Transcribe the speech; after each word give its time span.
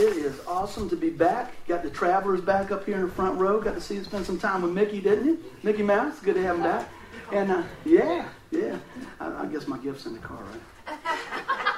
It 0.00 0.16
is 0.16 0.40
awesome 0.46 0.88
to 0.88 0.96
be 0.96 1.10
back. 1.10 1.52
Got 1.68 1.82
the 1.82 1.90
travelers 1.90 2.40
back 2.40 2.70
up 2.70 2.86
here 2.86 2.94
in 2.94 3.02
the 3.02 3.10
front 3.10 3.38
row. 3.38 3.60
Got 3.60 3.74
to 3.74 3.82
see 3.82 3.96
you 3.96 4.04
spend 4.04 4.24
some 4.24 4.38
time 4.38 4.62
with 4.62 4.72
Mickey, 4.72 4.98
didn't 4.98 5.26
you? 5.26 5.44
Mickey 5.62 5.82
Mouse. 5.82 6.20
Good 6.20 6.36
to 6.36 6.42
have 6.42 6.56
him 6.56 6.62
back. 6.62 6.88
And 7.32 7.52
uh, 7.52 7.62
yeah, 7.84 8.26
yeah. 8.50 8.78
I, 9.20 9.42
I, 9.42 9.46
guess 9.46 9.66
my 9.66 9.76
gift's 9.76 10.06
in 10.06 10.14
the 10.14 10.18
car, 10.20 10.38
right? 10.42 10.98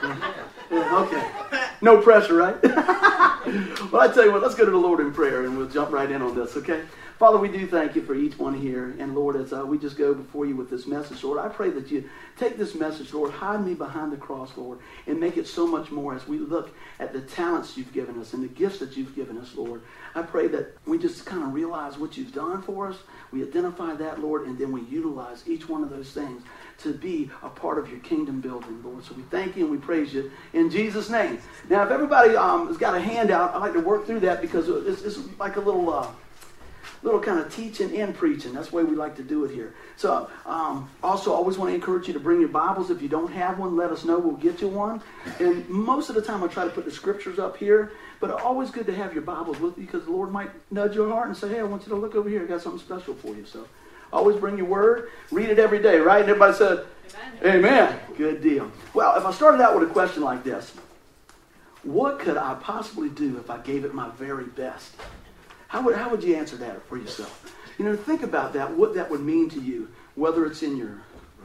Yeah. 0.03 0.47
yeah 0.71 0.99
okay. 0.99 1.52
No 1.83 2.01
pressure, 2.01 2.37
right? 2.37 2.63
well, 2.63 4.01
I 4.01 4.11
tell 4.15 4.25
you 4.25 4.31
what. 4.31 4.41
Let's 4.41 4.55
go 4.55 4.65
to 4.65 4.71
the 4.71 4.77
Lord 4.77 5.01
in 5.01 5.13
prayer, 5.13 5.45
and 5.45 5.59
we'll 5.59 5.69
jump 5.69 5.91
right 5.91 6.11
in 6.11 6.23
on 6.23 6.35
this. 6.35 6.57
Okay. 6.57 6.83
Father, 7.19 7.39
we 7.39 7.49
do 7.49 7.69
thank 7.69 7.95
you 7.95 8.03
for 8.03 8.15
each 8.15 8.37
one 8.39 8.55
here. 8.55 8.97
And 8.99 9.15
Lord, 9.15 9.37
as 9.37 9.53
uh, 9.53 9.65
we 9.65 9.79
just 9.79 9.97
go 9.97 10.13
before 10.13 10.45
you 10.45 10.57
with 10.57 10.71
this 10.71 10.89
message, 10.89 11.23
Lord, 11.23 11.39
I 11.39 11.49
pray 11.49 11.71
that 11.71 11.89
you 11.89 12.09
take 12.37 12.57
this 12.57 12.75
message, 12.75 13.13
Lord, 13.13 13.31
hide 13.31 13.65
me 13.65 13.75
behind 13.75 14.13
the 14.13 14.17
cross, 14.17 14.51
Lord, 14.57 14.81
and 15.07 15.21
make 15.21 15.37
it 15.37 15.47
so 15.47 15.65
much 15.65 15.93
more 15.93 16.15
as 16.15 16.27
we 16.27 16.39
look 16.39 16.75
at 16.99 17.13
the 17.13 17.21
talents 17.21 17.77
you've 17.77 17.93
given 17.93 18.19
us 18.21 18.33
and 18.33 18.43
the 18.43 18.49
gifts 18.49 18.79
that 18.79 18.97
you've 18.97 19.15
given 19.15 19.39
us, 19.39 19.55
Lord. 19.55 19.83
I 20.17 20.23
pray 20.23 20.49
that 20.49 20.77
we 20.85 20.99
just 20.99 21.25
kind 21.25 21.45
of 21.45 21.55
realize 21.55 21.97
what 21.97 22.17
you've 22.17 22.33
done 22.33 22.61
for 22.61 22.89
us. 22.89 22.97
We 23.31 23.43
identify 23.43 23.95
that, 23.95 24.21
Lord, 24.21 24.47
and 24.49 24.59
then 24.59 24.73
we 24.73 24.81
utilize 24.83 25.45
each 25.47 25.69
one 25.69 25.85
of 25.85 25.91
those 25.91 26.11
things 26.11 26.43
to 26.83 26.93
be 26.93 27.31
a 27.43 27.49
part 27.49 27.79
of 27.79 27.91
your 27.91 28.01
kingdom 28.01 28.41
building, 28.41 28.83
Lord. 28.83 29.05
So 29.05 29.15
we 29.15 29.23
thank 29.25 29.57
you 29.57 29.65
and 29.65 29.73
we 29.73 29.79
praise 29.79 30.13
you 30.13 30.31
in 30.53 30.71
Jesus' 30.71 31.11
name. 31.11 31.39
Now, 31.69 31.83
if 31.85 31.91
everybody 31.91 32.37
um, 32.37 32.69
has 32.69 32.77
got 32.77 32.95
a 32.95 33.01
handout, 33.01 33.55
I'd 33.55 33.59
like 33.59 33.73
to 33.75 33.81
work 33.81 34.07
through 34.07 34.21
that 34.21 34.41
because 34.41 34.69
it's, 34.69 35.03
it's 35.03 35.19
like 35.39 35.57
a 35.57 35.61
little. 35.61 35.93
Uh, 35.93 36.09
little 37.03 37.21
kind 37.21 37.41
of 37.41 37.53
teaching 37.55 37.97
and 38.01 38.15
preaching. 38.15 38.53
That's 38.53 38.69
the 38.69 38.77
way 38.77 38.85
we 38.85 38.95
like 38.95 39.17
to 39.17 39.23
do 39.23 39.45
it 39.45 39.51
here. 39.51 39.75
So, 39.97 40.31
um, 40.47 40.89
also, 41.03 41.33
always 41.33 41.59
want 41.59 41.71
to 41.71 41.75
encourage 41.75 42.07
you 42.07 42.15
to 42.15 42.21
bring 42.21 42.41
your 42.41 42.49
Bibles. 42.49 42.91
If 42.91 43.03
you 43.03 43.09
don't 43.09 43.33
have 43.33 43.59
one, 43.59 43.77
let 43.77 43.91
us 43.91 44.05
know. 44.05 44.19
We'll 44.19 44.37
get 44.37 44.61
you 44.61 44.69
one. 44.69 45.03
And 45.41 45.69
most 45.69 46.09
of 46.09 46.15
the 46.15 46.23
time, 46.23 46.45
I 46.45 46.47
try 46.47 46.65
to 46.65 46.71
put 46.71 46.85
the 46.85 46.91
scriptures 46.91 47.39
up 47.39 47.57
here. 47.57 47.93
But 48.21 48.31
always 48.31 48.71
good 48.71 48.87
to 48.87 48.95
have 48.95 49.13
your 49.13 49.23
Bibles 49.23 49.59
with 49.59 49.77
you 49.77 49.85
because 49.85 50.05
the 50.05 50.13
Lord 50.13 50.31
might 50.31 50.51
nudge 50.71 50.95
your 50.95 51.09
heart 51.09 51.27
and 51.27 51.37
say, 51.37 51.49
"Hey, 51.49 51.59
I 51.59 51.65
want 51.65 51.83
you 51.83 51.89
to 51.89 51.97
look 51.97 52.15
over 52.15 52.29
here. 52.29 52.43
I 52.43 52.47
got 52.47 52.63
something 52.63 52.81
special 52.81 53.15
for 53.15 53.35
you." 53.35 53.45
So, 53.45 53.67
always 54.13 54.37
bring 54.37 54.57
your 54.57 54.67
Word. 54.67 55.11
Read 55.31 55.49
it 55.49 55.59
every 55.59 55.81
day, 55.81 55.99
right? 55.99 56.21
And 56.21 56.31
everybody 56.31 56.57
said, 56.57 56.85
"Amen." 57.45 57.65
Amen. 57.65 58.01
Good 58.17 58.43
deal. 58.43 58.71
Well, 58.95 59.17
if 59.17 59.25
I 59.25 59.33
started 59.33 59.61
out 59.63 59.79
with 59.79 59.89
a 59.89 59.93
question 59.93 60.23
like 60.23 60.45
this, 60.45 60.73
what 61.83 62.19
could 62.19 62.37
I 62.37 62.55
possibly 62.55 63.09
do 63.09 63.39
if 63.39 63.51
I 63.51 63.59
gave 63.59 63.85
it 63.85 63.95
my 63.95 64.11
very 64.11 64.45
best? 64.45 64.95
How 65.69 65.83
would, 65.83 65.97
how 65.97 66.11
would 66.11 66.23
you 66.23 66.37
answer 66.37 66.57
that 66.59 66.87
for 66.87 66.97
yourself? 66.97 67.55
You 67.79 67.85
know, 67.87 67.97
think 67.97 68.23
about 68.23 68.53
that, 68.53 68.71
what 68.71 68.95
that 68.95 69.11
would 69.11 69.23
mean 69.23 69.49
to 69.51 69.61
you, 69.61 69.89
whether 70.15 70.47
it's 70.47 70.63
in 70.63 70.77
your 70.77 71.01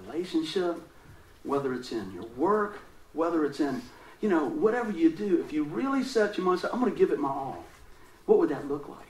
relationship, 0.05 0.75
whether 1.43 1.73
it's 1.73 1.91
in 1.91 2.11
your 2.13 2.25
work, 2.35 2.79
whether 3.13 3.45
it's 3.45 3.59
in, 3.59 3.81
you 4.21 4.29
know, 4.29 4.45
whatever 4.45 4.91
you 4.91 5.09
do. 5.09 5.41
If 5.43 5.53
you 5.53 5.63
really 5.63 6.03
set 6.03 6.37
your 6.37 6.45
mind, 6.45 6.59
say, 6.59 6.67
I'm 6.71 6.79
going 6.79 6.91
to 6.91 6.97
give 6.97 7.11
it 7.11 7.19
my 7.19 7.29
all, 7.29 7.63
what 8.25 8.37
would 8.37 8.49
that 8.49 8.67
look 8.67 8.89
like? 8.89 9.06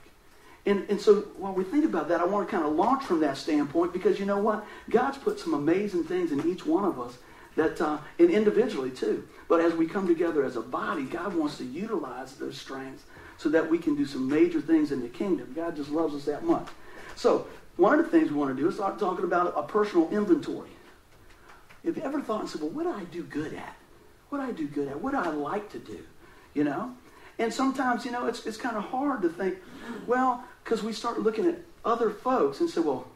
And, 0.67 0.85
and 0.89 0.99
so 0.99 1.21
while 1.37 1.53
we 1.53 1.63
think 1.63 1.85
about 1.85 2.09
that, 2.09 2.19
I 2.19 2.25
want 2.25 2.45
to 2.45 2.51
kind 2.53 2.67
of 2.67 2.75
launch 2.75 3.05
from 3.05 3.21
that 3.21 3.37
standpoint 3.37 3.93
because 3.93 4.19
you 4.19 4.25
know 4.25 4.37
what? 4.37 4.65
God's 4.89 5.17
put 5.17 5.39
some 5.39 5.53
amazing 5.53 6.03
things 6.03 6.33
in 6.33 6.45
each 6.45 6.65
one 6.65 6.83
of 6.83 6.99
us 6.99 7.17
that, 7.55 7.79
uh, 7.79 7.99
and 8.19 8.29
individually 8.29 8.91
too. 8.91 9.25
But 9.47 9.61
as 9.61 9.73
we 9.73 9.87
come 9.87 10.07
together 10.07 10.43
as 10.43 10.57
a 10.57 10.61
body, 10.61 11.03
God 11.03 11.33
wants 11.33 11.57
to 11.59 11.63
utilize 11.63 12.35
those 12.35 12.57
strengths 12.57 13.05
so 13.37 13.47
that 13.47 13.69
we 13.69 13.77
can 13.77 13.95
do 13.95 14.05
some 14.05 14.27
major 14.27 14.59
things 14.59 14.91
in 14.91 15.01
the 15.01 15.07
kingdom. 15.07 15.53
God 15.55 15.77
just 15.77 15.89
loves 15.89 16.13
us 16.13 16.25
that 16.25 16.43
much. 16.43 16.67
So, 17.15 17.47
one 17.77 17.97
of 17.97 18.03
the 18.03 18.11
things 18.11 18.29
we 18.29 18.37
want 18.37 18.53
to 18.53 18.61
do 18.61 18.67
is 18.67 18.75
start 18.75 18.99
talking 18.99 19.23
about 19.23 19.53
a 19.55 19.63
personal 19.63 20.09
inventory. 20.09 20.71
Have 21.85 21.95
you 21.95 22.03
ever 22.03 22.21
thought 22.21 22.41
and 22.41 22.49
said, 22.49 22.59
well, 22.59 22.71
what 22.71 22.83
do 22.83 22.91
I 22.91 23.05
do 23.05 23.23
good 23.23 23.53
at? 23.53 23.75
What 24.29 24.39
do 24.39 24.43
I 24.43 24.51
do 24.51 24.67
good 24.67 24.89
at? 24.89 24.99
What 24.99 25.11
do 25.11 25.17
I 25.17 25.29
like 25.29 25.71
to 25.71 25.79
do? 25.79 25.99
You 26.53 26.65
know? 26.65 26.93
And 27.39 27.53
sometimes, 27.53 28.03
you 28.03 28.11
know, 28.11 28.25
it's, 28.25 28.45
it's 28.45 28.57
kind 28.57 28.75
of 28.75 28.83
hard 28.83 29.21
to 29.21 29.29
think, 29.29 29.57
well, 30.07 30.43
because 30.67 30.83
we 30.83 30.91
start 30.91 31.21
looking 31.21 31.47
at 31.47 31.55
other 31.85 32.09
folks 32.09 32.59
and 32.59 32.69
say, 32.69 32.81
well, 32.81 33.07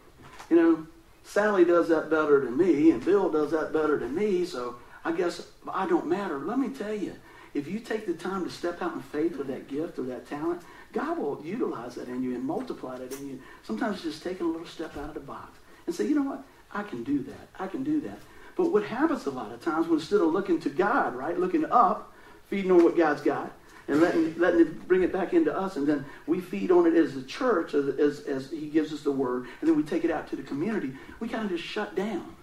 you 0.49 0.55
know, 0.55 0.87
Sally 1.25 1.65
does 1.65 1.89
that 1.89 2.09
better 2.09 2.39
than 2.39 2.55
me, 2.55 2.91
and 2.91 3.03
Bill 3.03 3.29
does 3.29 3.51
that 3.51 3.73
better 3.73 3.97
than 3.97 4.15
me, 4.15 4.45
so 4.45 4.77
I 5.03 5.11
guess 5.11 5.45
I 5.67 5.85
don't 5.85 6.07
matter. 6.07 6.39
Let 6.39 6.59
me 6.59 6.69
tell 6.69 6.93
you, 6.93 7.13
if 7.53 7.67
you 7.67 7.81
take 7.81 8.05
the 8.05 8.13
time 8.13 8.45
to 8.45 8.49
step 8.49 8.81
out 8.81 8.93
in 8.93 9.01
faith 9.01 9.35
with 9.35 9.47
that 9.47 9.67
gift 9.67 9.99
or 9.99 10.03
that 10.03 10.29
talent, 10.29 10.61
God 10.93 11.17
will 11.17 11.41
utilize 11.43 11.95
that 11.95 12.07
in 12.07 12.23
you 12.23 12.35
and 12.35 12.43
multiply 12.45 12.97
that 12.97 13.11
in 13.19 13.27
you. 13.27 13.41
Sometimes 13.63 14.01
just 14.01 14.23
taking 14.23 14.45
a 14.45 14.49
little 14.49 14.65
step 14.65 14.95
out 14.95 15.09
of 15.09 15.13
the 15.13 15.19
box 15.19 15.59
and 15.87 15.93
say, 15.93 16.07
you 16.07 16.15
know 16.15 16.23
what? 16.23 16.45
I 16.73 16.83
can 16.83 17.03
do 17.03 17.19
that. 17.23 17.49
I 17.59 17.67
can 17.67 17.83
do 17.83 17.99
that. 18.01 18.19
But 18.55 18.71
what 18.71 18.83
happens 18.83 19.25
a 19.25 19.29
lot 19.29 19.51
of 19.51 19.61
times 19.61 19.87
when 19.87 19.99
instead 19.99 20.21
of 20.21 20.31
looking 20.31 20.61
to 20.61 20.69
God, 20.69 21.15
right, 21.15 21.37
looking 21.37 21.65
up, 21.65 22.13
feeding 22.47 22.71
on 22.71 22.81
what 22.81 22.95
God's 22.95 23.21
got, 23.21 23.51
and 23.87 23.99
letting, 23.99 24.37
letting 24.37 24.61
it 24.61 24.87
bring 24.87 25.03
it 25.03 25.11
back 25.11 25.33
into 25.33 25.55
us, 25.55 25.75
and 25.75 25.87
then 25.87 26.05
we 26.27 26.39
feed 26.39 26.71
on 26.71 26.85
it 26.85 26.93
as 26.93 27.15
a 27.15 27.23
church, 27.23 27.73
as, 27.73 27.87
as, 27.99 28.21
as 28.21 28.51
He 28.51 28.67
gives 28.67 28.93
us 28.93 29.01
the 29.01 29.11
word, 29.11 29.47
and 29.59 29.69
then 29.69 29.75
we 29.75 29.83
take 29.83 30.03
it 30.05 30.11
out 30.11 30.29
to 30.29 30.35
the 30.35 30.43
community, 30.43 30.93
we 31.19 31.27
kind 31.27 31.45
of 31.45 31.51
just 31.51 31.63
shut 31.63 31.95
down. 31.95 32.35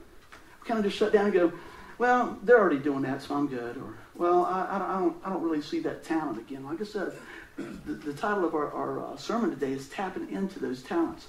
We 0.62 0.68
kind 0.68 0.78
of 0.78 0.84
just 0.84 0.96
shut 0.96 1.12
down 1.12 1.26
and 1.26 1.34
go, 1.34 1.52
well, 1.98 2.38
they're 2.42 2.58
already 2.58 2.78
doing 2.78 3.02
that, 3.02 3.22
so 3.22 3.34
I'm 3.34 3.48
good. 3.48 3.76
Or, 3.76 3.94
well, 4.14 4.44
I, 4.44 4.76
I, 4.76 4.98
don't, 5.00 5.16
I 5.24 5.30
don't 5.30 5.42
really 5.42 5.62
see 5.62 5.80
that 5.80 6.04
talent 6.04 6.38
again. 6.38 6.64
Like 6.64 6.80
I 6.80 6.84
said, 6.84 7.12
the, 7.56 7.92
the 7.92 8.12
title 8.12 8.44
of 8.44 8.54
our, 8.54 8.72
our 8.72 9.04
uh, 9.04 9.16
sermon 9.16 9.50
today 9.50 9.72
is 9.72 9.88
Tapping 9.88 10.30
into 10.30 10.60
Those 10.60 10.82
Talents. 10.82 11.26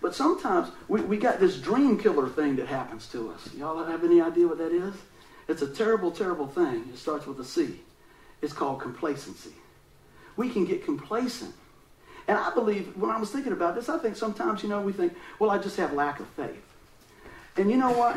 But 0.00 0.14
sometimes 0.14 0.70
we, 0.86 1.00
we 1.00 1.16
got 1.16 1.40
this 1.40 1.56
dream 1.56 1.98
killer 1.98 2.28
thing 2.28 2.54
that 2.56 2.68
happens 2.68 3.08
to 3.08 3.30
us. 3.30 3.52
Y'all 3.54 3.82
have 3.84 4.04
any 4.04 4.20
idea 4.20 4.46
what 4.46 4.58
that 4.58 4.70
is? 4.70 4.94
It's 5.48 5.62
a 5.62 5.66
terrible, 5.66 6.12
terrible 6.12 6.46
thing. 6.46 6.88
It 6.92 6.98
starts 6.98 7.26
with 7.26 7.40
a 7.40 7.44
C. 7.44 7.80
It's 8.42 8.52
called 8.52 8.80
complacency. 8.80 9.52
We 10.36 10.50
can 10.50 10.64
get 10.64 10.84
complacent. 10.84 11.54
And 12.28 12.36
I 12.38 12.52
believe, 12.54 12.96
when 12.96 13.10
I 13.10 13.18
was 13.18 13.30
thinking 13.30 13.52
about 13.52 13.74
this, 13.74 13.88
I 13.88 13.98
think 13.98 14.16
sometimes, 14.16 14.62
you 14.62 14.68
know, 14.68 14.80
we 14.80 14.92
think, 14.92 15.14
well, 15.38 15.50
I 15.50 15.58
just 15.58 15.76
have 15.76 15.92
lack 15.92 16.20
of 16.20 16.28
faith. 16.28 16.62
And 17.56 17.70
you 17.70 17.76
know 17.76 17.90
what? 17.90 18.16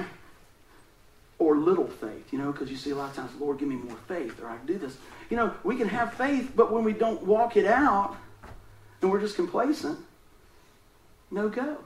or 1.42 1.58
little 1.58 1.88
faith, 1.88 2.32
you 2.32 2.38
know, 2.38 2.52
because 2.52 2.70
you 2.70 2.78
see 2.78 2.92
a 2.92 2.96
lot 2.96 3.10
of 3.10 3.16
times, 3.16 3.32
Lord, 3.40 3.58
give 3.58 3.68
me 3.68 3.76
more 3.76 3.98
faith, 4.08 4.40
or 4.40 4.48
I 4.48 4.58
can 4.58 4.68
do 4.68 4.78
this. 4.78 4.96
You 5.32 5.38
know, 5.38 5.52
we 5.64 5.76
can 5.76 5.90
have 5.90 6.14
faith, 6.14 6.52
but 6.56 6.72
when 6.72 6.84
we 6.84 6.94
don't 6.94 7.24
walk 7.24 7.58
it 7.58 7.66
out 7.66 8.16
and 9.02 9.10
we're 9.10 9.20
just 9.20 9.36
complacent, 9.36 9.98
no 11.32 11.50
go. 11.50 11.78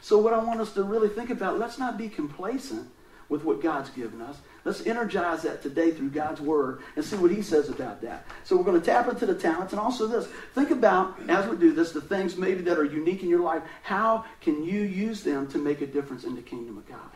So, 0.00 0.16
what 0.16 0.32
I 0.32 0.38
want 0.38 0.60
us 0.60 0.72
to 0.72 0.82
really 0.82 1.10
think 1.10 1.28
about, 1.28 1.58
let's 1.58 1.78
not 1.78 1.98
be 1.98 2.08
complacent 2.08 2.88
with 3.34 3.42
what 3.42 3.60
God's 3.60 3.90
given 3.90 4.22
us. 4.22 4.36
Let's 4.64 4.86
energize 4.86 5.42
that 5.42 5.60
today 5.60 5.90
through 5.90 6.10
God's 6.10 6.40
Word 6.40 6.82
and 6.94 7.04
see 7.04 7.16
what 7.16 7.32
He 7.32 7.42
says 7.42 7.68
about 7.68 8.00
that. 8.02 8.24
So, 8.44 8.56
we're 8.56 8.62
going 8.62 8.80
to 8.80 8.86
tap 8.86 9.08
into 9.08 9.26
the 9.26 9.34
talents 9.34 9.72
and 9.72 9.80
also 9.80 10.06
this. 10.06 10.28
Think 10.54 10.70
about, 10.70 11.18
as 11.28 11.48
we 11.48 11.56
do 11.56 11.72
this, 11.72 11.90
the 11.90 12.00
things 12.00 12.36
maybe 12.36 12.62
that 12.62 12.78
are 12.78 12.84
unique 12.84 13.24
in 13.24 13.28
your 13.28 13.40
life. 13.40 13.64
How 13.82 14.24
can 14.40 14.62
you 14.62 14.82
use 14.82 15.24
them 15.24 15.48
to 15.48 15.58
make 15.58 15.80
a 15.80 15.86
difference 15.86 16.22
in 16.22 16.36
the 16.36 16.42
kingdom 16.42 16.78
of 16.78 16.86
God? 16.86 17.10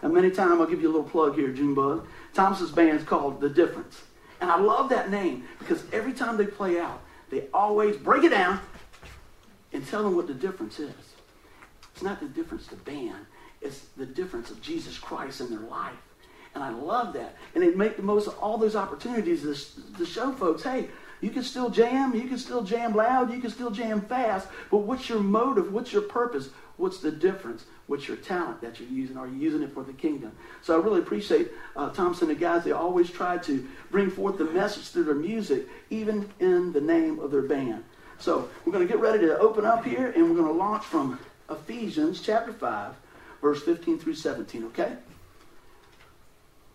And 0.00 0.14
many 0.14 0.30
times, 0.30 0.60
I'll 0.60 0.66
give 0.68 0.80
you 0.80 0.88
a 0.88 0.94
little 0.94 1.10
plug 1.10 1.34
here, 1.34 1.48
Junebug. 1.48 2.06
Thomas's 2.34 2.70
band 2.70 3.00
is 3.00 3.04
called 3.04 3.40
The 3.40 3.50
Difference. 3.50 4.00
And 4.40 4.48
I 4.48 4.60
love 4.60 4.90
that 4.90 5.10
name 5.10 5.42
because 5.58 5.82
every 5.92 6.12
time 6.12 6.36
they 6.36 6.46
play 6.46 6.78
out, 6.78 7.02
they 7.30 7.48
always 7.52 7.96
break 7.96 8.22
it 8.22 8.30
down 8.30 8.60
and 9.72 9.84
tell 9.88 10.04
them 10.04 10.14
what 10.14 10.28
the 10.28 10.34
difference 10.34 10.78
is. 10.78 10.94
It's 11.92 12.02
not 12.04 12.20
the 12.20 12.28
difference 12.28 12.68
the 12.68 12.76
band, 12.76 13.26
it's 13.60 13.80
the 13.96 14.06
difference 14.06 14.50
of 14.50 14.60
Jesus 14.62 14.98
Christ 14.98 15.40
in 15.40 15.50
their 15.50 15.66
life. 15.68 15.96
And 16.54 16.64
I 16.64 16.70
love 16.70 17.12
that. 17.14 17.36
And 17.54 17.62
they 17.62 17.70
make 17.70 17.96
the 17.96 18.02
most 18.02 18.26
of 18.26 18.38
all 18.38 18.58
those 18.58 18.76
opportunities 18.76 19.42
to, 19.42 19.98
to 19.98 20.06
show 20.06 20.32
folks, 20.32 20.62
hey, 20.62 20.88
you 21.20 21.30
can 21.30 21.42
still 21.42 21.68
jam, 21.68 22.14
you 22.14 22.28
can 22.28 22.38
still 22.38 22.62
jam 22.62 22.94
loud, 22.94 23.32
you 23.32 23.40
can 23.40 23.50
still 23.50 23.70
jam 23.70 24.00
fast, 24.02 24.48
but 24.70 24.78
what's 24.78 25.08
your 25.08 25.20
motive? 25.20 25.72
What's 25.72 25.92
your 25.92 26.02
purpose? 26.02 26.50
What's 26.76 26.98
the 27.00 27.10
difference? 27.10 27.64
What's 27.88 28.06
your 28.06 28.18
talent 28.18 28.60
that 28.60 28.78
you're 28.78 28.88
using? 28.88 29.16
Are 29.16 29.26
you 29.26 29.36
using 29.36 29.62
it 29.62 29.72
for 29.72 29.82
the 29.82 29.92
kingdom? 29.92 30.30
So 30.62 30.78
I 30.78 30.82
really 30.82 31.00
appreciate 31.00 31.50
uh, 31.74 31.90
Thompson 31.90 32.30
and 32.30 32.36
the 32.36 32.40
guys. 32.40 32.62
They 32.62 32.70
always 32.70 33.10
try 33.10 33.38
to 33.38 33.66
bring 33.90 34.10
forth 34.10 34.38
the 34.38 34.44
message 34.44 34.88
through 34.88 35.04
their 35.04 35.14
music, 35.14 35.66
even 35.90 36.30
in 36.38 36.72
the 36.72 36.80
name 36.80 37.18
of 37.18 37.32
their 37.32 37.42
band. 37.42 37.82
So 38.18 38.48
we're 38.64 38.72
going 38.72 38.86
to 38.86 38.92
get 38.92 39.00
ready 39.00 39.26
to 39.26 39.38
open 39.38 39.64
up 39.64 39.84
here, 39.84 40.10
and 40.10 40.24
we're 40.24 40.36
going 40.36 40.52
to 40.52 40.58
launch 40.58 40.84
from 40.84 41.18
Ephesians 41.50 42.20
chapter 42.20 42.52
5, 42.52 42.94
verse 43.40 43.62
15 43.62 43.98
through 43.98 44.14
17, 44.14 44.64
okay? 44.66 44.96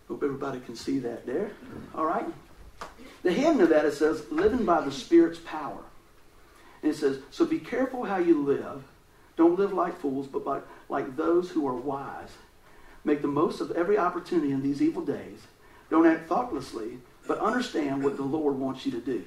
Hope 0.07 0.23
everybody 0.23 0.59
can 0.59 0.75
see 0.75 0.99
that 0.99 1.25
there. 1.25 1.51
All 1.95 2.05
right? 2.05 2.27
The 3.23 3.31
heading 3.31 3.61
of 3.61 3.69
that, 3.69 3.85
it 3.85 3.93
says, 3.93 4.23
living 4.31 4.65
by 4.65 4.81
the 4.81 4.91
Spirit's 4.91 5.39
power. 5.39 5.83
And 6.81 6.91
it 6.91 6.95
says, 6.95 7.19
so 7.31 7.45
be 7.45 7.59
careful 7.59 8.03
how 8.03 8.17
you 8.17 8.43
live 8.43 8.83
don't 9.35 9.57
live 9.57 9.73
like 9.73 9.99
fools, 9.99 10.27
but 10.27 10.45
like, 10.45 10.63
like 10.89 11.15
those 11.15 11.49
who 11.49 11.67
are 11.67 11.75
wise. 11.75 12.29
Make 13.03 13.21
the 13.21 13.27
most 13.27 13.61
of 13.61 13.71
every 13.71 13.97
opportunity 13.97 14.51
in 14.51 14.61
these 14.61 14.81
evil 14.81 15.03
days. 15.03 15.39
Don't 15.89 16.05
act 16.05 16.29
thoughtlessly, 16.29 16.99
but 17.27 17.39
understand 17.39 18.03
what 18.03 18.15
the 18.15 18.23
Lord 18.23 18.57
wants 18.57 18.85
you 18.85 18.91
to 18.91 18.99
do. 18.99 19.23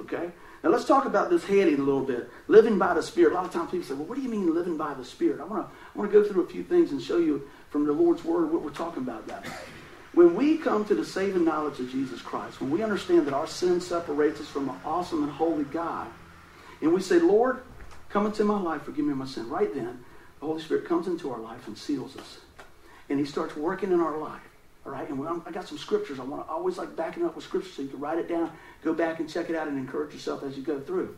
Okay? 0.00 0.30
Now 0.62 0.70
let's 0.70 0.84
talk 0.84 1.04
about 1.04 1.30
this 1.30 1.44
heading 1.44 1.74
a 1.74 1.82
little 1.82 2.02
bit. 2.02 2.28
Living 2.48 2.78
by 2.78 2.94
the 2.94 3.02
Spirit. 3.02 3.32
A 3.32 3.34
lot 3.34 3.44
of 3.44 3.52
times 3.52 3.70
people 3.70 3.86
say, 3.86 3.94
well, 3.94 4.04
what 4.04 4.16
do 4.16 4.22
you 4.22 4.28
mean 4.28 4.54
living 4.54 4.76
by 4.76 4.94
the 4.94 5.04
Spirit? 5.04 5.40
I 5.40 5.44
want 5.44 5.66
to 5.66 5.72
I 5.72 5.98
want 5.98 6.10
to 6.10 6.22
go 6.22 6.26
through 6.26 6.42
a 6.42 6.46
few 6.46 6.64
things 6.64 6.90
and 6.92 7.00
show 7.00 7.18
you 7.18 7.48
from 7.70 7.86
the 7.86 7.92
Lord's 7.92 8.24
Word 8.24 8.50
what 8.52 8.62
we're 8.62 8.70
talking 8.70 9.02
about 9.02 9.26
that. 9.28 9.46
When 10.14 10.34
we 10.34 10.56
come 10.56 10.84
to 10.86 10.94
the 10.94 11.04
saving 11.04 11.44
knowledge 11.44 11.78
of 11.78 11.90
Jesus 11.90 12.22
Christ, 12.22 12.60
when 12.60 12.70
we 12.70 12.82
understand 12.82 13.26
that 13.26 13.34
our 13.34 13.46
sin 13.46 13.82
separates 13.82 14.40
us 14.40 14.48
from 14.48 14.70
an 14.70 14.76
awesome 14.82 15.22
and 15.22 15.30
holy 15.30 15.64
God, 15.64 16.08
and 16.80 16.92
we 16.92 17.02
say, 17.02 17.18
Lord, 17.18 17.62
come 18.08 18.24
into 18.24 18.42
my 18.44 18.58
life, 18.58 18.82
forgive 18.82 19.04
me 19.04 19.12
my 19.12 19.26
sin, 19.26 19.48
right 19.50 19.72
then, 19.74 20.02
the 20.40 20.46
Holy 20.46 20.62
Spirit 20.62 20.86
comes 20.86 21.06
into 21.06 21.30
our 21.30 21.38
life 21.38 21.66
and 21.66 21.76
seals 21.76 22.16
us. 22.16 22.38
And 23.10 23.18
he 23.18 23.26
starts 23.26 23.56
working 23.56 23.92
in 23.92 24.00
our 24.00 24.16
life. 24.16 24.40
All 24.86 24.92
right, 24.92 25.08
and 25.10 25.42
I 25.44 25.50
got 25.50 25.66
some 25.66 25.78
scriptures. 25.78 26.20
I 26.20 26.22
want 26.22 26.46
to 26.46 26.52
always 26.52 26.78
like 26.78 26.94
backing 26.94 27.24
up 27.24 27.34
with 27.34 27.44
scripture 27.44 27.68
so 27.68 27.82
you 27.82 27.88
can 27.88 27.98
write 27.98 28.18
it 28.18 28.28
down, 28.28 28.52
go 28.84 28.94
back 28.94 29.18
and 29.18 29.28
check 29.28 29.50
it 29.50 29.56
out, 29.56 29.66
and 29.66 29.76
encourage 29.76 30.14
yourself 30.14 30.44
as 30.44 30.56
you 30.56 30.62
go 30.62 30.78
through. 30.78 31.16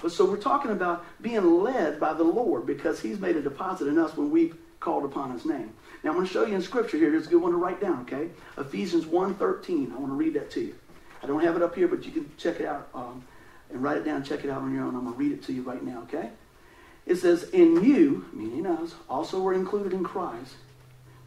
But 0.00 0.12
so 0.12 0.24
we're 0.24 0.36
talking 0.36 0.70
about 0.70 1.04
being 1.20 1.60
led 1.60 1.98
by 1.98 2.14
the 2.14 2.22
Lord 2.22 2.66
because 2.66 3.00
He's 3.00 3.18
made 3.18 3.36
a 3.36 3.42
deposit 3.42 3.88
in 3.88 3.98
us 3.98 4.16
when 4.16 4.30
we've 4.30 4.56
called 4.78 5.04
upon 5.04 5.32
His 5.32 5.44
name. 5.44 5.72
Now 6.04 6.10
I'm 6.10 6.16
going 6.16 6.26
to 6.26 6.32
show 6.32 6.46
you 6.46 6.54
in 6.54 6.62
Scripture 6.62 6.98
here. 6.98 7.10
Here's 7.10 7.26
a 7.26 7.30
good 7.30 7.42
one 7.42 7.50
to 7.50 7.58
write 7.58 7.80
down. 7.80 8.02
Okay, 8.02 8.30
Ephesians 8.56 9.06
1:13. 9.06 9.92
I 9.92 9.98
want 9.98 10.12
to 10.12 10.14
read 10.14 10.34
that 10.34 10.52
to 10.52 10.60
you. 10.60 10.74
I 11.20 11.26
don't 11.26 11.42
have 11.42 11.56
it 11.56 11.62
up 11.62 11.74
here, 11.74 11.88
but 11.88 12.04
you 12.06 12.12
can 12.12 12.30
check 12.38 12.60
it 12.60 12.66
out 12.66 12.88
um, 12.94 13.24
and 13.70 13.82
write 13.82 13.96
it 13.96 14.04
down. 14.04 14.22
Check 14.22 14.44
it 14.44 14.50
out 14.50 14.62
on 14.62 14.72
your 14.72 14.84
own. 14.84 14.94
I'm 14.94 15.02
going 15.02 15.14
to 15.14 15.18
read 15.18 15.32
it 15.32 15.42
to 15.46 15.52
you 15.52 15.62
right 15.62 15.82
now. 15.82 16.02
Okay. 16.02 16.30
It 17.06 17.16
says, 17.16 17.42
"In 17.50 17.82
you, 17.82 18.26
meaning 18.32 18.66
us, 18.66 18.94
also 19.08 19.42
were 19.42 19.52
included 19.52 19.92
in 19.92 20.04
Christ." 20.04 20.54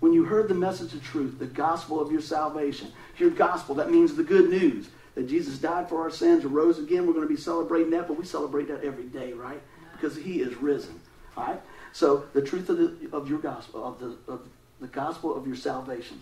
When 0.03 0.11
you 0.11 0.25
heard 0.25 0.49
the 0.49 0.53
message 0.53 0.93
of 0.93 1.01
truth, 1.01 1.39
the 1.39 1.45
gospel 1.45 1.97
of 1.97 2.11
your 2.11 2.19
salvation. 2.19 2.91
Your 3.19 3.29
gospel, 3.29 3.75
that 3.75 3.89
means 3.89 4.13
the 4.13 4.23
good 4.23 4.49
news 4.49 4.89
that 5.15 5.29
Jesus 5.29 5.57
died 5.59 5.87
for 5.87 6.01
our 6.01 6.09
sins, 6.09 6.43
arose 6.43 6.77
again. 6.77 7.07
We're 7.07 7.13
going 7.13 7.25
to 7.25 7.33
be 7.33 7.39
celebrating 7.39 7.91
that, 7.91 8.09
but 8.09 8.19
we 8.19 8.25
celebrate 8.25 8.67
that 8.67 8.83
every 8.83 9.05
day, 9.05 9.31
right? 9.31 9.61
Because 9.93 10.17
he 10.17 10.41
is 10.41 10.57
risen. 10.57 10.99
All 11.37 11.45
right? 11.45 11.61
So 11.93 12.25
the 12.33 12.41
truth 12.41 12.67
of, 12.67 12.79
the, 12.79 12.97
of 13.13 13.29
your 13.29 13.39
gospel, 13.39 13.81
of 13.81 13.99
the, 14.01 14.17
of 14.29 14.41
the 14.81 14.87
gospel 14.87 15.37
of 15.37 15.47
your 15.47 15.55
salvation. 15.55 16.21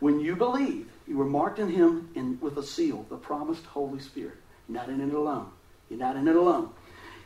When 0.00 0.20
you 0.20 0.36
believe, 0.36 0.90
you 1.08 1.16
were 1.16 1.24
marked 1.24 1.58
in 1.58 1.70
him 1.70 2.10
in, 2.14 2.38
with 2.42 2.58
a 2.58 2.62
seal, 2.62 3.06
the 3.08 3.16
promised 3.16 3.64
Holy 3.64 4.00
Spirit. 4.00 4.36
You're 4.68 4.80
not 4.80 4.90
in 4.90 5.00
it 5.00 5.14
alone. 5.14 5.50
You're 5.88 5.98
not 5.98 6.16
in 6.16 6.28
it 6.28 6.36
alone. 6.36 6.68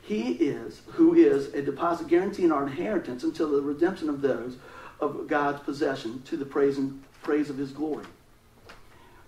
He 0.03 0.35
is, 0.35 0.81
who 0.87 1.15
is 1.15 1.53
a 1.55 1.61
deposit 1.61 2.06
guaranteeing 2.06 2.53
our 2.53 2.62
inheritance 2.62 3.25
until 3.25 3.50
the 3.50 3.61
redemption 3.61 4.09
of 4.09 4.23
those 4.23 4.59
of 5.00 5.27
God's 5.27 5.61
possession 5.61 6.23
to 6.23 6.37
the 6.37 6.45
praise 6.45 6.79
and 6.79 7.03
praise 7.23 7.50
of 7.50 7.59
his 7.59 7.73
glory. 7.73 8.06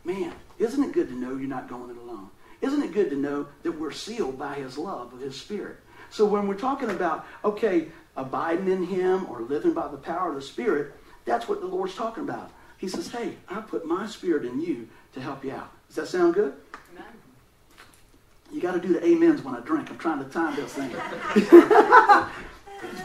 Man, 0.04 0.32
isn't 0.58 0.82
it 0.82 0.92
good 0.92 1.08
to 1.08 1.14
know 1.14 1.36
you're 1.36 1.48
not 1.48 1.68
going 1.68 1.90
it 1.90 1.96
alone? 1.96 2.30
Isn't 2.60 2.82
it 2.82 2.92
good 2.92 3.10
to 3.10 3.16
know 3.16 3.46
that 3.62 3.72
we're 3.72 3.92
sealed 3.92 4.38
by 4.38 4.54
his 4.54 4.76
love 4.76 5.12
of 5.12 5.20
his 5.20 5.36
spirit? 5.38 5.76
So 6.10 6.24
when 6.24 6.46
we're 6.46 6.54
talking 6.54 6.90
about, 6.90 7.26
okay, 7.44 7.88
abiding 8.16 8.68
in 8.68 8.84
him 8.84 9.26
or 9.30 9.42
living 9.42 9.72
by 9.72 9.88
the 9.88 9.96
power 9.96 10.30
of 10.30 10.34
the 10.34 10.42
spirit, 10.42 10.92
that's 11.24 11.48
what 11.48 11.60
the 11.60 11.66
Lord's 11.66 11.94
talking 11.94 12.24
about. 12.24 12.50
He 12.78 12.88
says, 12.88 13.08
hey, 13.08 13.34
I 13.48 13.60
put 13.60 13.86
my 13.86 14.06
spirit 14.06 14.44
in 14.44 14.60
you 14.60 14.88
to 15.12 15.20
help 15.20 15.44
you 15.44 15.52
out. 15.52 15.70
Does 15.88 15.96
that 15.96 16.08
sound 16.08 16.34
good? 16.34 16.54
You 18.52 18.60
got 18.60 18.72
to 18.72 18.80
do 18.80 18.92
the 18.92 19.04
amens 19.04 19.42
when 19.42 19.54
I 19.54 19.60
drink. 19.60 19.90
I'm 19.90 19.98
trying 19.98 20.24
to 20.24 20.30
time 20.30 20.56
this 20.56 20.72
thing. 20.72 20.90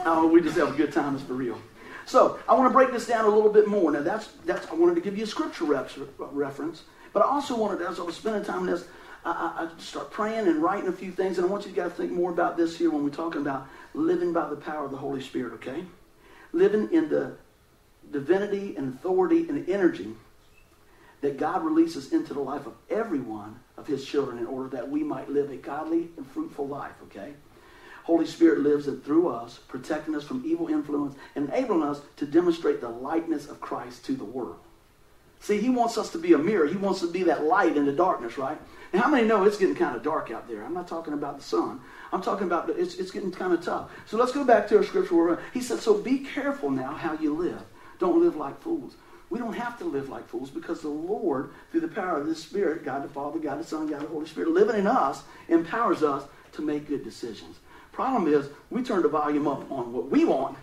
oh, 0.06 0.28
we 0.32 0.42
just 0.42 0.58
have 0.58 0.74
a 0.74 0.78
good 0.78 0.92
time. 0.92 1.14
It's 1.16 1.24
for 1.24 1.34
real. 1.34 1.60
So 2.06 2.40
I 2.48 2.54
want 2.54 2.70
to 2.70 2.74
break 2.74 2.92
this 2.92 3.08
down 3.08 3.26
a 3.26 3.30
little 3.30 3.52
bit 3.52 3.68
more. 3.68 3.92
Now 3.92 4.02
that's 4.02 4.28
that's 4.46 4.68
I 4.68 4.76
wanted 4.76 4.96
to 4.96 5.02
give 5.02 5.18
you 5.18 5.24
a 5.24 5.28
scripture 5.28 5.76
uh, 5.76 5.88
reference, 6.32 6.84
but 7.14 7.24
I 7.24 7.28
also 7.28 7.58
wanted 7.58 7.82
as 7.82 8.00
I 8.00 8.04
was 8.04 8.16
spending 8.16 8.44
time 8.44 8.62
in 8.62 8.68
this, 8.68 8.86
I, 9.26 9.68
I 9.68 9.82
start 9.82 10.12
praying 10.12 10.48
and 10.48 10.62
writing 10.62 10.88
a 10.88 10.94
few 10.94 11.12
things, 11.12 11.38
and 11.38 11.48
I 11.48 11.50
want 11.50 11.66
you 11.66 11.72
guys 11.72 11.92
to 11.92 11.98
think 11.98 12.12
more 12.12 12.32
about 12.32 12.58
this 12.58 12.78
here 12.78 12.92
when 12.92 13.04
we're 13.04 13.10
talking 13.10 13.42
about 13.42 13.68
living 13.94 14.34
by 14.34 14.48
the 14.50 14.56
power 14.56 14.86
of 14.86 14.92
the 14.92 14.98
Holy 14.98 15.22
Spirit. 15.22 15.54
Okay, 15.54 15.84
living 16.54 16.90
in 16.92 17.10
the 17.10 17.36
divinity 18.12 18.76
and 18.78 18.94
authority 18.94 19.50
and 19.50 19.68
energy 19.68 20.14
that 21.22 21.38
God 21.38 21.64
releases 21.64 22.14
into 22.14 22.36
the 22.36 22.40
life 22.40 22.68
of 22.68 22.76
every 22.88 23.20
one 23.20 23.60
of 23.78 23.88
His 23.88 24.06
children 24.06 24.38
in 24.38 24.46
order 24.46 24.70
that 24.70 24.88
we 24.88 25.02
might 25.04 25.28
live 25.28 25.50
a 25.50 25.56
godly 25.56 26.10
and 26.18 26.28
fruitful 26.28 26.68
life. 26.68 26.94
Okay. 27.06 27.34
Holy 28.06 28.28
Spirit 28.28 28.60
lives 28.60 28.88
in 28.88 29.02
through 29.02 29.30
us, 29.30 29.58
protecting 29.68 30.14
us 30.14 30.24
from 30.24 30.44
evil 30.46 30.68
influence, 30.68 31.16
enabling 31.36 31.82
us 31.82 32.02
to 32.18 32.28
demonstrate 32.28 32.80
the 32.80 32.88
likeness 32.88 33.48
of 33.50 33.60
Christ 33.60 34.06
to 34.06 34.16
the 34.16 34.24
world. 34.24 34.60
See, 35.40 35.60
he 35.60 35.70
wants 35.70 35.98
us 35.98 36.12
to 36.12 36.20
be 36.20 36.34
a 36.34 36.38
mirror. 36.38 36.68
He 36.68 36.78
wants 36.78 37.00
to 37.00 37.12
be 37.12 37.24
that 37.24 37.46
light 37.46 37.76
in 37.76 37.88
the 37.88 37.92
darkness, 37.92 38.38
right? 38.38 38.60
And 38.94 39.02
how 39.02 39.10
many 39.10 39.28
know 39.28 39.44
it's 39.44 39.58
getting 39.58 39.74
kind 39.74 39.96
of 39.96 40.04
dark 40.04 40.30
out 40.30 40.48
there? 40.48 40.64
I'm 40.64 40.76
not 40.76 40.88
talking 40.88 41.14
about 41.14 41.38
the 41.38 41.44
sun. 41.44 41.82
I'm 42.14 42.22
talking 42.22 42.46
about 42.46 42.70
it's, 42.70 42.94
it's 42.96 43.10
getting 43.10 43.32
kind 43.32 43.54
of 43.54 43.66
tough. 43.66 43.90
So 44.06 44.18
let's 44.18 44.32
go 44.32 44.44
back 44.44 44.68
to 44.68 44.78
our 44.78 44.84
scripture. 44.84 45.16
Where 45.16 45.40
he 45.52 45.62
said, 45.62 45.80
So 45.80 45.96
be 45.96 46.20
careful 46.20 46.70
now 46.70 46.94
how 46.94 47.14
you 47.14 47.34
live. 47.34 47.64
Don't 47.98 48.22
live 48.22 48.36
like 48.36 48.62
fools. 48.62 48.98
We 49.32 49.40
don't 49.40 49.54
have 49.54 49.80
to 49.80 49.86
live 49.86 50.10
like 50.10 50.28
fools 50.28 50.52
because 50.52 50.82
the 50.82 50.90
Lord, 50.90 51.50
through 51.72 51.82
the 51.82 51.88
power 51.88 52.22
of 52.22 52.28
the 52.28 52.36
Spirit, 52.36 52.86
God 52.86 53.04
the 53.04 53.10
Father, 53.10 53.40
God 53.40 53.60
the 53.60 53.64
Son, 53.64 53.88
God 53.88 54.02
the 54.02 54.08
Holy 54.08 54.28
Spirit, 54.28 54.50
living 54.50 54.76
in 54.76 54.86
us, 54.86 55.24
empowers 55.48 56.04
us 56.04 56.24
to 56.52 56.62
make 56.62 56.88
good 56.88 57.04
decisions. 57.04 57.58
Problem 57.96 58.28
is, 58.28 58.50
we 58.70 58.84
turn 58.84 59.04
the 59.04 59.08
volume 59.08 59.48
up 59.48 59.72
on 59.72 59.94
what 59.94 60.12
we 60.12 60.26
want 60.26 60.58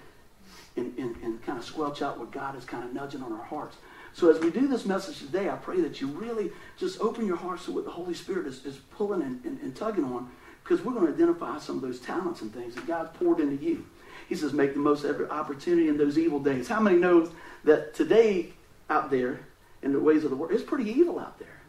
and, 0.77 0.93
and, 0.99 1.17
and 1.23 1.43
kind 1.43 1.59
of 1.59 1.65
squelch 1.65 2.03
out 2.03 2.19
what 2.19 2.31
God 2.31 2.59
is 2.59 2.67
kind 2.67 2.85
of 2.85 2.93
nudging 2.93 3.23
on 3.23 3.33
our 3.33 3.43
hearts. 3.43 3.79
So 4.13 4.31
as 4.31 4.39
we 4.39 4.51
do 4.51 4.69
this 4.69 4.85
message 4.85 5.19
today, 5.21 5.49
I 5.49 5.57
pray 5.57 5.81
that 5.81 5.99
you 5.99 6.09
really 6.09 6.51
just 6.77 7.01
open 7.01 7.27
your 7.27 7.39
hearts 7.39 7.65
to 7.65 7.73
what 7.73 7.87
the 7.87 7.91
Holy 7.91 8.13
Spirit 8.13 8.47
is, 8.47 8.67
is 8.67 8.77
pulling 8.77 9.23
and, 9.23 9.43
and, 9.47 9.59
and 9.63 9.75
tugging 9.75 10.05
on 10.05 10.31
because 10.63 10.85
we're 10.85 10.93
going 10.93 11.07
to 11.07 11.13
identify 11.15 11.59
some 11.59 11.77
of 11.77 11.81
those 11.81 12.01
talents 12.01 12.43
and 12.43 12.53
things 12.53 12.75
that 12.75 12.87
God's 12.87 13.17
poured 13.17 13.41
into 13.41 13.65
you. 13.65 13.87
He 14.29 14.35
says, 14.35 14.53
make 14.53 14.75
the 14.75 14.81
most 14.81 15.03
of 15.05 15.09
every 15.09 15.27
opportunity 15.31 15.89
in 15.89 15.97
those 15.97 16.19
evil 16.19 16.39
days. 16.39 16.69
How 16.69 16.81
many 16.81 16.99
know 16.99 17.31
that 17.65 17.95
today 17.95 18.53
out 18.91 19.11
there 19.11 19.41
in 19.83 19.95
the 19.95 20.01
ways 20.01 20.25
of 20.25 20.29
the 20.29 20.37
world, 20.37 20.53
it's 20.53 20.63
pretty 20.63 20.91
evil 20.91 21.19
out 21.19 21.39
there. 21.39 21.63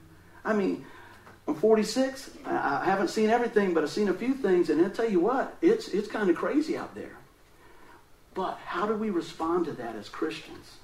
I 0.44 0.51
mean, 0.51 0.86
I'm 1.48 1.56
46. 1.56 2.31
I 2.45 2.86
haven't 2.86 3.10
seen 3.10 3.30
everything, 3.30 3.74
but 3.74 3.84
I've 3.84 3.90
seen 3.90 4.10
a 4.10 4.13
few 4.13 4.34
things, 4.34 4.69
and 4.69 4.81
I'll 4.81 4.90
tell 4.90 5.10
you 5.10 5.19
what, 5.19 5.57
it's, 5.62 5.90
it's 5.90 6.07
kind 6.07 6.30
of 6.30 6.36
crazy 6.36 6.78
out 6.78 6.95
there. 6.95 7.18
But 8.34 8.57
how 8.66 8.86
do 8.86 8.95
we 8.95 9.10
respond 9.10 9.66
to 9.66 9.74
that 9.74 9.95
as 9.95 10.10
Christians? 10.10 10.78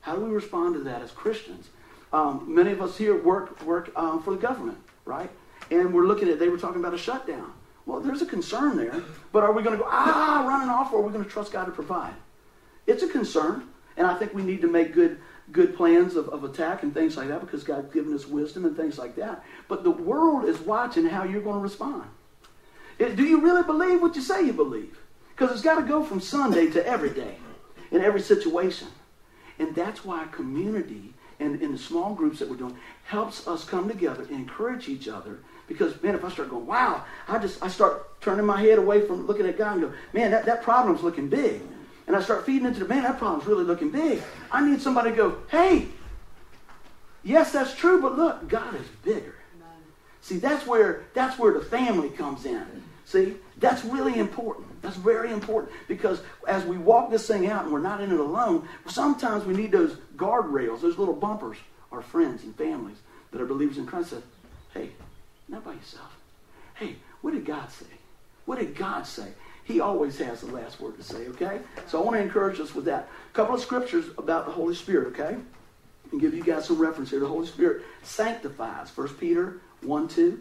How 0.00 0.14
do 0.14 0.24
we 0.24 0.30
respond 0.30 0.74
to 0.74 0.80
that 0.80 1.02
as 1.02 1.10
Christians? 1.10 1.68
Um, 2.12 2.44
many 2.46 2.72
of 2.72 2.80
us 2.80 2.96
here 2.96 3.20
work 3.22 3.60
work 3.62 3.90
um, 3.96 4.22
for 4.22 4.30
the 4.30 4.40
government, 4.40 4.78
right? 5.04 5.30
And 5.70 5.92
we're 5.92 6.06
looking 6.06 6.28
at, 6.28 6.38
they 6.38 6.48
were 6.48 6.58
talking 6.58 6.80
about 6.80 6.94
a 6.94 6.98
shutdown. 6.98 7.52
Well, 7.84 8.00
there's 8.00 8.22
a 8.22 8.26
concern 8.26 8.76
there, 8.76 9.02
but 9.32 9.42
are 9.42 9.52
we 9.52 9.62
going 9.62 9.76
to 9.76 9.82
go, 9.82 9.88
ah, 9.90 10.44
running 10.46 10.68
off, 10.68 10.92
or 10.92 11.00
are 11.00 11.02
we 11.02 11.12
going 11.12 11.24
to 11.24 11.30
trust 11.30 11.52
God 11.52 11.64
to 11.64 11.72
provide? 11.72 12.14
It's 12.86 13.02
a 13.02 13.08
concern, 13.08 13.68
and 13.96 14.06
I 14.06 14.14
think 14.14 14.34
we 14.34 14.42
need 14.42 14.60
to 14.62 14.68
make 14.68 14.94
good 14.94 15.18
good 15.52 15.76
plans 15.76 16.16
of, 16.16 16.28
of 16.28 16.44
attack 16.44 16.82
and 16.82 16.92
things 16.92 17.16
like 17.16 17.28
that 17.28 17.40
because 17.40 17.64
God's 17.64 17.92
given 17.92 18.14
us 18.14 18.26
wisdom 18.26 18.64
and 18.64 18.76
things 18.76 18.98
like 18.98 19.16
that. 19.16 19.44
But 19.66 19.84
the 19.84 19.90
world 19.90 20.44
is 20.44 20.58
watching 20.60 21.06
how 21.06 21.24
you're 21.24 21.42
going 21.42 21.56
to 21.56 21.62
respond. 21.62 22.04
It, 22.98 23.16
do 23.16 23.24
you 23.24 23.40
really 23.40 23.62
believe 23.62 24.02
what 24.02 24.16
you 24.16 24.22
say 24.22 24.44
you 24.44 24.52
believe? 24.52 24.98
Because 25.30 25.52
it's 25.52 25.62
got 25.62 25.76
to 25.76 25.86
go 25.86 26.02
from 26.02 26.20
Sunday 26.20 26.66
to 26.70 26.86
every 26.86 27.10
day 27.10 27.36
in 27.90 28.02
every 28.02 28.20
situation. 28.20 28.88
And 29.58 29.74
that's 29.74 30.04
why 30.04 30.26
community 30.26 31.14
and 31.40 31.62
in 31.62 31.72
the 31.72 31.78
small 31.78 32.14
groups 32.14 32.40
that 32.40 32.48
we're 32.48 32.56
doing 32.56 32.76
helps 33.04 33.46
us 33.46 33.64
come 33.64 33.88
together 33.88 34.22
and 34.22 34.32
encourage 34.32 34.88
each 34.88 35.08
other. 35.08 35.38
Because 35.68 36.00
man, 36.02 36.14
if 36.14 36.24
I 36.24 36.30
start 36.30 36.50
going, 36.50 36.66
wow, 36.66 37.04
I 37.28 37.38
just 37.38 37.62
I 37.62 37.68
start 37.68 38.20
turning 38.20 38.46
my 38.46 38.60
head 38.60 38.78
away 38.78 39.06
from 39.06 39.26
looking 39.26 39.46
at 39.46 39.56
God 39.56 39.74
and 39.74 39.82
go, 39.82 39.92
man, 40.12 40.30
that, 40.32 40.44
that 40.46 40.62
problem's 40.62 41.02
looking 41.02 41.28
big 41.28 41.62
and 42.08 42.16
I 42.16 42.22
start 42.22 42.46
feeding 42.46 42.66
into 42.66 42.80
the 42.80 42.88
man, 42.88 43.02
that 43.02 43.18
problem's 43.18 43.46
really 43.46 43.64
looking 43.64 43.90
big. 43.90 44.22
I 44.50 44.68
need 44.68 44.80
somebody 44.80 45.10
to 45.10 45.16
go, 45.16 45.36
hey, 45.50 45.86
yes, 47.22 47.52
that's 47.52 47.74
true, 47.74 48.00
but 48.00 48.16
look, 48.16 48.48
God 48.48 48.74
is 48.74 48.86
bigger. 49.04 49.34
See, 50.22 50.38
that's 50.38 50.66
where 50.66 51.04
that's 51.14 51.38
where 51.38 51.52
the 51.52 51.64
family 51.64 52.10
comes 52.10 52.44
in. 52.44 52.66
See, 53.04 53.36
that's 53.58 53.84
really 53.84 54.18
important. 54.18 54.82
That's 54.82 54.96
very 54.96 55.32
important 55.32 55.72
because 55.86 56.20
as 56.46 56.64
we 56.64 56.76
walk 56.76 57.10
this 57.10 57.26
thing 57.26 57.46
out 57.46 57.64
and 57.64 57.72
we're 57.72 57.80
not 57.80 58.00
in 58.00 58.10
it 58.12 58.20
alone, 58.20 58.68
sometimes 58.86 59.44
we 59.44 59.54
need 59.54 59.72
those 59.72 59.96
guardrails, 60.16 60.80
those 60.80 60.98
little 60.98 61.14
bumpers. 61.14 61.56
Our 61.92 62.02
friends 62.02 62.42
and 62.42 62.54
families 62.56 62.96
that 63.30 63.40
are 63.40 63.46
believers 63.46 63.78
in 63.78 63.86
Christ 63.86 64.10
said, 64.10 64.22
"Hey, 64.74 64.90
not 65.48 65.64
by 65.64 65.72
yourself. 65.72 66.14
Hey, 66.74 66.96
what 67.22 67.32
did 67.32 67.46
God 67.46 67.70
say? 67.70 67.86
What 68.44 68.58
did 68.58 68.74
God 68.74 69.06
say? 69.06 69.28
He 69.68 69.80
always 69.80 70.16
has 70.16 70.40
the 70.40 70.46
last 70.46 70.80
word 70.80 70.96
to 70.96 71.02
say, 71.02 71.28
okay? 71.28 71.60
So 71.86 72.00
I 72.00 72.04
want 72.04 72.16
to 72.16 72.22
encourage 72.22 72.58
us 72.58 72.74
with 72.74 72.86
that. 72.86 73.06
A 73.30 73.34
couple 73.34 73.54
of 73.54 73.60
scriptures 73.60 74.06
about 74.16 74.46
the 74.46 74.52
Holy 74.52 74.74
Spirit, 74.74 75.08
okay? 75.08 75.36
And 76.10 76.18
give 76.18 76.32
you 76.32 76.42
guys 76.42 76.64
some 76.64 76.78
reference 76.78 77.10
here. 77.10 77.20
The 77.20 77.26
Holy 77.26 77.46
Spirit 77.46 77.82
sanctifies. 78.02 78.90
1 78.96 79.08
Peter 79.16 79.60
1 79.82 80.08
2. 80.08 80.40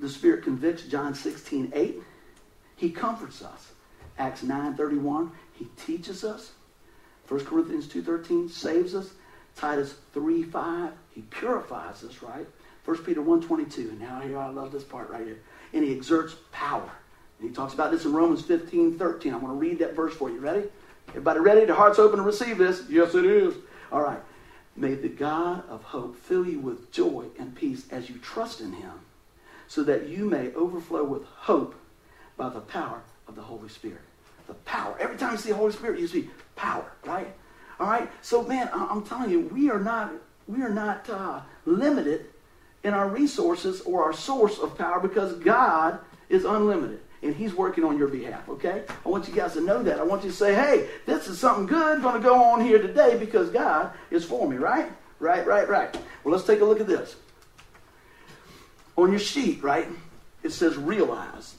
The 0.00 0.08
Spirit 0.08 0.44
convicts. 0.44 0.82
John 0.82 1.14
16 1.14 1.72
8. 1.74 2.02
He 2.76 2.90
comforts 2.90 3.40
us. 3.40 3.72
Acts 4.18 4.42
9 4.42 4.76
31. 4.76 5.32
He 5.54 5.64
teaches 5.82 6.22
us. 6.22 6.52
1 7.28 7.46
Corinthians 7.46 7.88
2 7.88 8.02
13 8.02 8.50
saves 8.50 8.94
us. 8.94 9.12
Titus 9.56 9.94
3 10.12 10.42
5. 10.42 10.92
He 11.12 11.22
purifies 11.22 12.04
us, 12.04 12.22
right? 12.22 12.46
1 12.84 12.98
Peter 12.98 13.22
1 13.22 13.40
22. 13.40 13.80
And 13.88 14.00
now 14.00 14.20
here 14.20 14.36
I 14.36 14.50
love 14.50 14.72
this 14.72 14.84
part 14.84 15.08
right 15.08 15.24
here. 15.24 15.40
And 15.72 15.82
he 15.82 15.96
exerts 15.96 16.36
power. 16.52 16.92
He 17.42 17.50
talks 17.50 17.74
about 17.74 17.90
this 17.90 18.04
in 18.04 18.12
Romans 18.12 18.42
15, 18.42 18.98
13. 18.98 19.34
I'm 19.34 19.40
going 19.40 19.52
to 19.52 19.58
read 19.58 19.80
that 19.80 19.94
verse 19.96 20.14
for 20.14 20.30
you. 20.30 20.38
Ready? 20.38 20.68
Everybody 21.08 21.40
ready? 21.40 21.64
The 21.64 21.74
heart's 21.74 21.98
open 21.98 22.18
to 22.18 22.24
receive 22.24 22.56
this? 22.56 22.84
Yes, 22.88 23.14
it 23.14 23.24
is. 23.24 23.54
All 23.90 24.00
right. 24.00 24.20
May 24.76 24.94
the 24.94 25.08
God 25.08 25.68
of 25.68 25.82
hope 25.82 26.16
fill 26.16 26.46
you 26.46 26.60
with 26.60 26.92
joy 26.92 27.26
and 27.38 27.54
peace 27.54 27.84
as 27.90 28.08
you 28.08 28.16
trust 28.18 28.60
in 28.60 28.72
him, 28.72 28.92
so 29.66 29.82
that 29.82 30.08
you 30.08 30.24
may 30.24 30.54
overflow 30.54 31.04
with 31.04 31.24
hope 31.24 31.74
by 32.36 32.48
the 32.48 32.60
power 32.60 33.02
of 33.28 33.34
the 33.34 33.42
Holy 33.42 33.68
Spirit. 33.68 34.00
The 34.46 34.54
power. 34.54 34.96
Every 34.98 35.16
time 35.16 35.32
you 35.32 35.38
see 35.38 35.50
the 35.50 35.56
Holy 35.56 35.72
Spirit, 35.72 36.00
you 36.00 36.06
see 36.06 36.30
power, 36.56 36.90
right? 37.04 37.28
All 37.78 37.86
right. 37.86 38.10
So, 38.22 38.42
man, 38.42 38.70
I'm 38.72 39.02
telling 39.02 39.30
you, 39.30 39.40
we 39.40 39.68
are 39.70 39.80
not 39.80 40.12
we 40.48 40.62
are 40.62 40.70
not 40.70 41.08
uh, 41.10 41.40
limited 41.66 42.26
in 42.82 42.94
our 42.94 43.08
resources 43.08 43.80
or 43.82 44.04
our 44.04 44.12
source 44.12 44.58
of 44.58 44.76
power 44.76 45.00
because 45.00 45.34
God 45.34 45.98
is 46.28 46.44
unlimited 46.44 47.00
and 47.22 47.34
He's 47.34 47.54
working 47.54 47.84
on 47.84 47.98
your 47.98 48.08
behalf. 48.08 48.48
Okay. 48.48 48.82
I 49.04 49.08
want 49.08 49.28
you 49.28 49.34
guys 49.34 49.54
to 49.54 49.60
know 49.60 49.82
that. 49.82 49.98
I 49.98 50.02
want 50.02 50.24
you 50.24 50.30
to 50.30 50.36
say, 50.36 50.54
"Hey, 50.54 50.88
this 51.06 51.28
is 51.28 51.38
something 51.38 51.66
good 51.66 52.02
going 52.02 52.20
to 52.20 52.20
go 52.20 52.42
on 52.42 52.60
here 52.60 52.80
today 52.80 53.16
because 53.18 53.50
God 53.50 53.92
is 54.10 54.24
for 54.24 54.48
me." 54.48 54.56
Right? 54.56 54.90
Right? 55.18 55.46
Right? 55.46 55.68
Right. 55.68 55.96
Well, 56.24 56.34
let's 56.34 56.46
take 56.46 56.60
a 56.60 56.64
look 56.64 56.80
at 56.80 56.86
this. 56.86 57.16
On 58.96 59.10
your 59.10 59.20
sheet, 59.20 59.62
right? 59.62 59.88
It 60.42 60.50
says 60.50 60.76
realize. 60.76 61.54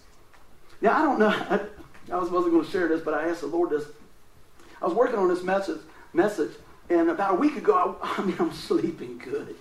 Now, 0.81 0.99
I 0.99 1.01
don't 1.03 1.19
know. 1.19 1.29
I, 1.29 1.59
I 2.11 2.17
was 2.17 2.29
wasn't 2.29 2.53
going 2.53 2.65
to 2.65 2.71
share 2.71 2.87
this, 2.87 3.01
but 3.01 3.13
I 3.13 3.29
asked 3.29 3.41
the 3.41 3.47
Lord 3.47 3.69
this. 3.69 3.85
I 4.81 4.85
was 4.85 4.93
working 4.93 5.17
on 5.17 5.29
this 5.29 5.41
message, 5.41 5.79
message, 6.11 6.51
and 6.89 7.09
about 7.09 7.35
a 7.35 7.37
week 7.37 7.55
ago, 7.55 7.97
I, 8.03 8.15
I 8.21 8.25
mean, 8.25 8.35
I'm 8.39 8.51
sleeping 8.51 9.17
good. 9.17 9.55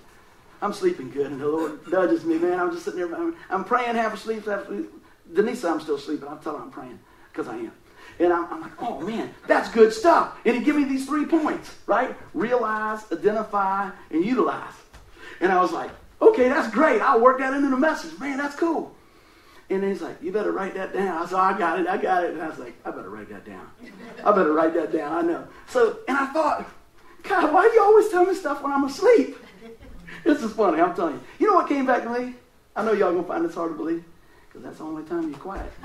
I'm 0.60 0.72
sleeping 0.72 1.10
good, 1.10 1.26
and 1.26 1.40
the 1.40 1.48
Lord 1.48 1.88
nudges 1.88 2.24
me, 2.24 2.38
man. 2.38 2.60
I'm 2.60 2.70
just 2.70 2.84
sitting 2.84 3.00
there. 3.00 3.14
I'm, 3.14 3.34
I'm 3.50 3.64
praying, 3.64 3.96
half 3.96 4.14
asleep, 4.14 4.46
half 4.46 4.62
asleep. 4.62 4.92
Denise, 5.32 5.64
I'm 5.64 5.80
still 5.80 5.98
sleeping. 5.98 6.28
I'm 6.28 6.38
telling 6.40 6.58
her 6.58 6.64
I'm 6.64 6.70
praying 6.70 6.98
because 7.32 7.48
I 7.48 7.56
am. 7.56 7.72
And 8.18 8.32
I'm, 8.32 8.52
I'm, 8.52 8.60
like, 8.60 8.82
oh 8.82 9.00
man, 9.00 9.34
that's 9.46 9.70
good 9.70 9.92
stuff. 9.92 10.36
And 10.44 10.56
he 10.56 10.62
gave 10.62 10.76
me 10.76 10.84
these 10.84 11.06
three 11.06 11.24
points, 11.24 11.74
right? 11.86 12.14
Realize, 12.34 13.00
identify, 13.10 13.90
and 14.10 14.24
utilize. 14.24 14.74
And 15.40 15.50
I 15.50 15.60
was 15.60 15.72
like, 15.72 15.90
okay, 16.20 16.48
that's 16.48 16.72
great. 16.72 17.00
I'll 17.00 17.20
work 17.20 17.38
that 17.38 17.54
into 17.54 17.70
the 17.70 17.76
message. 17.76 18.18
Man, 18.18 18.38
that's 18.38 18.54
cool. 18.54 18.94
And 19.70 19.82
he's 19.82 20.02
like, 20.02 20.22
you 20.22 20.32
better 20.32 20.52
write 20.52 20.74
that 20.74 20.92
down. 20.92 21.22
I 21.22 21.26
said, 21.26 21.38
I 21.38 21.58
got 21.58 21.80
it, 21.80 21.86
I 21.86 21.96
got 21.96 22.24
it. 22.24 22.34
And 22.34 22.42
I 22.42 22.48
was 22.48 22.58
like, 22.58 22.74
I 22.84 22.90
better 22.90 23.08
write 23.08 23.30
that 23.30 23.46
down. 23.46 23.70
I 24.22 24.30
better 24.32 24.52
write 24.52 24.74
that 24.74 24.92
down. 24.92 25.12
I 25.12 25.22
know. 25.22 25.48
So, 25.68 25.98
and 26.06 26.16
I 26.16 26.26
thought, 26.26 26.68
God, 27.22 27.52
why 27.52 27.68
do 27.68 27.74
you 27.74 27.82
always 27.82 28.08
tell 28.10 28.26
me 28.26 28.34
stuff 28.34 28.62
when 28.62 28.72
I'm 28.72 28.84
asleep? 28.84 29.36
This 30.24 30.40
is 30.40 30.52
funny, 30.52 30.80
I'm 30.80 30.94
telling 30.94 31.14
you. 31.14 31.20
You 31.40 31.46
know 31.48 31.54
what 31.54 31.68
came 31.68 31.84
back 31.84 32.04
to 32.04 32.10
me? 32.10 32.34
I 32.76 32.84
know 32.84 32.92
y'all 32.92 33.12
gonna 33.12 33.26
find 33.26 33.44
this 33.44 33.56
hard 33.56 33.72
to 33.72 33.76
believe, 33.76 34.04
because 34.52 34.64
that's 34.64 34.78
the 34.78 34.84
only 34.84 35.02
time 35.04 35.30
you're 35.30 35.38
quiet. 35.38 35.72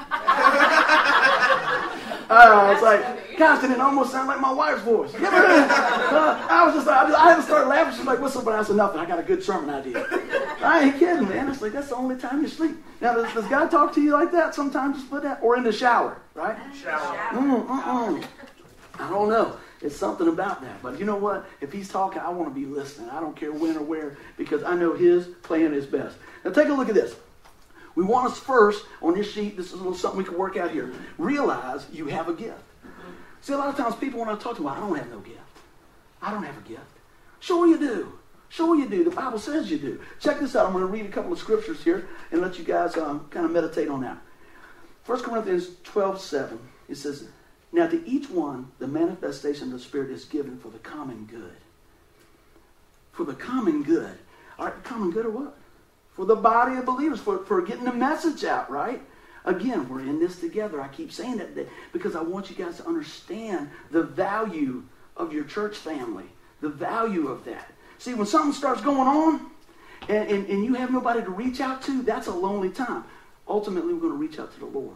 uh, 2.29 2.73
it's 2.73 2.81
like, 2.81 3.37
Constant, 3.37 3.71
and 3.71 3.79
it 3.79 3.85
almost 3.85 4.11
sounded 4.11 4.33
like 4.33 4.41
my 4.41 4.51
wife's 4.51 4.81
voice. 4.81 5.13
uh, 5.15 5.19
I 6.49 6.63
was 6.65 6.75
just, 6.75 6.87
I, 6.87 7.05
just, 7.05 7.17
I 7.17 7.29
had 7.29 7.35
to 7.37 7.43
start 7.43 7.67
laughing. 7.67 7.95
She's 7.95 8.05
like, 8.05 8.19
what's 8.19 8.35
up? 8.35 8.43
But 8.43 8.55
I 8.55 8.63
said, 8.63 8.75
nothing. 8.75 8.99
I 8.99 9.05
got 9.05 9.19
a 9.19 9.23
good 9.23 9.41
sermon 9.41 9.69
idea. 9.69 10.05
I 10.61 10.81
ain't 10.85 10.99
kidding, 10.99 11.29
man. 11.29 11.47
It's 11.47 11.61
like, 11.61 11.71
that's 11.71 11.87
the 11.87 11.95
only 11.95 12.17
time 12.17 12.41
you 12.41 12.49
sleep. 12.49 12.75
Now, 12.99 13.13
does, 13.13 13.31
does 13.33 13.45
God 13.45 13.71
talk 13.71 13.93
to 13.93 14.01
you 14.01 14.11
like 14.11 14.33
that 14.33 14.53
sometimes? 14.53 14.97
Just 14.97 15.09
put 15.09 15.23
that, 15.23 15.39
or 15.41 15.55
in 15.55 15.63
the 15.63 15.71
shower, 15.71 16.19
right? 16.33 16.57
Shower. 16.75 17.15
Mm, 17.29 17.67
mm, 17.67 17.83
mm. 17.83 18.25
I 18.99 19.09
don't 19.09 19.29
know. 19.29 19.55
It's 19.81 19.95
something 19.95 20.27
about 20.27 20.61
that. 20.61 20.81
But 20.81 20.99
you 20.99 21.05
know 21.05 21.15
what? 21.15 21.47
If 21.61 21.71
he's 21.71 21.87
talking, 21.87 22.19
I 22.19 22.29
want 22.29 22.53
to 22.53 22.59
be 22.59 22.65
listening. 22.65 23.11
I 23.11 23.21
don't 23.21 23.35
care 23.35 23.53
when 23.53 23.77
or 23.77 23.83
where 23.83 24.17
because 24.35 24.63
I 24.63 24.75
know 24.75 24.93
his 24.93 25.27
plan 25.27 25.73
is 25.73 25.85
best. 25.85 26.17
Now 26.43 26.51
take 26.51 26.67
a 26.67 26.73
look 26.73 26.89
at 26.89 26.95
this. 26.95 27.15
We 27.97 28.03
want 28.03 28.31
us 28.31 28.37
first 28.37 28.85
on 29.01 29.15
your 29.15 29.25
sheet, 29.25 29.57
this 29.57 29.67
is 29.67 29.73
a 29.73 29.77
little 29.77 29.95
something 29.95 30.19
we 30.19 30.23
can 30.23 30.37
work 30.37 30.55
out 30.55 30.69
here. 30.69 30.93
Realize 31.17 31.87
you 31.91 32.05
have 32.05 32.29
a 32.29 32.33
gift. 32.33 32.61
See, 33.41 33.53
a 33.53 33.57
lot 33.57 33.69
of 33.69 33.75
times 33.75 33.95
people 33.95 34.19
when 34.19 34.29
I 34.29 34.35
talk 34.35 34.55
to 34.57 34.61
them, 34.61 34.71
I 34.71 34.79
don't 34.79 34.95
have 34.95 35.09
no 35.09 35.17
gift. 35.17 35.39
I 36.21 36.29
don't 36.29 36.43
have 36.43 36.55
a 36.59 36.69
gift. 36.69 36.83
Sure 37.39 37.65
you 37.65 37.79
do. 37.79 38.13
Sure 38.49 38.75
you 38.75 38.87
do. 38.87 39.03
The 39.03 39.09
Bible 39.09 39.39
says 39.39 39.71
you 39.71 39.79
do. 39.79 39.99
Check 40.19 40.39
this 40.39 40.55
out. 40.55 40.67
I'm 40.67 40.73
going 40.73 40.85
to 40.85 40.91
read 40.91 41.07
a 41.07 41.09
couple 41.09 41.33
of 41.33 41.39
scriptures 41.39 41.83
here 41.83 42.07
and 42.31 42.39
let 42.39 42.59
you 42.59 42.63
guys 42.63 42.95
um, 42.97 43.25
kind 43.31 43.47
of 43.47 43.51
meditate 43.51 43.89
on 43.89 44.01
that. 44.01 44.19
1 45.07 45.23
Corinthians 45.23 45.69
12, 45.83 46.21
7. 46.21 46.59
It 46.89 46.97
says, 46.97 47.27
now, 47.71 47.87
to 47.87 48.07
each 48.07 48.29
one, 48.29 48.71
the 48.77 48.87
manifestation 48.87 49.69
of 49.69 49.73
the 49.73 49.79
Spirit 49.79 50.11
is 50.11 50.23
given 50.23 50.59
for 50.59 50.69
the 50.69 50.77
common 50.77 51.25
good. 51.25 51.57
For 53.11 53.25
the 53.25 53.33
common 53.33 53.81
good. 53.81 54.19
All 54.59 54.65
right, 54.67 54.83
common 54.83 55.09
good 55.09 55.25
or 55.25 55.31
what? 55.31 55.56
For 56.17 56.25
the 56.25 56.35
body 56.35 56.75
of 56.75 56.85
believers, 56.85 57.19
for, 57.19 57.45
for 57.45 57.61
getting 57.61 57.85
the 57.85 57.93
message 57.93 58.43
out, 58.43 58.71
right? 58.71 59.01
Again, 59.45 59.87
we're 59.87 60.01
in 60.01 60.19
this 60.19 60.39
together. 60.39 60.81
I 60.81 60.87
keep 60.87 61.11
saying 61.11 61.37
that 61.37 61.55
because 61.93 62.15
I 62.15 62.21
want 62.21 62.49
you 62.49 62.55
guys 62.55 62.77
to 62.77 62.87
understand 62.87 63.69
the 63.91 64.01
value 64.01 64.83
of 65.15 65.31
your 65.31 65.43
church 65.43 65.77
family, 65.77 66.25
the 66.59 66.69
value 66.69 67.27
of 67.27 67.45
that. 67.45 67.71
See, 67.99 68.15
when 68.15 68.25
something 68.25 68.51
starts 68.51 68.81
going 68.81 69.07
on 69.07 69.51
and, 70.09 70.29
and, 70.29 70.49
and 70.49 70.65
you 70.65 70.73
have 70.73 70.91
nobody 70.91 71.21
to 71.21 71.29
reach 71.29 71.61
out 71.61 71.83
to, 71.83 72.01
that's 72.01 72.25
a 72.25 72.33
lonely 72.33 72.71
time. 72.71 73.03
Ultimately, 73.47 73.93
we're 73.93 74.01
going 74.01 74.13
to 74.13 74.17
reach 74.17 74.39
out 74.39 74.51
to 74.55 74.59
the 74.59 74.65
Lord. 74.65 74.95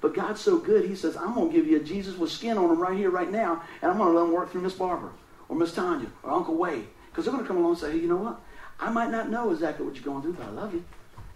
But 0.00 0.14
God's 0.14 0.40
so 0.40 0.58
good, 0.58 0.86
he 0.86 0.96
says, 0.96 1.16
I'm 1.18 1.34
going 1.34 1.50
to 1.50 1.54
give 1.54 1.66
you 1.66 1.76
a 1.76 1.80
Jesus 1.80 2.16
with 2.16 2.32
skin 2.32 2.56
on 2.56 2.70
him 2.70 2.80
right 2.80 2.96
here, 2.96 3.10
right 3.10 3.30
now, 3.30 3.62
and 3.82 3.90
I'm 3.90 3.98
going 3.98 4.10
to 4.10 4.18
let 4.18 4.24
him 4.26 4.32
work 4.32 4.50
through 4.50 4.62
Miss 4.62 4.72
Barbara 4.72 5.10
or 5.50 5.54
Miss 5.54 5.74
Tanya 5.74 6.08
or 6.22 6.32
Uncle 6.32 6.56
Wade. 6.56 6.88
Because 7.10 7.26
they're 7.26 7.32
going 7.32 7.44
to 7.44 7.48
come 7.48 7.58
along 7.58 7.72
and 7.72 7.80
say, 7.80 7.92
hey, 7.92 7.98
you 7.98 8.08
know 8.08 8.16
what? 8.16 8.40
I 8.80 8.90
might 8.90 9.10
not 9.10 9.30
know 9.30 9.52
exactly 9.52 9.86
what 9.86 9.94
you're 9.94 10.04
going 10.04 10.22
through, 10.22 10.34
but 10.34 10.46
I 10.46 10.50
love 10.50 10.74
you, 10.74 10.84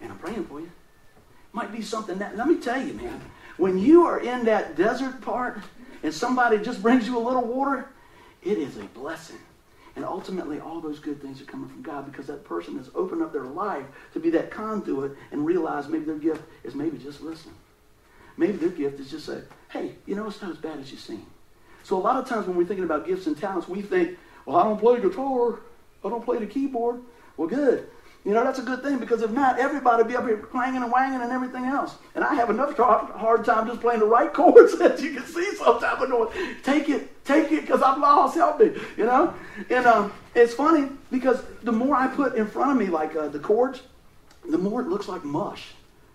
and 0.00 0.10
I'm 0.10 0.18
praying 0.18 0.44
for 0.46 0.60
you. 0.60 0.70
Might 1.52 1.72
be 1.72 1.82
something 1.82 2.18
that, 2.18 2.36
let 2.36 2.48
me 2.48 2.56
tell 2.56 2.80
you, 2.80 2.92
man, 2.94 3.20
when 3.56 3.78
you 3.78 4.04
are 4.04 4.20
in 4.20 4.44
that 4.44 4.76
desert 4.76 5.20
part 5.22 5.58
and 6.02 6.12
somebody 6.12 6.58
just 6.58 6.82
brings 6.82 7.06
you 7.06 7.16
a 7.16 7.20
little 7.20 7.44
water, 7.44 7.88
it 8.42 8.58
is 8.58 8.76
a 8.76 8.84
blessing. 8.84 9.38
And 9.96 10.04
ultimately, 10.04 10.60
all 10.60 10.80
those 10.80 10.98
good 10.98 11.22
things 11.22 11.40
are 11.40 11.46
coming 11.46 11.70
from 11.70 11.80
God 11.80 12.04
because 12.04 12.26
that 12.26 12.44
person 12.44 12.76
has 12.76 12.90
opened 12.94 13.22
up 13.22 13.32
their 13.32 13.44
life 13.44 13.86
to 14.12 14.20
be 14.20 14.28
that 14.30 14.50
conduit 14.50 15.16
and 15.32 15.46
realize 15.46 15.88
maybe 15.88 16.04
their 16.04 16.18
gift 16.18 16.42
is 16.64 16.74
maybe 16.74 16.98
just 16.98 17.22
listening. 17.22 17.54
Maybe 18.36 18.58
their 18.58 18.68
gift 18.68 19.00
is 19.00 19.10
just 19.10 19.24
say, 19.24 19.40
hey, 19.70 19.92
you 20.04 20.14
know, 20.14 20.26
it's 20.26 20.42
not 20.42 20.50
as 20.50 20.58
bad 20.58 20.78
as 20.78 20.92
you 20.92 20.98
seem. 20.98 21.24
So 21.82 21.96
a 21.96 21.98
lot 21.98 22.16
of 22.16 22.28
times 22.28 22.46
when 22.46 22.56
we're 22.56 22.66
thinking 22.66 22.84
about 22.84 23.06
gifts 23.06 23.26
and 23.26 23.38
talents, 23.38 23.68
we 23.68 23.80
think, 23.80 24.18
well, 24.44 24.58
I 24.58 24.64
don't 24.64 24.78
play 24.78 25.00
guitar. 25.00 25.60
I 26.04 26.10
don't 26.10 26.24
play 26.24 26.38
the 26.38 26.46
keyboard. 26.46 27.00
Well, 27.36 27.48
good. 27.48 27.88
You 28.26 28.32
know, 28.32 28.42
that's 28.42 28.58
a 28.58 28.62
good 28.62 28.82
thing 28.82 28.98
because 28.98 29.22
if 29.22 29.30
not, 29.30 29.60
everybody 29.60 30.02
would 30.02 30.08
be 30.08 30.16
up 30.16 30.26
here 30.26 30.38
clanging 30.38 30.82
and 30.82 30.90
wanging 30.90 31.20
and 31.20 31.30
everything 31.30 31.64
else. 31.64 31.94
And 32.16 32.24
I 32.24 32.34
have 32.34 32.50
enough 32.50 32.76
hard 32.76 33.44
time 33.44 33.68
just 33.68 33.80
playing 33.80 34.00
the 34.00 34.06
right 34.06 34.32
chords 34.34 34.74
as 34.80 35.00
you 35.00 35.14
can 35.14 35.24
see 35.24 35.54
sometimes. 35.54 36.00
But 36.00 36.10
going, 36.10 36.30
take 36.64 36.88
it, 36.88 37.24
take 37.24 37.52
it 37.52 37.60
because 37.60 37.82
I'm 37.82 38.00
lost. 38.00 38.34
Help 38.34 38.58
me. 38.58 38.72
You 38.96 39.04
know? 39.04 39.32
And 39.70 39.86
um, 39.86 40.12
it's 40.34 40.54
funny 40.54 40.88
because 41.12 41.40
the 41.62 41.70
more 41.70 41.94
I 41.94 42.08
put 42.08 42.34
in 42.34 42.48
front 42.48 42.72
of 42.72 42.76
me, 42.76 42.86
like 42.86 43.14
uh, 43.14 43.28
the 43.28 43.38
chords, 43.38 43.82
the 44.50 44.58
more 44.58 44.80
it 44.80 44.88
looks 44.88 45.06
like 45.06 45.24
mush. 45.24 45.68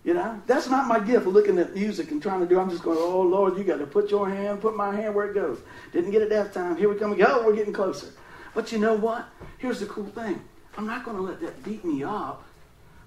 You 0.03 0.15
know, 0.15 0.41
that's 0.47 0.67
not 0.67 0.87
my 0.87 0.99
gift 0.99 1.27
looking 1.27 1.59
at 1.59 1.75
music 1.75 2.11
and 2.11 2.21
trying 2.21 2.41
to 2.41 2.47
do. 2.47 2.59
I'm 2.59 2.71
just 2.71 2.83
going, 2.83 2.97
oh 2.99 3.21
Lord, 3.21 3.57
you 3.57 3.63
got 3.63 3.77
to 3.77 3.85
put 3.85 4.09
your 4.11 4.27
hand, 4.27 4.59
put 4.59 4.75
my 4.75 4.93
hand 4.93 5.15
where 5.15 5.29
it 5.29 5.33
goes. 5.33 5.59
Didn't 5.93 6.11
get 6.11 6.23
it 6.23 6.29
that 6.29 6.51
time. 6.53 6.75
Here 6.75 6.89
we 6.89 6.95
come 6.95 7.13
again. 7.13 7.27
Oh, 7.29 7.45
we're 7.45 7.55
getting 7.55 7.71
closer. 7.71 8.07
But 8.53 8.71
you 8.71 8.79
know 8.79 8.95
what? 8.95 9.29
Here's 9.59 9.79
the 9.79 9.85
cool 9.85 10.07
thing. 10.07 10.41
I'm 10.77 10.87
not 10.87 11.03
going 11.03 11.17
to 11.17 11.23
let 11.23 11.41
that 11.41 11.63
beat 11.63 11.83
me 11.83 12.03
up 12.03 12.43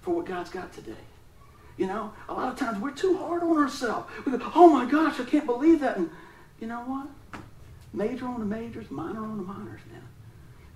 for 0.03 0.15
what 0.15 0.27
God's 0.27 0.51
got 0.51 0.73
today. 0.73 0.93
You 1.77 1.87
know, 1.87 2.13
a 2.29 2.35
lot 2.35 2.53
of 2.53 2.59
times 2.59 2.79
we're 2.79 2.93
too 2.93 3.17
hard 3.19 3.43
on 3.43 3.57
ourselves. 3.57 4.09
We 4.25 4.33
go, 4.33 4.53
oh 4.55 4.69
my 4.69 4.89
gosh, 4.89 5.19
I 5.19 5.25
can't 5.25 5.47
believe 5.47 5.81
that. 5.81 5.97
And 5.97 6.11
you 6.61 6.69
know 6.69 6.81
what? 6.81 7.09
Major 7.93 8.27
on 8.27 8.41
the 8.41 8.47
majors, 8.47 8.91
minor 8.91 9.25
on 9.25 9.37
the 9.39 9.43
minors 9.43 9.81
now. 9.93 10.01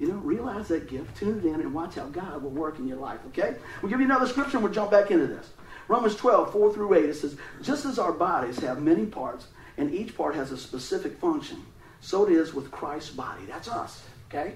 You 0.00 0.08
know, 0.08 0.14
realize 0.14 0.68
that 0.68 0.88
gift, 0.88 1.16
tune 1.16 1.38
it 1.38 1.44
in, 1.44 1.54
and 1.54 1.74
watch 1.74 1.96
how 1.96 2.06
God 2.06 2.42
will 2.42 2.50
work 2.50 2.78
in 2.78 2.86
your 2.86 2.98
life, 2.98 3.18
okay? 3.28 3.56
We'll 3.82 3.90
give 3.90 3.98
you 3.98 4.06
another 4.06 4.26
scripture 4.26 4.56
and 4.56 4.64
we'll 4.64 4.72
jump 4.72 4.92
back 4.92 5.10
into 5.10 5.26
this. 5.26 5.50
Romans 5.88 6.14
12, 6.16 6.52
4 6.52 6.74
through 6.74 6.94
8, 6.94 7.04
it 7.04 7.14
says, 7.14 7.36
Just 7.62 7.84
as 7.84 7.98
our 7.98 8.12
bodies 8.12 8.58
have 8.60 8.80
many 8.80 9.06
parts, 9.06 9.48
and 9.76 9.92
each 9.92 10.16
part 10.16 10.34
has 10.34 10.52
a 10.52 10.56
specific 10.56 11.18
function, 11.18 11.64
so 12.00 12.26
it 12.26 12.32
is 12.32 12.54
with 12.54 12.70
Christ's 12.70 13.10
body. 13.10 13.44
That's 13.48 13.68
us, 13.68 14.02
okay? 14.28 14.54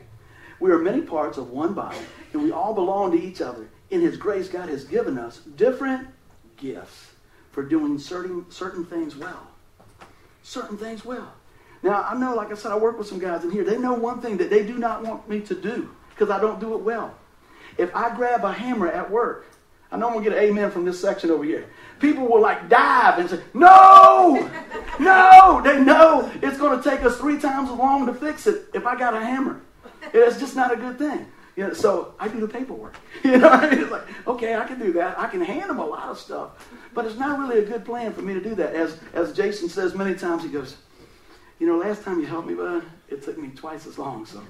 We 0.62 0.70
are 0.70 0.78
many 0.78 1.00
parts 1.00 1.38
of 1.38 1.50
one 1.50 1.74
body, 1.74 1.98
and 2.32 2.40
we 2.40 2.52
all 2.52 2.72
belong 2.72 3.10
to 3.10 3.20
each 3.20 3.40
other. 3.40 3.68
In 3.90 4.00
His 4.00 4.16
grace, 4.16 4.48
God 4.48 4.68
has 4.68 4.84
given 4.84 5.18
us 5.18 5.38
different 5.56 6.06
gifts 6.56 7.10
for 7.50 7.64
doing 7.64 7.98
certain, 7.98 8.48
certain 8.48 8.84
things 8.84 9.16
well. 9.16 9.48
Certain 10.44 10.78
things 10.78 11.04
well. 11.04 11.34
Now, 11.82 12.06
I 12.08 12.16
know, 12.16 12.36
like 12.36 12.52
I 12.52 12.54
said, 12.54 12.70
I 12.70 12.76
work 12.76 12.96
with 12.96 13.08
some 13.08 13.18
guys 13.18 13.42
in 13.42 13.50
here. 13.50 13.64
They 13.64 13.76
know 13.76 13.94
one 13.94 14.20
thing 14.20 14.36
that 14.36 14.50
they 14.50 14.64
do 14.64 14.78
not 14.78 15.02
want 15.02 15.28
me 15.28 15.40
to 15.40 15.54
do 15.56 15.90
because 16.10 16.30
I 16.30 16.40
don't 16.40 16.60
do 16.60 16.74
it 16.74 16.82
well. 16.82 17.12
If 17.76 17.92
I 17.92 18.14
grab 18.14 18.44
a 18.44 18.52
hammer 18.52 18.86
at 18.86 19.10
work 19.10 19.46
I 19.92 19.98
know 19.98 20.06
I'm 20.06 20.14
going 20.14 20.24
to 20.24 20.30
get 20.30 20.38
an 20.38 20.44
amen 20.44 20.70
from 20.70 20.86
this 20.86 20.98
section 20.98 21.30
over 21.30 21.44
here. 21.44 21.68
People 22.00 22.26
will 22.26 22.40
like 22.40 22.70
dive 22.70 23.18
and 23.18 23.28
say, 23.28 23.40
No! 23.52 24.50
No! 24.98 25.60
They 25.62 25.84
know 25.84 26.32
it's 26.42 26.56
going 26.56 26.80
to 26.80 26.88
take 26.88 27.04
us 27.04 27.18
three 27.18 27.38
times 27.38 27.70
as 27.70 27.76
long 27.76 28.06
to 28.06 28.14
fix 28.14 28.46
it 28.46 28.68
if 28.72 28.86
I 28.86 28.98
got 28.98 29.12
a 29.12 29.20
hammer. 29.20 29.60
It's 30.12 30.38
just 30.38 30.56
not 30.56 30.72
a 30.72 30.76
good 30.76 30.98
thing. 30.98 31.26
You 31.56 31.68
know, 31.68 31.74
so 31.74 32.14
I 32.18 32.28
do 32.28 32.40
the 32.40 32.48
paperwork. 32.48 32.96
You 33.24 33.38
know, 33.38 33.48
I 33.48 33.66
it's 33.70 33.90
like, 33.90 34.02
okay, 34.26 34.56
I 34.56 34.64
can 34.64 34.78
do 34.78 34.92
that. 34.94 35.18
I 35.18 35.28
can 35.28 35.40
hand 35.40 35.70
them 35.70 35.78
a 35.78 35.86
lot 35.86 36.08
of 36.08 36.18
stuff, 36.18 36.68
but 36.92 37.04
it's 37.04 37.18
not 37.18 37.38
really 37.38 37.60
a 37.60 37.64
good 37.64 37.84
plan 37.84 38.12
for 38.12 38.22
me 38.22 38.34
to 38.34 38.40
do 38.40 38.54
that. 38.56 38.74
As 38.74 38.98
as 39.14 39.32
Jason 39.32 39.68
says 39.68 39.94
many 39.94 40.14
times, 40.14 40.42
he 40.42 40.48
goes, 40.48 40.76
you 41.60 41.66
know, 41.66 41.76
last 41.78 42.02
time 42.02 42.18
you 42.18 42.26
helped 42.26 42.48
me, 42.48 42.54
bud, 42.54 42.82
it 43.08 43.22
took 43.22 43.38
me 43.38 43.48
twice 43.50 43.86
as 43.86 43.96
long. 43.96 44.26
So, 44.26 44.42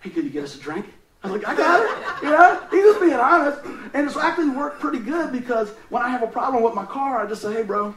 hey, 0.00 0.10
could 0.10 0.24
you 0.24 0.30
get 0.30 0.44
us 0.44 0.56
a 0.56 0.58
drink? 0.58 0.86
I 1.22 1.30
was 1.30 1.42
like, 1.42 1.48
I 1.48 1.56
got 1.56 1.80
it. 1.82 2.22
You 2.22 2.30
know, 2.30 2.66
he's 2.70 2.84
just 2.84 3.00
being 3.00 3.14
honest. 3.14 3.60
And 3.94 4.06
it's 4.06 4.16
actually 4.16 4.50
worked 4.50 4.80
pretty 4.80 4.98
good 4.98 5.32
because 5.32 5.70
when 5.88 6.02
I 6.02 6.08
have 6.08 6.22
a 6.22 6.26
problem 6.26 6.62
with 6.62 6.74
my 6.74 6.84
car, 6.84 7.24
I 7.24 7.28
just 7.28 7.42
say, 7.42 7.52
hey, 7.52 7.62
bro, 7.62 7.94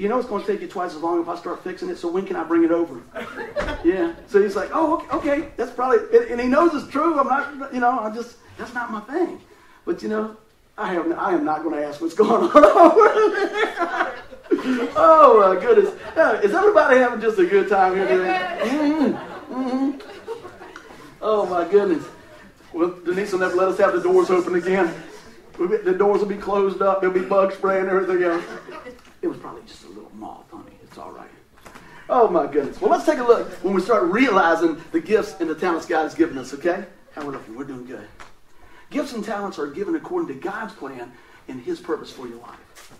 you 0.00 0.08
know 0.08 0.18
it's 0.18 0.28
going 0.28 0.42
to 0.42 0.50
take 0.50 0.62
you 0.62 0.66
twice 0.66 0.94
as 0.94 1.02
long 1.02 1.20
if 1.20 1.28
I 1.28 1.36
start 1.36 1.62
fixing 1.62 1.90
it, 1.90 1.98
so 1.98 2.08
when 2.08 2.26
can 2.26 2.36
I 2.36 2.44
bring 2.44 2.64
it 2.64 2.70
over? 2.70 3.02
yeah. 3.84 4.14
So 4.26 4.42
he's 4.42 4.56
like, 4.56 4.70
oh, 4.72 5.06
okay, 5.12 5.32
okay. 5.32 5.48
that's 5.56 5.72
probably, 5.72 5.98
and 6.30 6.40
he 6.40 6.48
knows 6.48 6.74
it's 6.74 6.90
true. 6.90 7.18
I'm 7.18 7.28
not, 7.28 7.74
you 7.74 7.80
know, 7.80 7.98
I'm 8.00 8.14
just, 8.14 8.36
that's 8.56 8.72
not 8.72 8.90
my 8.90 9.00
thing. 9.00 9.40
But, 9.84 10.02
you 10.02 10.08
know, 10.08 10.36
I 10.78 10.94
am, 10.94 11.12
I 11.18 11.32
am 11.32 11.44
not 11.44 11.62
going 11.62 11.76
to 11.76 11.86
ask 11.86 12.00
what's 12.00 12.14
going 12.14 12.30
on 12.50 12.50
oh, 14.96 15.54
my 15.54 15.60
goodness. 15.60 15.94
Is 16.44 16.54
everybody 16.54 16.96
having 16.98 17.20
just 17.20 17.38
a 17.38 17.46
good 17.46 17.68
time 17.68 17.94
here 17.94 18.08
today? 18.08 18.58
Mm-hmm. 18.62 19.54
Mm-hmm. 19.54 20.00
Oh, 21.20 21.46
my 21.46 21.70
goodness. 21.70 22.04
Well, 22.72 22.96
Denise 23.04 23.32
will 23.32 23.40
never 23.40 23.56
let 23.56 23.68
us 23.68 23.78
have 23.78 23.92
the 23.92 24.00
doors 24.00 24.30
open 24.30 24.54
again. 24.54 24.94
The 25.58 25.92
doors 25.92 26.20
will 26.20 26.28
be 26.28 26.36
closed 26.36 26.80
up. 26.80 27.00
There'll 27.00 27.14
be 27.14 27.24
bug 27.24 27.52
spray 27.52 27.80
and 27.80 27.88
everything 27.88 28.22
else. 28.22 28.44
It 29.22 29.28
was 29.28 29.36
probably 29.36 29.62
just 29.66 29.84
a 29.84 29.88
little 29.88 30.10
moth, 30.14 30.50
honey. 30.50 30.78
It's 30.82 30.96
all 30.96 31.12
right. 31.12 31.28
Oh, 32.12 32.26
my 32.26 32.48
goodness. 32.48 32.80
Well, 32.80 32.90
let's 32.90 33.06
take 33.06 33.20
a 33.20 33.24
look 33.24 33.48
when 33.62 33.72
we 33.72 33.80
start 33.80 34.10
realizing 34.10 34.82
the 34.90 35.00
gifts 35.00 35.36
and 35.38 35.48
the 35.48 35.54
talents 35.54 35.86
God 35.86 36.02
has 36.02 36.14
given 36.14 36.36
us, 36.38 36.52
okay? 36.54 36.84
How 37.12 37.24
we're. 37.24 37.38
We're 37.56 37.62
doing 37.62 37.86
good. 37.86 38.06
Gifts 38.90 39.12
and 39.12 39.24
talents 39.24 39.60
are 39.60 39.68
given 39.68 39.94
according 39.94 40.26
to 40.28 40.34
God's 40.34 40.74
plan 40.74 41.12
and 41.46 41.60
His 41.60 41.78
purpose 41.78 42.10
for 42.10 42.26
your 42.26 42.38
life. 42.38 42.92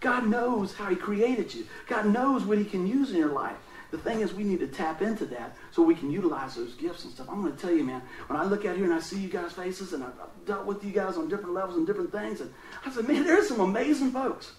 God 0.00 0.26
knows 0.26 0.72
how 0.72 0.88
He 0.88 0.96
created 0.96 1.52
you. 1.52 1.66
God 1.86 2.06
knows 2.06 2.44
what 2.44 2.56
He 2.56 2.64
can 2.64 2.86
use 2.86 3.10
in 3.10 3.18
your 3.18 3.32
life. 3.32 3.56
The 3.90 3.98
thing 3.98 4.20
is, 4.20 4.32
we 4.32 4.42
need 4.42 4.60
to 4.60 4.66
tap 4.66 5.02
into 5.02 5.26
that 5.26 5.54
so 5.70 5.82
we 5.82 5.94
can 5.94 6.10
utilize 6.10 6.54
those 6.54 6.74
gifts 6.74 7.04
and 7.04 7.12
stuff. 7.12 7.28
I'm 7.28 7.42
going 7.42 7.54
to 7.54 7.60
tell 7.60 7.72
you, 7.72 7.84
man, 7.84 8.00
when 8.26 8.40
I 8.40 8.44
look 8.44 8.64
out 8.64 8.76
here 8.76 8.86
and 8.86 8.94
I 8.94 9.00
see 9.00 9.18
you 9.18 9.28
guys' 9.28 9.52
faces 9.52 9.92
and 9.92 10.02
I've 10.02 10.46
dealt 10.46 10.64
with 10.64 10.82
you 10.82 10.92
guys 10.92 11.18
on 11.18 11.28
different 11.28 11.52
levels 11.52 11.76
and 11.76 11.86
different 11.86 12.10
things, 12.10 12.40
and 12.40 12.52
I 12.86 12.90
said, 12.90 13.06
man, 13.06 13.22
there's 13.24 13.48
some 13.48 13.60
amazing 13.60 14.12
folks. 14.12 14.52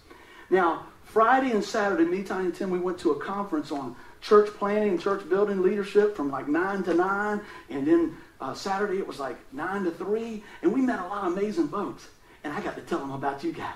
Now, 0.52 0.86
Friday 1.08 1.52
and 1.52 1.64
Saturday, 1.64 2.04
me, 2.04 2.22
Tiny, 2.22 2.46
and 2.46 2.56
Tim, 2.56 2.70
we 2.70 2.80
went 2.80 3.00
to 3.00 3.12
a 3.12 3.20
conference 3.20 3.72
on 3.72 3.96
church 4.22 4.50
planning 4.56 4.98
church 4.98 5.28
building 5.30 5.62
leadership 5.62 6.16
from 6.16 6.30
like 6.30 6.48
9 6.48 6.84
to 6.84 6.94
9. 6.94 7.42
And 7.70 7.88
then 7.88 8.18
uh, 8.42 8.54
Saturday, 8.54 8.98
it 8.98 9.08
was 9.08 9.20
like 9.20 9.38
9 9.54 9.86
to 9.86 9.92
3. 9.92 10.44
And 10.62 10.74
we 10.74 10.82
met 10.82 11.00
a 11.00 11.08
lot 11.08 11.26
of 11.26 11.34
amazing 11.34 11.70
folks. 11.70 12.10
And 12.44 12.52
I 12.52 12.62
got 12.62 12.76
to 12.76 12.82
tell 12.82 13.00
them 13.00 13.12
about 13.12 13.44
you 13.44 13.54
guys. 13.54 13.74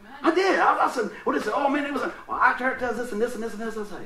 Amen. 0.00 0.12
I 0.22 0.34
did. 0.34 0.60
I, 0.60 0.86
I 0.86 0.90
said, 0.90 1.10
what 1.24 1.34
is 1.36 1.42
it? 1.42 1.46
Say, 1.46 1.52
oh, 1.54 1.68
man, 1.68 1.84
it 1.84 1.92
was 1.92 2.02
like, 2.02 2.28
well, 2.28 2.38
our 2.38 2.56
church 2.56 2.78
does 2.78 2.96
this 2.96 3.10
and 3.10 3.20
this 3.20 3.34
and 3.34 3.42
this 3.42 3.54
and 3.54 3.62
this. 3.62 3.76
I 3.76 3.84
say, 3.84 4.04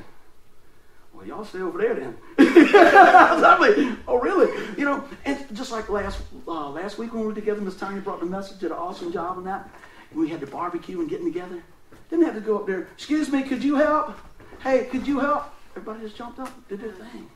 well, 1.13 1.27
y'all 1.27 1.45
stay 1.45 1.59
over 1.59 1.77
there 1.77 1.93
then. 1.93 2.17
I 2.39 3.33
was 3.33 3.41
like, 3.41 3.97
oh, 4.07 4.19
really? 4.19 4.51
You 4.79 4.85
know, 4.85 5.03
and 5.25 5.37
just 5.55 5.71
like 5.71 5.89
last 5.89 6.19
uh, 6.47 6.69
last 6.69 6.97
week 6.97 7.13
when 7.13 7.21
we 7.21 7.27
were 7.27 7.35
together, 7.35 7.61
Miss 7.61 7.77
Tanya 7.77 8.01
brought 8.01 8.19
the 8.19 8.25
message, 8.25 8.59
did 8.59 8.71
an 8.71 8.77
awesome 8.77 9.11
job 9.11 9.37
on 9.37 9.43
that. 9.43 9.69
And 10.09 10.19
we 10.19 10.29
had 10.29 10.39
the 10.39 10.47
barbecue 10.47 10.99
and 10.99 11.09
getting 11.09 11.31
together. 11.31 11.61
Didn't 12.09 12.25
have 12.25 12.35
to 12.35 12.41
go 12.41 12.57
up 12.57 12.67
there. 12.67 12.87
Excuse 12.93 13.31
me, 13.31 13.43
could 13.43 13.63
you 13.63 13.75
help? 13.75 14.17
Hey, 14.61 14.85
could 14.85 15.07
you 15.07 15.19
help? 15.19 15.45
Everybody 15.75 16.01
just 16.01 16.15
jumped 16.15 16.39
up, 16.39 16.51
did 16.69 16.81
their 16.81 16.91
thing. 16.91 17.29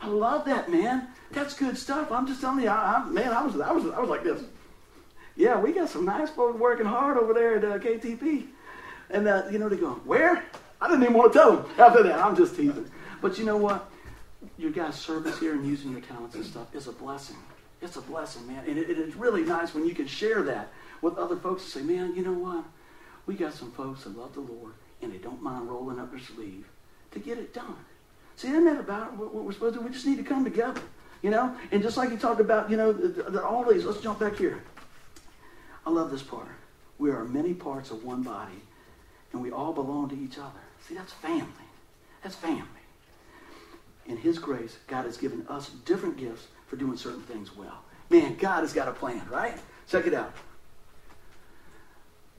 I 0.00 0.08
love 0.08 0.44
that, 0.46 0.70
man. 0.70 1.08
That's 1.30 1.54
good 1.54 1.78
stuff. 1.78 2.10
I'm 2.10 2.26
just 2.26 2.40
telling 2.40 2.64
you, 2.64 2.68
I, 2.68 2.96
I, 2.96 3.08
man, 3.08 3.32
I 3.32 3.42
was, 3.44 3.60
I 3.60 3.70
was, 3.70 3.84
I 3.86 4.00
was 4.00 4.10
like 4.10 4.24
this. 4.24 4.42
Yeah, 5.36 5.58
we 5.58 5.72
got 5.72 5.88
some 5.88 6.04
nice 6.04 6.30
folks 6.30 6.58
working 6.58 6.86
hard 6.86 7.16
over 7.16 7.32
there 7.32 7.56
at 7.56 7.64
uh, 7.64 7.78
KTP. 7.78 8.46
And 9.10 9.28
uh, 9.28 9.44
you 9.50 9.58
know, 9.58 9.68
they 9.68 9.76
go, 9.76 9.92
where? 10.04 10.44
I 10.80 10.88
didn't 10.88 11.04
even 11.04 11.14
want 11.14 11.32
to 11.32 11.38
tell 11.38 11.56
them 11.56 11.66
after 11.78 12.02
that. 12.02 12.18
I'm 12.18 12.34
just 12.36 12.56
teasing. 12.56 12.90
But 13.20 13.38
you 13.38 13.44
know 13.44 13.56
what? 13.56 13.88
Your 14.58 14.72
guys' 14.72 14.96
service 14.96 15.38
here 15.38 15.52
and 15.52 15.64
using 15.64 15.92
your 15.92 16.00
talents 16.00 16.34
and 16.34 16.44
stuff 16.44 16.74
is 16.74 16.88
a 16.88 16.92
blessing. 16.92 17.36
It's 17.80 17.96
a 17.96 18.00
blessing, 18.00 18.46
man. 18.46 18.64
And 18.66 18.78
it, 18.78 18.90
it 18.90 18.98
is 18.98 19.14
really 19.14 19.42
nice 19.42 19.74
when 19.74 19.86
you 19.86 19.94
can 19.94 20.06
share 20.06 20.42
that 20.42 20.72
with 21.00 21.16
other 21.18 21.36
folks 21.36 21.62
and 21.62 21.70
say, 21.70 21.82
man, 21.82 22.14
you 22.16 22.22
know 22.22 22.32
what? 22.32 22.64
We 23.26 23.34
got 23.34 23.54
some 23.54 23.70
folks 23.72 24.04
that 24.04 24.16
love 24.16 24.34
the 24.34 24.40
Lord 24.40 24.72
and 25.00 25.12
they 25.12 25.18
don't 25.18 25.42
mind 25.42 25.68
rolling 25.68 25.98
up 25.98 26.10
their 26.10 26.20
sleeve 26.20 26.66
to 27.12 27.18
get 27.18 27.38
it 27.38 27.54
done. 27.54 27.76
See, 28.36 28.48
isn't 28.48 28.64
that 28.64 28.80
about 28.80 29.16
what 29.16 29.34
we're 29.34 29.52
supposed 29.52 29.74
to 29.74 29.80
do? 29.80 29.86
We 29.86 29.92
just 29.92 30.06
need 30.06 30.18
to 30.18 30.24
come 30.24 30.44
together, 30.44 30.80
you 31.22 31.30
know? 31.30 31.54
And 31.70 31.82
just 31.82 31.96
like 31.96 32.10
you 32.10 32.16
talked 32.16 32.40
about, 32.40 32.70
you 32.70 32.76
know, 32.76 32.92
the, 32.92 33.30
the, 33.30 33.44
all 33.44 33.64
these, 33.64 33.84
let's 33.84 34.00
jump 34.00 34.20
back 34.20 34.36
here. 34.36 34.62
I 35.84 35.90
love 35.90 36.10
this 36.10 36.22
part. 36.22 36.48
We 36.98 37.10
are 37.10 37.24
many 37.24 37.54
parts 37.54 37.90
of 37.90 38.04
one 38.04 38.22
body 38.22 38.62
and 39.32 39.42
we 39.42 39.50
all 39.50 39.72
belong 39.72 40.08
to 40.10 40.18
each 40.18 40.38
other. 40.38 40.60
See, 40.86 40.94
that's 40.94 41.12
family. 41.12 41.46
That's 42.22 42.36
family. 42.36 42.66
In 44.06 44.16
His 44.16 44.38
grace, 44.38 44.78
God 44.86 45.04
has 45.04 45.16
given 45.16 45.46
us 45.48 45.70
different 45.84 46.16
gifts 46.16 46.46
for 46.66 46.76
doing 46.76 46.96
certain 46.96 47.22
things 47.22 47.54
well. 47.56 47.82
Man, 48.10 48.36
God 48.36 48.60
has 48.60 48.72
got 48.72 48.88
a 48.88 48.92
plan, 48.92 49.22
right? 49.30 49.58
Check 49.88 50.06
it 50.06 50.14
out. 50.14 50.32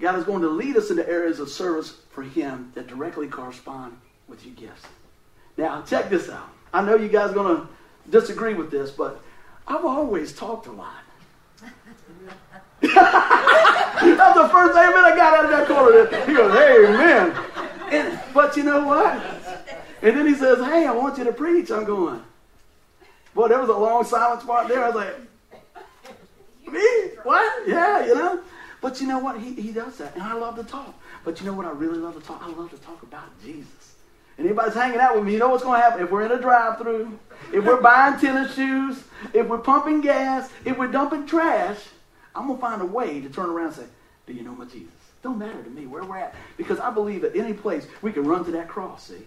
God 0.03 0.19
is 0.19 0.25
going 0.25 0.41
to 0.41 0.49
lead 0.49 0.75
us 0.75 0.91
into 0.91 1.07
areas 1.07 1.39
of 1.39 1.47
service 1.47 1.95
for 2.09 2.23
Him 2.23 2.73
that 2.75 2.87
directly 2.87 3.25
correspond 3.25 3.97
with 4.27 4.45
your 4.45 4.53
gifts. 4.53 4.85
Now, 5.55 5.81
check 5.83 6.09
this 6.09 6.29
out. 6.29 6.49
I 6.73 6.83
know 6.83 6.97
you 6.97 7.07
guys 7.07 7.31
are 7.31 7.35
going 7.35 7.55
to 7.55 7.67
disagree 8.09 8.53
with 8.53 8.69
this, 8.69 8.91
but 8.91 9.21
I've 9.65 9.85
always 9.85 10.33
talked 10.33 10.67
a 10.67 10.73
lot. 10.73 10.97
That's 12.81 12.91
the 12.91 14.49
first 14.51 14.77
amen 14.77 15.05
I 15.05 15.13
got 15.15 15.37
out 15.37 15.45
of 15.45 15.51
that 15.51 15.67
corner. 15.69 16.25
He 16.25 16.33
goes, 16.33 16.51
man. 16.51 17.31
And, 17.89 18.19
but 18.33 18.57
you 18.57 18.63
know 18.63 18.85
what? 18.85 19.23
And 20.01 20.17
then 20.17 20.27
he 20.27 20.35
says, 20.35 20.57
hey, 20.57 20.85
I 20.85 20.91
want 20.91 21.17
you 21.17 21.23
to 21.23 21.31
preach. 21.31 21.71
I'm 21.71 21.85
going, 21.85 22.21
boy, 23.33 23.47
there 23.47 23.59
was 23.59 23.69
a 23.69 23.77
long 23.77 24.03
silence 24.03 24.43
spot 24.43 24.67
there. 24.67 24.83
I 24.83 24.89
was 24.89 24.95
like, 24.95 25.15
me? 26.73 27.11
What? 27.23 27.69
Yeah, 27.69 28.05
you 28.05 28.15
know? 28.15 28.41
But 28.83 28.99
you 28.99 29.07
know 29.07 29.17
what? 29.17 29.39
He, 29.39 29.53
he 29.53 29.71
does 29.71 29.97
that. 29.99 30.13
And 30.13 30.21
I 30.21 30.33
love 30.33 30.57
to 30.57 30.63
talk. 30.65 30.93
But 31.23 31.39
you 31.39 31.45
know 31.45 31.53
what 31.53 31.65
I 31.65 31.71
really 31.71 31.99
love 31.99 32.15
to 32.15 32.27
talk? 32.27 32.41
I 32.43 32.49
love 32.49 32.69
to 32.71 32.77
talk 32.79 33.01
about 33.01 33.29
Jesus. 33.41 33.95
And 34.37 34.45
anybody's 34.45 34.73
hanging 34.73 34.99
out 34.99 35.15
with 35.15 35.23
me, 35.23 35.31
you 35.31 35.39
know 35.39 35.47
what's 35.47 35.63
going 35.63 35.79
to 35.79 35.83
happen? 35.85 36.03
If 36.03 36.11
we're 36.11 36.25
in 36.25 36.33
a 36.33 36.41
drive 36.41 36.79
through, 36.79 37.17
if 37.53 37.63
we're 37.63 37.79
buying 37.79 38.19
tennis 38.19 38.53
shoes, 38.53 39.01
if 39.33 39.47
we're 39.47 39.59
pumping 39.59 40.01
gas, 40.01 40.49
if 40.65 40.77
we're 40.77 40.91
dumping 40.91 41.25
trash, 41.25 41.77
I'm 42.35 42.47
going 42.47 42.57
to 42.57 42.61
find 42.61 42.81
a 42.81 42.85
way 42.85 43.21
to 43.21 43.29
turn 43.29 43.49
around 43.49 43.67
and 43.67 43.75
say, 43.75 43.85
Do 44.27 44.33
you 44.33 44.43
know 44.43 44.53
my 44.53 44.65
Jesus? 44.65 44.91
Don't 45.21 45.37
matter 45.39 45.63
to 45.63 45.69
me 45.69 45.85
where 45.85 46.03
we're 46.03 46.17
at. 46.17 46.35
Because 46.57 46.81
I 46.81 46.91
believe 46.91 47.23
at 47.23 47.37
any 47.37 47.53
place 47.53 47.87
we 48.01 48.11
can 48.11 48.25
run 48.25 48.43
to 48.43 48.51
that 48.51 48.67
cross, 48.67 49.07
see? 49.07 49.25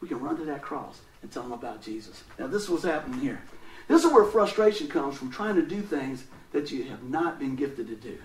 We 0.00 0.08
can 0.08 0.20
run 0.20 0.38
to 0.38 0.44
that 0.46 0.62
cross 0.62 1.02
and 1.20 1.30
tell 1.30 1.42
them 1.42 1.52
about 1.52 1.82
Jesus. 1.82 2.24
Now, 2.38 2.46
this 2.46 2.62
is 2.62 2.70
what's 2.70 2.84
happening 2.84 3.20
here. 3.20 3.42
This 3.88 4.04
is 4.04 4.10
where 4.10 4.24
frustration 4.24 4.88
comes 4.88 5.18
from 5.18 5.30
trying 5.30 5.56
to 5.56 5.62
do 5.62 5.82
things 5.82 6.24
that 6.52 6.70
you 6.70 6.84
have 6.84 7.02
not 7.02 7.38
been 7.38 7.56
gifted 7.56 7.88
to 7.88 7.96
do 7.96 8.16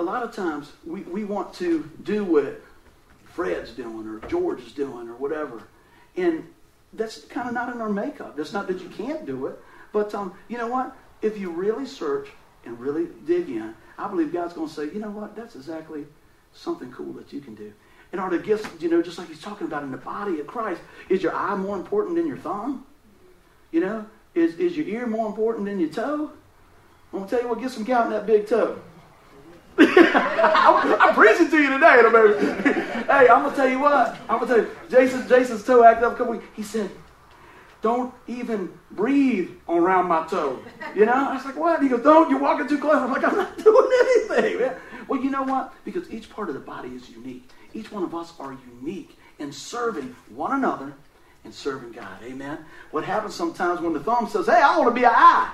a 0.00 0.02
lot 0.02 0.22
of 0.22 0.34
times 0.34 0.72
we, 0.84 1.02
we 1.02 1.24
want 1.24 1.52
to 1.54 1.88
do 2.02 2.24
what 2.24 2.60
Fred's 3.26 3.70
doing 3.72 4.08
or 4.08 4.26
George 4.28 4.60
is 4.62 4.72
doing 4.72 5.08
or 5.08 5.14
whatever. 5.14 5.62
And 6.16 6.44
that's 6.94 7.20
kind 7.26 7.46
of 7.46 7.54
not 7.54 7.72
in 7.72 7.80
our 7.82 7.90
makeup. 7.90 8.34
That's 8.34 8.54
not 8.54 8.66
that 8.68 8.80
you 8.80 8.88
can't 8.88 9.26
do 9.26 9.46
it. 9.46 9.58
But 9.92 10.14
um, 10.14 10.32
you 10.48 10.56
know 10.56 10.66
what? 10.66 10.96
If 11.20 11.38
you 11.38 11.50
really 11.50 11.86
search 11.86 12.28
and 12.64 12.80
really 12.80 13.08
dig 13.26 13.50
in, 13.50 13.74
I 13.98 14.08
believe 14.08 14.32
God's 14.32 14.54
going 14.54 14.68
to 14.68 14.74
say, 14.74 14.84
you 14.84 15.00
know 15.00 15.10
what? 15.10 15.36
That's 15.36 15.54
exactly 15.54 16.06
something 16.54 16.90
cool 16.90 17.12
that 17.12 17.30
you 17.32 17.40
can 17.40 17.54
do. 17.54 17.70
And 18.12 18.20
are 18.20 18.30
the 18.30 18.38
gifts, 18.38 18.66
you 18.80 18.88
know, 18.88 19.02
just 19.02 19.18
like 19.18 19.28
he's 19.28 19.42
talking 19.42 19.66
about 19.66 19.82
in 19.82 19.90
the 19.90 19.98
body 19.98 20.40
of 20.40 20.46
Christ, 20.46 20.80
is 21.10 21.22
your 21.22 21.34
eye 21.34 21.54
more 21.56 21.76
important 21.76 22.16
than 22.16 22.26
your 22.26 22.38
thumb? 22.38 22.86
You 23.70 23.80
know, 23.80 24.06
is, 24.34 24.54
is 24.54 24.76
your 24.76 24.86
ear 24.86 25.06
more 25.06 25.26
important 25.26 25.66
than 25.66 25.78
your 25.78 25.90
toe? 25.90 26.32
I'm 27.12 27.18
going 27.18 27.28
to 27.28 27.30
tell 27.30 27.42
you 27.42 27.48
what, 27.48 27.60
get 27.60 27.70
some 27.70 27.84
count 27.84 28.06
in 28.06 28.12
that 28.12 28.26
big 28.26 28.48
toe. 28.48 28.80
I'm, 29.80 31.00
I'm, 31.00 31.14
preaching 31.14 31.50
to 31.50 31.56
you 31.56 31.70
today, 31.70 32.02
baby. 32.02 32.70
hey, 33.06 33.28
I'm 33.28 33.42
gonna 33.42 33.56
tell 33.56 33.68
you 33.68 33.80
what. 33.80 34.16
I'm 34.28 34.40
gonna 34.40 34.46
tell 34.46 34.58
you. 34.58 34.70
Jason, 34.90 35.26
Jason's 35.28 35.64
toe 35.64 35.82
acted 35.84 36.04
up 36.04 36.14
a 36.14 36.16
couple 36.16 36.34
weeks. 36.34 36.44
He 36.54 36.62
said, 36.62 36.90
"Don't 37.80 38.12
even 38.26 38.72
breathe 38.90 39.50
around 39.68 40.06
my 40.06 40.26
toe." 40.26 40.58
You 40.94 41.06
know? 41.06 41.12
I 41.12 41.34
was 41.34 41.44
like, 41.44 41.56
"What?" 41.56 41.82
He 41.82 41.88
goes, 41.88 42.02
"Don't. 42.02 42.30
You're 42.30 42.40
walking 42.40 42.68
too 42.68 42.78
close." 42.78 42.96
I'm 42.96 43.10
like, 43.10 43.24
"I'm 43.24 43.36
not 43.36 43.56
doing 43.64 43.90
anything." 44.00 44.60
Man. 44.60 44.76
Well, 45.08 45.20
you 45.20 45.30
know 45.30 45.42
what? 45.42 45.72
Because 45.84 46.10
each 46.10 46.30
part 46.30 46.48
of 46.48 46.54
the 46.54 46.60
body 46.60 46.90
is 46.90 47.08
unique. 47.08 47.48
Each 47.72 47.90
one 47.90 48.02
of 48.02 48.14
us 48.14 48.32
are 48.38 48.56
unique 48.80 49.16
in 49.38 49.52
serving 49.52 50.14
one 50.34 50.52
another 50.52 50.94
and 51.44 51.54
serving 51.54 51.92
God. 51.92 52.22
Amen. 52.22 52.58
What 52.90 53.04
happens 53.04 53.34
sometimes 53.34 53.80
when 53.80 53.94
the 53.94 54.00
thumb 54.00 54.28
says, 54.28 54.46
"Hey, 54.46 54.60
I 54.60 54.76
want 54.78 54.90
to 54.90 54.94
be 54.94 55.04
an 55.04 55.12
eye," 55.14 55.52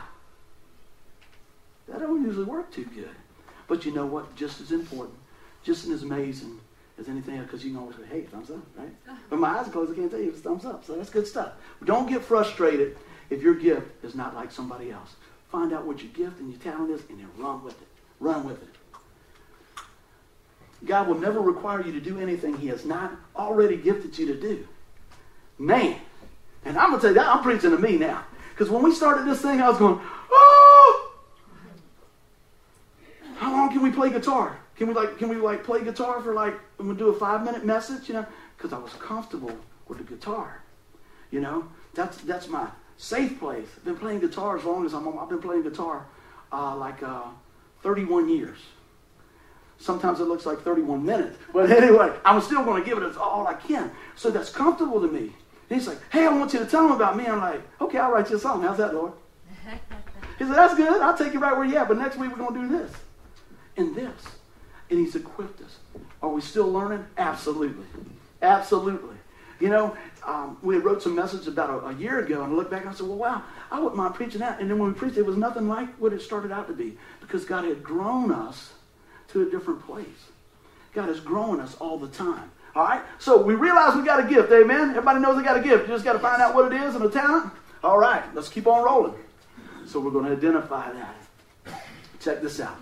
that 1.88 2.00
don't 2.00 2.24
usually 2.24 2.44
work 2.44 2.72
too 2.72 2.84
good. 2.84 3.10
But 3.68 3.84
you 3.84 3.92
know 3.92 4.06
what? 4.06 4.34
Just 4.36 4.60
as 4.60 4.72
important, 4.72 5.18
just 5.62 5.86
as 5.88 6.02
amazing 6.02 6.60
as 6.98 7.08
anything 7.08 7.36
else, 7.36 7.46
because 7.46 7.64
you 7.64 7.72
can 7.72 7.80
always 7.80 7.96
say, 7.96 8.02
hey, 8.10 8.22
thumbs 8.22 8.50
up, 8.50 8.64
right? 8.76 8.94
But 9.30 9.38
my 9.38 9.58
eyes 9.58 9.68
are 9.68 9.70
closed, 9.70 9.92
I 9.92 9.96
can't 9.96 10.10
tell 10.10 10.20
you 10.20 10.28
if 10.28 10.34
it's 10.34 10.42
thumbs 10.42 10.64
up. 10.64 10.84
So 10.84 10.94
that's 10.94 11.10
good 11.10 11.26
stuff. 11.26 11.52
But 11.78 11.88
don't 11.88 12.08
get 12.08 12.22
frustrated 12.22 12.96
if 13.28 13.42
your 13.42 13.54
gift 13.54 14.04
is 14.04 14.14
not 14.14 14.34
like 14.34 14.50
somebody 14.50 14.90
else. 14.90 15.16
Find 15.50 15.72
out 15.72 15.84
what 15.86 16.02
your 16.02 16.12
gift 16.12 16.40
and 16.40 16.50
your 16.50 16.60
talent 16.60 16.90
is 16.90 17.02
and 17.08 17.18
then 17.18 17.28
run 17.36 17.62
with 17.62 17.80
it. 17.80 17.88
Run 18.20 18.44
with 18.44 18.62
it. 18.62 18.68
God 20.84 21.08
will 21.08 21.18
never 21.18 21.40
require 21.40 21.84
you 21.84 21.92
to 21.92 22.00
do 22.00 22.20
anything 22.20 22.56
he 22.56 22.68
has 22.68 22.84
not 22.84 23.12
already 23.34 23.76
gifted 23.76 24.18
you 24.18 24.26
to 24.26 24.40
do. 24.40 24.66
Man. 25.58 25.98
And 26.64 26.76
I'm 26.76 26.90
going 26.90 27.00
to 27.00 27.06
tell 27.06 27.14
you 27.14 27.20
that, 27.20 27.28
I'm 27.28 27.42
preaching 27.42 27.70
to 27.70 27.78
me 27.78 27.96
now. 27.96 28.24
Because 28.50 28.70
when 28.70 28.82
we 28.82 28.92
started 28.92 29.26
this 29.26 29.40
thing, 29.40 29.60
I 29.60 29.68
was 29.68 29.78
going, 29.78 30.00
oh! 30.30 31.12
How 33.36 33.52
long 33.52 33.65
can 33.76 33.82
we 33.82 33.90
play 33.90 34.08
guitar? 34.08 34.58
Can 34.74 34.88
we 34.88 34.94
like 34.94 35.18
can 35.18 35.28
we 35.28 35.36
like 35.36 35.62
play 35.62 35.84
guitar 35.84 36.22
for 36.22 36.32
like 36.32 36.54
and 36.78 36.88
we 36.88 36.94
do 36.94 37.08
a 37.08 37.18
five 37.18 37.44
minute 37.44 37.62
message? 37.62 38.08
You 38.08 38.14
know, 38.14 38.26
because 38.56 38.72
I 38.72 38.78
was 38.78 38.94
comfortable 38.94 39.54
with 39.86 39.98
the 39.98 40.04
guitar. 40.04 40.62
You 41.30 41.40
know, 41.42 41.68
that's 41.92 42.16
that's 42.22 42.48
my 42.48 42.68
safe 42.96 43.38
place. 43.38 43.68
I've 43.76 43.84
been 43.84 43.98
playing 43.98 44.20
guitar 44.20 44.56
as 44.56 44.64
long 44.64 44.86
as 44.86 44.94
I'm. 44.94 45.06
I've 45.18 45.28
been 45.28 45.42
playing 45.42 45.62
guitar 45.62 46.06
uh, 46.50 46.74
like 46.74 47.02
uh, 47.02 47.24
31 47.82 48.30
years. 48.30 48.56
Sometimes 49.76 50.20
it 50.20 50.24
looks 50.24 50.46
like 50.46 50.62
31 50.62 51.04
minutes, 51.04 51.36
but 51.52 51.70
anyway, 51.70 52.10
I'm 52.24 52.40
still 52.40 52.64
going 52.64 52.82
to 52.82 52.88
give 52.88 52.96
it 52.96 53.16
all 53.18 53.46
I 53.46 53.52
can. 53.52 53.90
So 54.14 54.30
that's 54.30 54.48
comfortable 54.48 55.02
to 55.02 55.08
me. 55.08 55.34
And 55.68 55.78
he's 55.78 55.86
like, 55.86 55.98
"Hey, 56.10 56.24
I 56.24 56.30
want 56.30 56.54
you 56.54 56.60
to 56.60 56.66
tell 56.66 56.86
him 56.86 56.92
about 56.92 57.14
me." 57.14 57.26
I'm 57.26 57.40
like, 57.40 57.60
"Okay, 57.82 57.98
I'll 57.98 58.10
write 58.10 58.30
you 58.30 58.36
a 58.36 58.38
song. 58.38 58.62
How's 58.62 58.78
that, 58.78 58.94
Lord?" 58.94 59.12
He 60.38 60.44
said, 60.44 60.54
"That's 60.54 60.74
good. 60.74 61.02
I'll 61.02 61.16
take 61.16 61.34
you 61.34 61.40
right 61.40 61.56
where 61.56 61.66
you 61.66 61.76
at. 61.76 61.88
But 61.88 61.98
next 61.98 62.16
week 62.16 62.30
we're 62.30 62.38
going 62.38 62.54
to 62.54 62.60
do 62.60 62.68
this 62.68 62.92
and 63.76 63.94
this." 63.94 64.22
and 64.90 64.98
He's 64.98 65.14
equipped 65.14 65.60
us. 65.62 65.78
Are 66.22 66.28
we 66.28 66.40
still 66.40 66.70
learning? 66.70 67.04
Absolutely. 67.18 67.84
Absolutely. 68.42 69.16
You 69.58 69.70
know, 69.70 69.96
um, 70.24 70.58
we 70.62 70.76
wrote 70.76 71.02
some 71.02 71.14
message 71.14 71.46
about 71.46 71.70
a, 71.70 71.86
a, 71.86 71.94
year 71.94 72.18
ago, 72.18 72.42
and 72.42 72.52
I 72.52 72.56
looked 72.56 72.70
back 72.70 72.82
and 72.82 72.90
I 72.90 72.92
said, 72.92 73.06
well, 73.06 73.16
wow, 73.16 73.42
I 73.70 73.78
wouldn't 73.78 73.96
mind 73.96 74.14
preaching 74.14 74.40
that. 74.40 74.60
And 74.60 74.70
then 74.70 74.78
when 74.78 74.92
we 74.92 74.98
preached, 74.98 75.16
it 75.16 75.24
was 75.24 75.36
nothing 75.36 75.66
like 75.66 75.94
what 75.96 76.12
it 76.12 76.20
started 76.20 76.52
out 76.52 76.66
to 76.68 76.74
be 76.74 76.98
because 77.20 77.44
God 77.44 77.64
had 77.64 77.82
grown 77.82 78.30
us 78.30 78.74
to 79.28 79.42
a 79.42 79.50
different 79.50 79.84
place. 79.86 80.06
God 80.92 81.08
is 81.08 81.20
growing 81.20 81.60
us 81.60 81.74
all 81.76 81.98
the 81.98 82.08
time. 82.08 82.50
All 82.74 82.84
right? 82.84 83.02
So 83.18 83.40
we 83.40 83.54
realize 83.54 83.96
we 83.96 84.04
got 84.04 84.22
a 84.22 84.28
gift. 84.28 84.52
Amen? 84.52 84.90
Everybody 84.90 85.20
knows 85.20 85.36
they 85.36 85.42
got 85.42 85.56
a 85.56 85.62
gift. 85.62 85.88
You 85.88 85.94
just 85.94 86.04
got 86.04 86.14
to 86.14 86.18
find 86.18 86.42
out 86.42 86.54
what 86.54 86.70
it 86.70 86.78
is 86.82 86.94
and 86.94 87.04
the 87.04 87.10
talent. 87.10 87.50
All 87.82 87.98
right, 87.98 88.22
let's 88.34 88.48
keep 88.48 88.66
on 88.66 88.84
rolling. 88.84 89.14
So 89.86 90.00
we're 90.00 90.10
going 90.10 90.26
to 90.26 90.32
identify 90.32 90.92
that. 90.92 91.14
Check 92.20 92.42
this 92.42 92.60
out. 92.60 92.76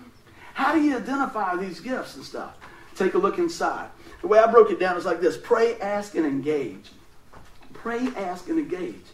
How 0.55 0.73
do 0.73 0.81
you 0.81 0.97
identify 0.97 1.57
these 1.57 1.81
gifts 1.81 2.15
and 2.15 2.25
stuff? 2.25 2.57
Take 2.95 3.15
a 3.15 3.19
look 3.19 3.39
inside. 3.39 3.91
The 4.23 4.29
way 4.29 4.39
I 4.39 4.51
broke 4.51 4.71
it 4.71 4.79
down 4.79 4.97
is 4.97 5.05
like 5.05 5.21
this 5.21 5.37
pray, 5.37 5.79
ask, 5.81 6.15
and 6.15 6.25
engage. 6.25 6.91
Pray, 7.73 8.07
ask, 8.17 8.49
and 8.49 8.59
engage. 8.59 9.05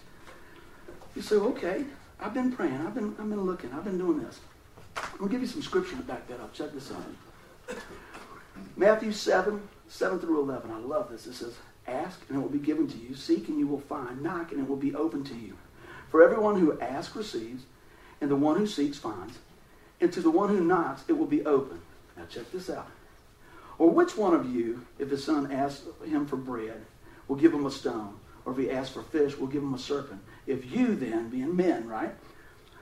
You 1.17 1.23
say, 1.23 1.37
okay, 1.37 1.85
I've 2.21 2.35
been 2.35 2.53
praying, 2.53 2.77
I've 2.87 2.95
been, 2.95 3.17
I've 3.19 3.29
been 3.29 3.41
looking, 3.41 3.73
I've 3.73 3.85
been 3.85 3.99
doing 3.99 4.23
this. 4.23 4.39
I'm 4.97 5.19
going 5.19 5.31
to 5.31 5.33
give 5.33 5.41
you 5.41 5.49
some 5.49 5.63
scripture 5.63 5.97
to 5.97 6.03
back 6.03 6.29
that 6.29 6.41
up. 6.41 6.53
Check 6.53 6.73
this 6.73 6.93
out. 6.93 7.77
Matthew 8.77 9.11
7, 9.11 9.61
7 9.89 10.21
through 10.21 10.41
11. 10.43 10.71
I 10.71 10.79
love 10.79 11.11
this. 11.11 11.27
It 11.27 11.35
says, 11.35 11.55
Ask, 11.87 12.21
and 12.29 12.39
it 12.39 12.41
will 12.41 12.51
be 12.51 12.59
given 12.59 12.87
to 12.87 12.99
you. 12.99 13.15
Seek, 13.15 13.49
and 13.49 13.59
you 13.59 13.67
will 13.67 13.81
find. 13.81 14.23
Knock, 14.23 14.53
and 14.53 14.61
it 14.61 14.69
will 14.69 14.77
be 14.77 14.95
open 14.95 15.25
to 15.25 15.35
you. 15.35 15.57
For 16.11 16.23
everyone 16.23 16.61
who 16.61 16.79
asks 16.81 17.17
receives, 17.17 17.65
and 18.21 18.31
the 18.31 18.37
one 18.37 18.59
who 18.59 18.67
seeks 18.67 18.99
finds 18.99 19.39
and 20.01 20.13
to 20.13 20.21
the 20.21 20.31
one 20.31 20.49
who 20.49 20.61
knocks, 20.63 21.05
it 21.09 21.13
will 21.13 21.27
be 21.27 21.45
open. 21.45 21.81
Now, 22.17 22.25
check 22.29 22.51
this 22.53 22.71
out. 22.71 22.89
Or 23.79 23.91
which 23.91 24.17
one 24.17 24.35
of 24.35 24.55
you, 24.55 24.85
if 24.99 25.11
his 25.11 25.25
son 25.25 25.51
asks 25.51 25.85
him 26.05 26.27
for 26.27 26.37
bread, 26.37 26.85
will 27.29 27.37
give 27.37 27.53
him 27.53 27.67
a 27.67 27.71
stone? 27.71 28.15
Or 28.45 28.53
if 28.53 28.59
he 28.59 28.71
asks 28.71 28.93
for 28.93 29.03
fish, 29.03 29.37
will 29.37 29.47
give 29.47 29.63
him 29.63 29.75
a 29.75 29.79
serpent? 29.79 30.21
If 30.47 30.71
you 30.71 30.95
then, 30.95 31.29
being 31.29 31.57
men, 31.57 31.89
right, 31.89 32.15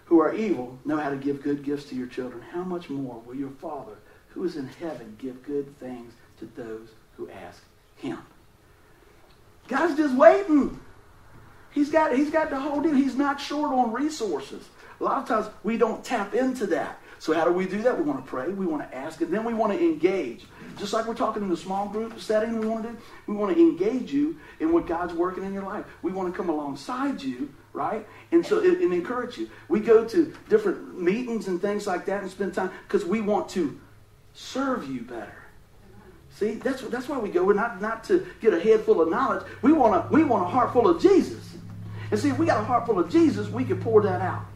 who 0.07 0.21
are 0.21 0.35
evil, 0.35 0.79
know 0.85 0.97
how 0.97 1.11
to 1.11 1.17
give 1.17 1.43
good 1.43 1.63
gifts 1.63 1.85
to 1.87 1.95
your 1.95 2.07
children, 2.07 2.43
how 2.53 2.63
much 2.63 2.89
more 2.89 3.21
will 3.27 3.35
your 3.35 3.51
Father, 3.51 3.99
who 4.31 4.45
is 4.45 4.57
in 4.57 4.67
heaven, 4.67 5.17
give 5.19 5.43
good 5.43 5.79
things 5.79 6.15
to 6.39 6.47
those 6.57 6.89
who 7.17 7.29
ask 7.31 7.63
him? 7.97 8.19
God's 9.69 9.97
just 9.97 10.15
waiting. 10.15 10.81
He's 11.71 11.91
got, 11.91 12.17
he's 12.17 12.31
got 12.31 12.51
the 12.51 12.59
whole 12.59 12.81
deal. 12.81 12.95
He's 12.95 13.17
not 13.17 13.41
short 13.41 13.73
on 13.73 13.93
resources. 13.93 14.67
A 15.01 15.05
lot 15.05 15.19
of 15.19 15.29
times 15.29 15.47
we 15.63 15.77
don't 15.77 16.03
tap 16.03 16.35
into 16.35 16.67
that. 16.69 16.99
So 17.19 17.33
how 17.33 17.45
do 17.45 17.53
we 17.53 17.67
do 17.67 17.83
that? 17.83 17.97
We 17.99 18.05
want 18.05 18.25
to 18.25 18.29
pray, 18.29 18.49
we 18.49 18.67
want 18.67 18.89
to 18.89 18.97
ask, 18.97 19.21
and 19.21 19.33
then 19.33 19.45
we 19.45 19.55
want 19.55 19.73
to 19.73 19.79
engage. 19.79 20.45
Just 20.79 20.93
like 20.93 21.07
we're 21.07 21.15
talking 21.15 21.43
in 21.43 21.49
the 21.49 21.57
small 21.57 21.89
group 21.89 22.21
setting, 22.21 22.59
we 22.61 22.67
want 22.67 22.85
to 22.85 22.93
do, 22.93 22.99
we 23.27 23.35
want 23.35 23.55
to 23.55 23.61
engage 23.61 24.13
you 24.13 24.39
in 24.61 24.73
what 24.73 24.87
God's 24.87 25.13
working 25.13 25.45
in 25.45 25.53
your 25.53 25.65
life. 25.65 25.85
We 26.03 26.13
want 26.13 26.33
to 26.33 26.37
come 26.37 26.49
alongside 26.49 27.21
you, 27.21 27.53
right? 27.73 28.07
And 28.31 28.47
so 28.47 28.61
and 28.61 28.93
encourage 28.93 29.37
you. 29.37 29.51
We 29.69 29.81
go 29.81 30.05
to 30.05 30.33
different 30.49 31.01
meetings 31.01 31.49
and 31.49 31.61
things 31.61 31.87
like 31.87 32.07
that 32.07 32.23
and 32.23 32.31
spend 32.31 32.55
time 32.55 32.71
because 32.87 33.05
we 33.05 33.21
want 33.21 33.49
to 33.51 33.79
serve 34.35 34.89
you 34.89 35.01
better. 35.01 35.35
See, 36.31 36.53
that's 36.53 36.83
that's 36.83 37.09
why 37.09 37.19
we 37.19 37.31
go. 37.31 37.43
We're 37.43 37.55
not 37.55 37.81
not 37.83 38.05
to 38.05 38.25
get 38.41 38.55
a 38.55 38.61
head 38.61 38.83
full 38.83 39.01
of 39.01 39.09
knowledge. 39.09 39.45
We 39.63 39.73
want 39.73 39.97
a 39.97 40.09
we 40.13 40.23
want 40.23 40.45
a 40.45 40.49
heart 40.49 40.73
full 40.73 40.87
of 40.87 41.03
Jesus. 41.03 41.57
And 42.13 42.19
see, 42.19 42.29
if 42.29 42.39
we 42.39 42.47
got 42.47 42.61
a 42.61 42.65
heart 42.65 42.87
full 42.87 42.99
of 42.99 43.11
Jesus, 43.11 43.49
we 43.49 43.65
can 43.65 43.81
pour 43.81 44.03
that 44.03 44.21
out. 44.21 44.47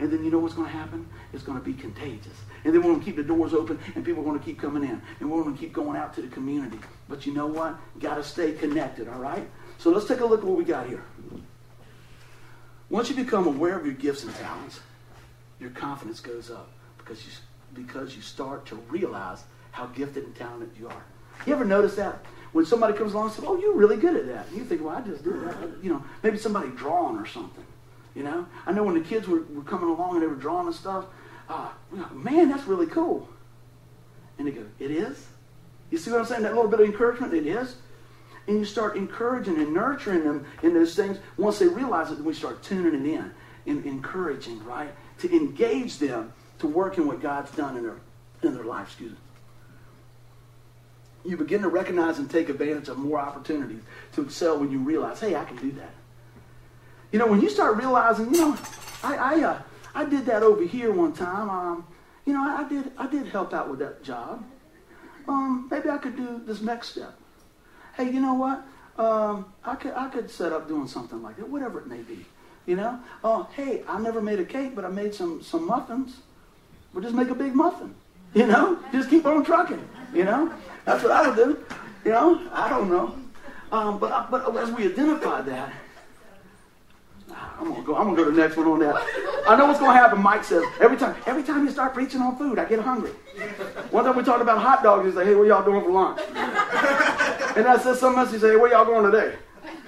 And 0.00 0.12
then 0.12 0.24
you 0.24 0.30
know 0.30 0.38
what's 0.38 0.54
going 0.54 0.68
to 0.68 0.76
happen? 0.76 1.08
It's 1.32 1.42
going 1.42 1.58
to 1.58 1.64
be 1.64 1.74
contagious. 1.74 2.32
And 2.64 2.74
then 2.74 2.82
we're 2.82 2.90
going 2.90 3.00
to 3.00 3.04
keep 3.04 3.16
the 3.16 3.22
doors 3.22 3.52
open 3.52 3.78
and 3.94 4.04
people 4.04 4.22
are 4.22 4.24
going 4.24 4.38
to 4.38 4.44
keep 4.44 4.58
coming 4.58 4.82
in. 4.82 5.00
And 5.20 5.30
we're 5.30 5.42
going 5.42 5.54
to 5.54 5.60
keep 5.60 5.72
going 5.72 5.96
out 5.96 6.14
to 6.14 6.22
the 6.22 6.28
community. 6.28 6.78
But 7.08 7.26
you 7.26 7.34
know 7.34 7.46
what? 7.46 7.76
Got 8.00 8.14
to 8.14 8.24
stay 8.24 8.52
connected, 8.52 9.08
all 9.08 9.18
right? 9.18 9.48
So 9.78 9.90
let's 9.90 10.06
take 10.06 10.20
a 10.20 10.26
look 10.26 10.40
at 10.40 10.46
what 10.46 10.56
we 10.56 10.64
got 10.64 10.88
here. 10.88 11.04
Once 12.90 13.10
you 13.10 13.16
become 13.16 13.46
aware 13.46 13.78
of 13.78 13.84
your 13.84 13.94
gifts 13.94 14.24
and 14.24 14.34
talents, 14.36 14.80
your 15.60 15.70
confidence 15.70 16.20
goes 16.20 16.50
up 16.50 16.70
because 16.96 17.24
you, 17.24 17.32
because 17.74 18.16
you 18.16 18.22
start 18.22 18.64
to 18.66 18.76
realize 18.88 19.44
how 19.72 19.86
gifted 19.86 20.24
and 20.24 20.34
talented 20.34 20.70
you 20.78 20.88
are. 20.88 21.04
You 21.46 21.52
ever 21.52 21.64
notice 21.64 21.94
that? 21.96 22.24
When 22.52 22.64
somebody 22.64 22.94
comes 22.94 23.12
along 23.12 23.26
and 23.26 23.34
says, 23.34 23.44
oh, 23.46 23.58
you're 23.58 23.74
really 23.74 23.96
good 23.96 24.16
at 24.16 24.26
that. 24.28 24.48
And 24.48 24.56
you 24.56 24.64
think, 24.64 24.82
well, 24.82 24.96
I 24.96 25.02
just 25.02 25.22
did 25.22 25.40
that. 25.42 25.56
You 25.82 25.90
know, 25.90 26.04
maybe 26.22 26.38
somebody 26.38 26.70
drawing 26.70 27.18
or 27.18 27.26
something. 27.26 27.64
You 28.14 28.22
know, 28.24 28.46
I 28.66 28.72
know 28.72 28.82
when 28.82 28.94
the 28.94 29.06
kids 29.08 29.28
were, 29.28 29.42
were 29.42 29.62
coming 29.62 29.88
along 29.88 30.14
and 30.14 30.22
they 30.22 30.26
were 30.26 30.34
drawing 30.34 30.66
and 30.66 30.74
stuff, 30.74 31.04
uh, 31.48 31.70
man, 32.12 32.48
that's 32.48 32.64
really 32.64 32.86
cool. 32.86 33.28
And 34.38 34.46
they 34.46 34.52
go, 34.52 34.64
it 34.78 34.90
is? 34.90 35.26
You 35.90 35.98
see 35.98 36.10
what 36.10 36.20
I'm 36.20 36.26
saying? 36.26 36.42
That 36.42 36.54
little 36.54 36.70
bit 36.70 36.80
of 36.80 36.86
encouragement, 36.86 37.32
it 37.34 37.46
is. 37.46 37.76
And 38.46 38.58
you 38.58 38.64
start 38.64 38.96
encouraging 38.96 39.58
and 39.58 39.74
nurturing 39.74 40.24
them 40.24 40.46
in 40.62 40.74
those 40.74 40.94
things. 40.94 41.18
Once 41.36 41.58
they 41.58 41.68
realize 41.68 42.10
it, 42.10 42.16
then 42.16 42.24
we 42.24 42.34
start 42.34 42.62
tuning 42.62 42.94
it 42.94 43.06
in 43.06 43.30
and 43.66 43.84
encouraging, 43.84 44.64
right? 44.64 44.90
To 45.20 45.30
engage 45.34 45.98
them 45.98 46.32
to 46.60 46.66
work 46.66 46.98
in 46.98 47.06
what 47.06 47.20
God's 47.20 47.50
done 47.52 47.76
in 47.76 47.82
their, 47.82 47.96
in 48.42 48.54
their 48.54 48.64
life. 48.64 48.88
Excuse 48.88 49.12
me. 49.12 49.18
You 51.24 51.36
begin 51.36 51.62
to 51.62 51.68
recognize 51.68 52.18
and 52.18 52.30
take 52.30 52.48
advantage 52.48 52.88
of 52.88 52.96
more 52.96 53.18
opportunities 53.18 53.82
to 54.14 54.22
excel 54.22 54.58
when 54.58 54.70
you 54.70 54.78
realize, 54.78 55.20
hey, 55.20 55.34
I 55.34 55.44
can 55.44 55.56
do 55.56 55.72
that. 55.72 55.92
You 57.12 57.18
know, 57.18 57.26
when 57.26 57.40
you 57.40 57.48
start 57.48 57.76
realizing, 57.76 58.34
you 58.34 58.40
know, 58.40 58.58
I 59.02 59.16
I, 59.16 59.42
uh, 59.42 59.62
I 59.94 60.04
did 60.04 60.26
that 60.26 60.42
over 60.42 60.64
here 60.64 60.92
one 60.92 61.12
time. 61.12 61.48
Um, 61.48 61.86
you 62.26 62.34
know, 62.34 62.42
I, 62.46 62.64
I 62.64 62.68
did 62.68 62.92
I 62.98 63.06
did 63.06 63.26
help 63.26 63.54
out 63.54 63.70
with 63.70 63.78
that 63.80 64.02
job. 64.02 64.44
Um, 65.26 65.68
maybe 65.70 65.90
I 65.90 65.98
could 65.98 66.16
do 66.16 66.40
this 66.44 66.60
next 66.60 66.88
step. 66.88 67.14
Hey, 67.96 68.10
you 68.10 68.20
know 68.20 68.34
what? 68.34 68.64
Um, 69.02 69.52
I 69.64 69.74
could 69.74 69.94
I 69.94 70.08
could 70.08 70.30
set 70.30 70.52
up 70.52 70.68
doing 70.68 70.88
something 70.88 71.22
like 71.22 71.36
that, 71.36 71.48
whatever 71.48 71.80
it 71.80 71.86
may 71.86 72.02
be. 72.02 72.26
You 72.66 72.76
know? 72.76 73.00
Oh, 73.24 73.48
hey, 73.54 73.82
I 73.88 73.98
never 73.98 74.20
made 74.20 74.40
a 74.40 74.44
cake, 74.44 74.74
but 74.74 74.84
I 74.84 74.88
made 74.88 75.14
some 75.14 75.42
some 75.42 75.66
muffins. 75.66 76.16
We'll 76.92 77.02
just 77.02 77.14
make 77.14 77.30
a 77.30 77.34
big 77.34 77.54
muffin. 77.54 77.94
You 78.34 78.46
know? 78.46 78.78
Just 78.92 79.08
keep 79.08 79.24
on 79.24 79.42
trucking. 79.42 79.88
You 80.12 80.24
know? 80.24 80.52
That's 80.84 81.02
what 81.02 81.12
I 81.12 81.28
would 81.28 81.36
do. 81.36 81.64
You 82.04 82.12
know? 82.12 82.48
I 82.52 82.68
don't 82.68 82.90
know. 82.90 83.16
Um, 83.72 83.98
but 83.98 84.30
but 84.30 84.54
as 84.56 84.70
we 84.70 84.84
identify 84.84 85.40
that, 85.42 85.72
I'm 87.58 87.70
gonna 87.70 87.82
go. 87.82 87.96
I'm 87.96 88.04
gonna 88.04 88.16
go 88.16 88.24
to 88.24 88.30
the 88.30 88.36
next 88.36 88.56
one 88.56 88.66
on 88.68 88.78
that. 88.80 88.94
I 89.48 89.56
know 89.56 89.66
what's 89.66 89.80
gonna 89.80 89.98
happen. 89.98 90.22
Mike 90.22 90.44
says 90.44 90.62
every 90.80 90.96
time. 90.96 91.16
Every 91.26 91.42
time 91.42 91.64
you 91.64 91.70
start 91.72 91.92
preaching 91.92 92.20
on 92.20 92.36
food, 92.36 92.58
I 92.58 92.64
get 92.64 92.78
hungry. 92.78 93.10
One 93.90 94.04
time 94.04 94.16
we 94.16 94.22
talked 94.22 94.42
about 94.42 94.58
hot 94.62 94.82
dogs. 94.82 95.06
He 95.06 95.12
said, 95.12 95.26
"Hey, 95.26 95.34
what 95.34 95.48
y'all 95.48 95.64
doing 95.64 95.82
for 95.82 95.90
lunch?" 95.90 96.20
And 97.56 97.66
I 97.66 97.76
said 97.82 97.96
something 97.96 98.20
else. 98.20 98.30
He 98.30 98.38
said, 98.38 98.50
hey, 98.50 98.56
"Where 98.56 98.70
y'all 98.70 98.84
going 98.84 99.10
today?" 99.10 99.34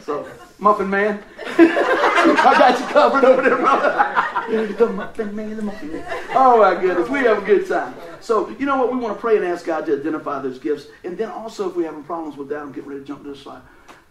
So, 0.01 0.29
Muffin 0.59 0.91
Man, 0.91 1.23
I 1.47 2.55
got 2.59 2.81
you 2.81 2.87
covered 2.87 3.25
over 3.25 3.43
there, 3.43 3.57
brother. 3.57 4.75
the 4.75 4.87
Muffin 4.89 5.37
Man, 5.37 5.57
the 5.57 5.63
Muffin 5.63 5.93
Man. 5.93 6.05
Oh 6.35 6.59
my 6.59 6.81
goodness, 6.81 7.09
we 7.09 7.21
have 7.21 7.43
a 7.43 7.47
good 7.47 7.69
time. 7.69 7.95
So, 8.21 8.49
you 8.59 8.67
know 8.67 8.77
what? 8.79 8.93
We 8.93 8.99
want 8.99 9.15
to 9.15 9.21
pray 9.21 9.37
and 9.37 9.45
ask 9.45 9.65
God 9.65 9.87
to 9.87 9.99
identify 9.99 10.41
those 10.41 10.59
gifts, 10.59 10.89
and 11.05 11.17
then 11.17 11.31
also, 11.31 11.69
if 11.71 11.77
we're 11.77 11.87
having 11.87 12.03
problems 12.03 12.37
with 12.37 12.49
that, 12.49 12.59
I'm 12.59 12.73
getting 12.73 12.89
ready 12.91 13.03
to 13.03 13.07
jump 13.07 13.23
to 13.23 13.29
this 13.31 13.41
slide. 13.41 13.63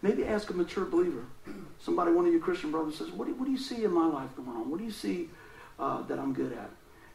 Maybe 0.01 0.25
ask 0.25 0.49
a 0.49 0.53
mature 0.53 0.85
believer 0.85 1.25
somebody, 1.79 2.11
one 2.11 2.25
of 2.25 2.31
your 2.31 2.41
Christian 2.41 2.71
brothers 2.71 2.97
says, 2.97 3.09
what 3.11 3.27
do, 3.27 3.33
what 3.35 3.45
do 3.45 3.51
you 3.51 3.57
see 3.57 3.83
in 3.83 3.91
my 3.91 4.05
life 4.05 4.35
going 4.35 4.49
on? 4.49 4.69
What 4.69 4.79
do 4.79 4.85
you 4.85 4.91
see 4.91 5.29
uh, 5.79 6.01
that 6.03 6.19
I'm 6.19 6.33
good 6.33 6.53
at? 6.53 6.69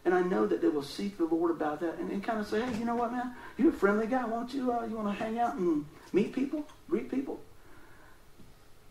And 0.05 0.15
I 0.15 0.21
know 0.21 0.47
that 0.47 0.61
they 0.61 0.69
will 0.69 0.83
seek 0.83 1.17
the 1.17 1.25
Lord 1.25 1.51
about 1.51 1.81
that 1.81 1.99
and, 1.99 2.11
and 2.11 2.23
kind 2.23 2.39
of 2.39 2.47
say, 2.47 2.61
hey, 2.61 2.79
you 2.79 2.85
know 2.85 2.95
what, 2.95 3.13
man? 3.13 3.35
You're 3.57 3.71
a 3.71 3.73
friendly 3.73 4.07
guy. 4.07 4.25
Why 4.25 4.31
don't 4.31 4.53
you, 4.53 4.73
uh, 4.73 4.85
you 4.85 4.97
want 4.97 5.17
to 5.17 5.25
hang 5.25 5.39
out 5.39 5.55
and 5.55 5.87
meet 6.13 6.35
people, 6.35 6.67
greet 6.91 7.11
people? 7.11 7.41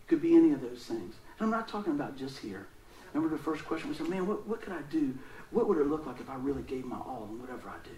Could 0.08 0.20
be 0.20 0.36
any 0.36 0.52
of 0.52 0.60
those 0.60 0.84
things. 0.84 1.14
And 1.38 1.46
I'm 1.46 1.50
not 1.50 1.68
talking 1.68 1.92
about 1.92 2.18
just 2.18 2.38
here. 2.38 2.66
Remember 3.12 3.36
the 3.36 3.42
first 3.42 3.64
question 3.64 3.90
we 3.90 3.94
said, 3.94 4.08
man, 4.08 4.26
what, 4.26 4.46
what 4.46 4.60
could 4.60 4.72
I 4.72 4.82
do? 4.90 5.14
What 5.52 5.68
would 5.68 5.78
it 5.78 5.86
look 5.86 6.04
like 6.04 6.18
if 6.20 6.28
I 6.28 6.34
really 6.34 6.62
gave 6.62 6.84
my 6.84 6.96
all 6.96 7.28
in 7.30 7.40
whatever 7.40 7.68
I 7.68 7.78
do? 7.84 7.94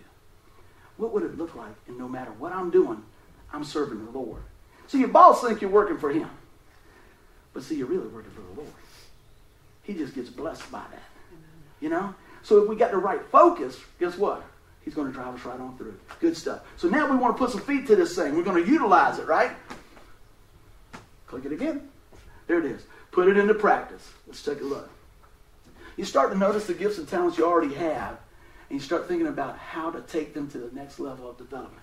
What 0.99 1.13
would 1.15 1.23
it 1.23 1.39
look 1.39 1.55
like? 1.55 1.75
And 1.89 1.99
no 1.99 2.07
matter 2.07 2.33
what 2.33 2.53
I'm 2.53 2.71
doing, 2.71 3.03
I'm 3.53 3.65
serving 3.65 4.05
the 4.05 4.11
Lord. 4.11 4.43
So 4.89 4.99
your 4.99 5.09
boss 5.09 5.43
think 5.43 5.63
you're 5.63 5.71
working 5.71 5.99
for 5.99 6.11
him. 6.11 6.29
But 7.57 7.65
see, 7.65 7.77
you're 7.77 7.87
really 7.87 8.09
working 8.09 8.31
for 8.33 8.43
the 8.43 8.61
Lord. 8.61 8.75
he 9.83 9.95
just 9.95 10.15
gets 10.15 10.29
blessed 10.29 10.71
by 10.71 10.83
that. 10.91 11.03
You 11.81 11.89
know? 11.89 12.15
So 12.43 12.63
if 12.63 12.69
we 12.69 12.77
got 12.77 12.91
the 12.91 12.99
right 12.99 13.25
focus, 13.33 13.81
guess 13.99 14.19
what? 14.19 14.45
He's 14.85 14.93
going 14.93 15.07
to 15.07 15.13
drive 15.15 15.35
us 15.35 15.43
right 15.47 15.59
on 15.59 15.75
through. 15.79 15.99
Good 16.21 16.37
stuff. 16.37 16.61
So 16.77 16.87
now 16.87 17.11
we 17.11 17.17
want 17.17 17.35
to 17.35 17.39
put 17.43 17.53
some 17.53 17.63
feet 17.63 17.87
to 17.87 17.97
this 17.97 18.15
thing. 18.15 18.37
We're 18.37 18.43
going 18.43 18.63
to 18.63 18.71
utilize 18.71 19.19
it, 19.19 19.27
right? 19.27 19.53
Click 21.29 21.47
it 21.47 21.53
again. 21.53 21.89
There 22.47 22.59
it 22.59 22.67
is. 22.67 22.83
Put 23.11 23.27
it 23.27 23.39
into 23.39 23.55
practice. 23.55 24.07
Let's 24.27 24.43
take 24.43 24.61
a 24.61 24.65
look. 24.65 24.91
You 25.97 26.05
start 26.05 26.33
to 26.33 26.37
notice 26.37 26.67
the 26.67 26.75
gifts 26.75 26.99
and 26.99 27.09
talents 27.09 27.39
you 27.39 27.47
already 27.47 27.73
have, 27.73 28.19
and 28.69 28.79
you 28.79 28.81
start 28.81 29.09
thinking 29.09 29.29
about 29.29 29.57
how 29.57 29.91
to 29.91 30.03
take 30.03 30.35
them 30.35 30.51
to 30.51 30.59
the 30.59 30.77
next 30.77 31.01
level 31.01 31.31
of 31.31 31.39
development. 31.39 31.83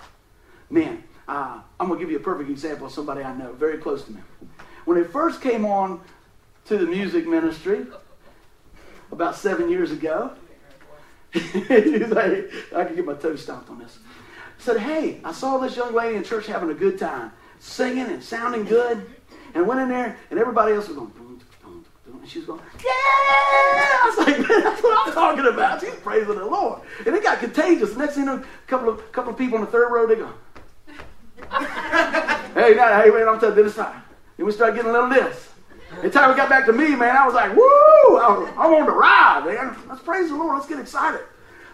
Man, 0.69 1.03
uh, 1.27 1.61
I'm 1.79 1.87
going 1.87 1.99
to 1.99 2.05
give 2.05 2.11
you 2.11 2.17
a 2.17 2.23
perfect 2.23 2.51
example 2.51 2.85
of 2.85 2.93
somebody 2.93 3.23
I 3.23 3.35
know, 3.35 3.53
very 3.53 3.79
close 3.79 4.03
to 4.03 4.11
me. 4.11 4.21
When 4.85 5.01
they 5.01 5.07
first 5.07 5.41
came 5.41 5.65
on 5.65 6.01
to 6.65 6.77
the 6.77 6.85
music 6.85 7.27
ministry 7.27 7.85
about 9.11 9.35
seven 9.35 9.69
years 9.69 9.91
ago, 9.91 10.31
I 11.35 11.39
can 11.39 12.95
get 12.95 13.05
my 13.05 13.15
toe 13.15 13.35
stomped 13.35 13.69
on 13.69 13.79
this. 13.79 13.97
said, 14.59 14.77
hey, 14.77 15.19
I 15.23 15.31
saw 15.31 15.57
this 15.57 15.75
young 15.75 15.93
lady 15.93 16.15
in 16.15 16.23
church 16.23 16.47
having 16.47 16.69
a 16.69 16.75
good 16.75 16.99
time, 16.99 17.31
singing 17.59 18.05
and 18.05 18.23
sounding 18.23 18.65
good, 18.65 19.05
and 19.55 19.67
went 19.67 19.81
in 19.81 19.89
there, 19.89 20.17
and 20.29 20.39
everybody 20.39 20.73
else 20.73 20.87
was 20.87 20.97
going, 20.97 21.11
and 22.23 22.31
she 22.31 22.39
was 22.39 22.47
going, 22.47 22.61
yeah! 22.77 22.89
I 22.89 24.13
was 24.15 24.25
like, 24.25 24.39
man, 24.39 24.63
that's 24.63 24.81
what 24.81 25.07
I'm 25.07 25.13
talking 25.13 25.45
about. 25.45 25.81
She's 25.81 25.93
praising 25.95 26.35
the 26.35 26.45
Lord. 26.45 26.81
And 27.05 27.13
it 27.13 27.21
got 27.21 27.39
contagious. 27.39 27.97
Next 27.97 28.13
thing 28.13 28.23
you 28.23 28.29
know, 28.29 28.37
a 28.37 28.67
couple 28.67 28.87
of, 28.87 29.11
couple 29.11 29.31
of 29.33 29.37
people 29.37 29.59
on 29.59 29.65
the 29.65 29.71
third 29.71 29.91
row, 29.91 30.07
they 30.07 30.15
go, 30.15 30.31
hey, 32.55 32.75
now, 32.75 33.01
hey, 33.01 33.09
man, 33.09 33.27
I'm 33.27 33.41
telling 33.41 33.57
you 33.57 33.63
this 33.63 33.75
time. 33.75 34.01
And 34.37 34.45
we 34.47 34.51
started 34.51 34.75
getting 34.75 34.89
a 34.89 34.93
little 34.93 35.09
this. 35.09 35.49
The 36.01 36.09
time 36.09 36.29
we 36.29 36.35
got 36.35 36.49
back 36.49 36.65
to 36.65 36.73
me, 36.73 36.95
man, 36.95 37.15
I 37.15 37.25
was 37.25 37.35
like, 37.35 37.55
woo! 37.55 38.17
I, 38.17 38.53
I 38.57 38.67
wanted 38.67 38.87
to 38.87 38.93
ride, 38.93 39.45
man. 39.45 39.75
Let's 39.87 40.01
praise 40.01 40.29
the 40.29 40.35
Lord. 40.35 40.55
Let's 40.55 40.67
get 40.67 40.79
excited. 40.79 41.21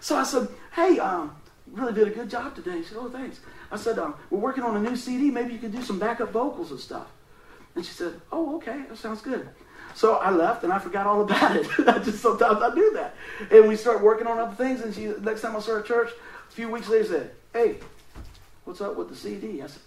So 0.00 0.16
I 0.16 0.24
said, 0.24 0.48
hey, 0.74 0.98
um, 0.98 1.34
really 1.72 1.92
did 1.92 2.08
a 2.08 2.10
good 2.10 2.28
job 2.28 2.54
today. 2.54 2.82
She 2.82 2.88
said, 2.88 2.98
oh, 3.00 3.08
thanks. 3.08 3.40
I 3.72 3.76
said, 3.76 3.98
um, 3.98 4.14
we're 4.28 4.40
working 4.40 4.64
on 4.64 4.76
a 4.76 4.80
new 4.80 4.96
CD. 4.96 5.30
Maybe 5.30 5.52
you 5.52 5.58
could 5.58 5.72
do 5.72 5.82
some 5.82 5.98
backup 5.98 6.32
vocals 6.32 6.70
and 6.70 6.80
stuff. 6.80 7.06
And 7.74 7.84
she 7.84 7.92
said, 7.92 8.20
oh, 8.32 8.56
okay. 8.56 8.82
That 8.88 8.98
sounds 8.98 9.22
good. 9.22 9.48
So 9.94 10.16
I 10.16 10.30
left 10.30 10.64
and 10.64 10.72
I 10.72 10.78
forgot 10.78 11.06
all 11.06 11.22
about 11.22 11.56
it. 11.56 11.66
I 11.86 11.98
just 11.98 12.20
sometimes 12.20 12.62
I 12.62 12.74
do 12.74 12.92
that. 12.94 13.14
And 13.50 13.68
we 13.68 13.76
start 13.76 14.02
working 14.02 14.26
on 14.26 14.38
other 14.38 14.54
things. 14.54 14.80
And 14.80 14.94
she, 14.94 15.06
next 15.22 15.42
time 15.42 15.56
I 15.56 15.60
saw 15.60 15.72
her 15.72 15.80
at 15.80 15.86
church, 15.86 16.10
a 16.48 16.52
few 16.52 16.70
weeks 16.70 16.88
later, 16.88 17.04
said, 17.04 17.30
hey, 17.52 17.78
what's 18.64 18.80
up 18.80 18.96
with 18.96 19.08
the 19.08 19.16
CD? 19.16 19.62
I 19.62 19.66
said, 19.66 19.82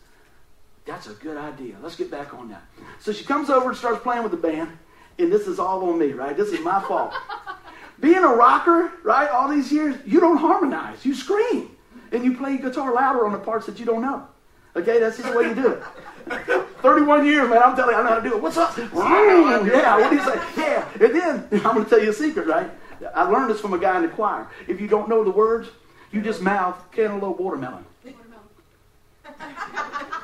that's 0.86 1.08
a 1.08 1.14
good 1.14 1.38
idea. 1.38 1.76
Let's 1.82 1.96
get 1.96 2.12
back 2.12 2.34
on 2.34 2.50
that. 2.50 2.64
So 3.00 3.12
she 3.12 3.24
comes 3.24 3.50
over 3.50 3.70
and 3.70 3.78
starts 3.78 4.02
playing 4.04 4.24
with 4.24 4.32
the 4.32 4.38
band, 4.38 4.70
and 5.18 5.32
this 5.32 5.48
is 5.48 5.60
all 5.60 5.90
on 5.90 5.98
me, 5.98 6.12
right? 6.12 6.36
This 6.36 6.50
is 6.50 6.60
my 6.60 6.82
fault. 6.82 7.14
Being 8.00 8.24
a 8.24 8.28
rocker, 8.28 8.92
right, 9.04 9.30
all 9.30 9.48
these 9.50 9.72
years, 9.72 9.96
you 10.06 10.20
don't 10.20 10.38
harmonize. 10.38 11.06
You 11.06 11.16
scream. 11.16 11.76
And 12.12 12.24
you 12.24 12.36
play 12.36 12.58
guitar 12.58 12.94
louder 12.94 13.26
on 13.26 13.32
the 13.32 13.40
parts 13.40 13.66
that 13.66 13.80
you 13.80 13.86
don't 13.86 14.02
know. 14.02 14.28
Okay, 14.76 15.00
that's 15.00 15.18
just 15.18 15.32
the 15.32 15.38
way 15.38 15.48
you 15.48 15.56
do 15.56 15.68
it. 15.68 15.84
31 16.82 17.26
years, 17.26 17.50
man, 17.50 17.62
I'm 17.64 17.76
telling 17.76 17.96
you, 17.96 18.02
I 18.02 18.04
know 18.04 18.10
how 18.10 18.16
to 18.20 18.30
do 18.30 18.36
it. 18.36 18.42
What's 18.42 18.58
up? 18.58 18.76
yeah, 18.78 19.98
what 19.98 20.10
do 20.10 20.16
you 20.16 20.24
say? 20.24 20.42
Yeah. 20.58 20.90
And 21.00 21.16
then, 21.16 21.48
I'm 21.66 21.76
going 21.76 21.84
to 21.84 21.90
tell 21.90 22.04
you 22.04 22.10
a 22.10 22.14
secret, 22.14 22.48
right? 22.48 22.70
I 23.16 23.24
learned 23.24 23.50
this 23.52 23.62
from 23.62 23.74
a 23.74 23.78
guy 23.78 23.98
in 23.98 24.04
the 24.04 24.10
choir. 24.10 24.48
If 24.68 24.82
you 24.82 24.88
don't 24.88 25.08
know 25.08 25.24
the 25.24 25.32
words, 25.32 25.70
you 26.12 26.22
just 26.22 26.42
mouth 26.42 26.78
cantaloupe 26.92 27.40
watermelon. 27.40 27.86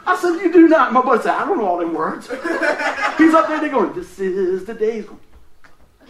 I 0.09 0.15
said, 0.15 0.41
You 0.41 0.51
do 0.51 0.67
not. 0.67 0.91
My 0.91 1.01
buddy 1.03 1.21
said, 1.21 1.35
I 1.35 1.45
don't 1.45 1.59
know 1.59 1.67
all 1.67 1.77
them 1.77 1.93
words. 1.93 2.27
He's 3.17 3.33
up 3.35 3.47
there, 3.47 3.59
they're 3.59 3.69
going, 3.69 3.93
This 3.93 4.17
is 4.17 4.65
the 4.65 4.73
day. 4.73 5.05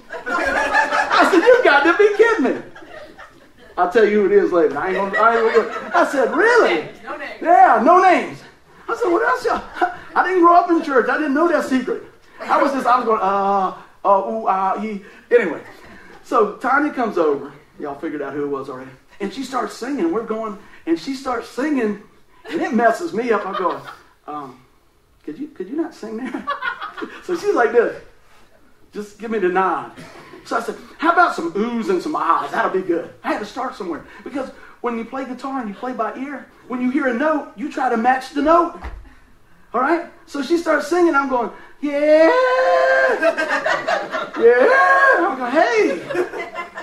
I 0.09 1.29
said, 1.29 1.41
You 1.41 1.61
got 1.65 1.83
to 1.83 1.97
be 1.97 2.15
kidding 2.15 2.43
me. 2.45 2.61
I'll 3.77 3.91
tell 3.91 4.05
you 4.05 4.21
who 4.21 4.25
it 4.27 4.31
is 4.31 4.53
later. 4.53 4.77
I 4.77 4.87
ain't 4.87 4.95
gonna, 4.95 5.17
I 5.19 5.35
ain't 5.35 5.55
gonna 5.55 5.91
I 5.93 6.09
said, 6.09 6.33
Really? 6.33 6.87
No 7.03 7.17
names. 7.17 7.41
Yeah, 7.41 7.81
no 7.83 8.01
names. 8.01 8.41
I 8.87 8.95
said, 8.95 9.09
What 9.09 9.27
else? 9.27 9.43
Y'all? 9.43 9.91
I 10.15 10.23
didn't 10.23 10.43
grow 10.43 10.55
up 10.55 10.69
in 10.69 10.81
church. 10.81 11.09
I 11.09 11.17
didn't 11.17 11.33
know 11.33 11.49
that 11.49 11.65
secret. 11.65 12.03
I 12.39 12.61
was 12.61 12.71
just, 12.71 12.87
I 12.87 12.95
was 12.97 13.05
going, 13.05 13.19
uh, 13.21 13.77
uh, 14.05 14.31
ooh, 14.31 14.45
uh, 14.47 14.79
he. 14.79 15.03
Anyway, 15.29 15.61
so 16.23 16.55
Tanya 16.55 16.93
comes 16.93 17.17
over. 17.17 17.51
Y'all 17.77 17.99
figured 17.99 18.21
out 18.21 18.33
who 18.33 18.45
it 18.45 18.49
was 18.49 18.69
already. 18.69 18.91
And 19.19 19.33
she 19.33 19.43
starts 19.43 19.75
singing. 19.75 20.13
We're 20.13 20.23
going, 20.23 20.57
and 20.85 20.97
she 20.97 21.15
starts 21.15 21.49
singing 21.49 22.01
and 22.49 22.61
it 22.61 22.73
messes 22.73 23.13
me 23.13 23.31
up. 23.31 23.45
I 23.45 23.57
go, 23.57 23.81
um, 24.27 24.61
could 25.23 25.37
you 25.37 25.47
could 25.47 25.69
you 25.69 25.75
not 25.75 25.93
sing 25.93 26.17
there? 26.17 26.45
so 27.23 27.37
she's 27.37 27.55
like 27.55 27.71
this. 27.71 28.01
Just 28.91 29.19
give 29.19 29.31
me 29.31 29.39
the 29.39 29.49
nod. 29.49 29.91
So 30.45 30.57
I 30.57 30.61
said, 30.61 30.75
how 30.97 31.11
about 31.11 31.35
some 31.35 31.53
oohs 31.53 31.89
and 31.89 32.01
some 32.01 32.15
ahs? 32.15 32.51
That'll 32.51 32.71
be 32.71 32.81
good. 32.81 33.13
I 33.23 33.33
had 33.33 33.39
to 33.39 33.45
start 33.45 33.75
somewhere. 33.75 34.05
Because 34.23 34.49
when 34.81 34.97
you 34.97 35.05
play 35.05 35.25
guitar 35.25 35.59
and 35.59 35.69
you 35.69 35.75
play 35.75 35.93
by 35.93 36.15
ear, 36.17 36.47
when 36.67 36.81
you 36.81 36.89
hear 36.89 37.07
a 37.07 37.13
note, 37.13 37.51
you 37.55 37.71
try 37.71 37.89
to 37.89 37.97
match 37.97 38.31
the 38.31 38.41
note. 38.41 38.79
All 39.73 39.81
right? 39.81 40.09
So 40.25 40.41
she 40.41 40.57
starts 40.57 40.87
singing. 40.87 41.13
I'm 41.13 41.29
going, 41.29 41.51
yeah. 41.81 42.29
yeah. 44.39 45.15
I'm 45.19 45.37
going, 45.37 45.51
hey, 45.51 45.89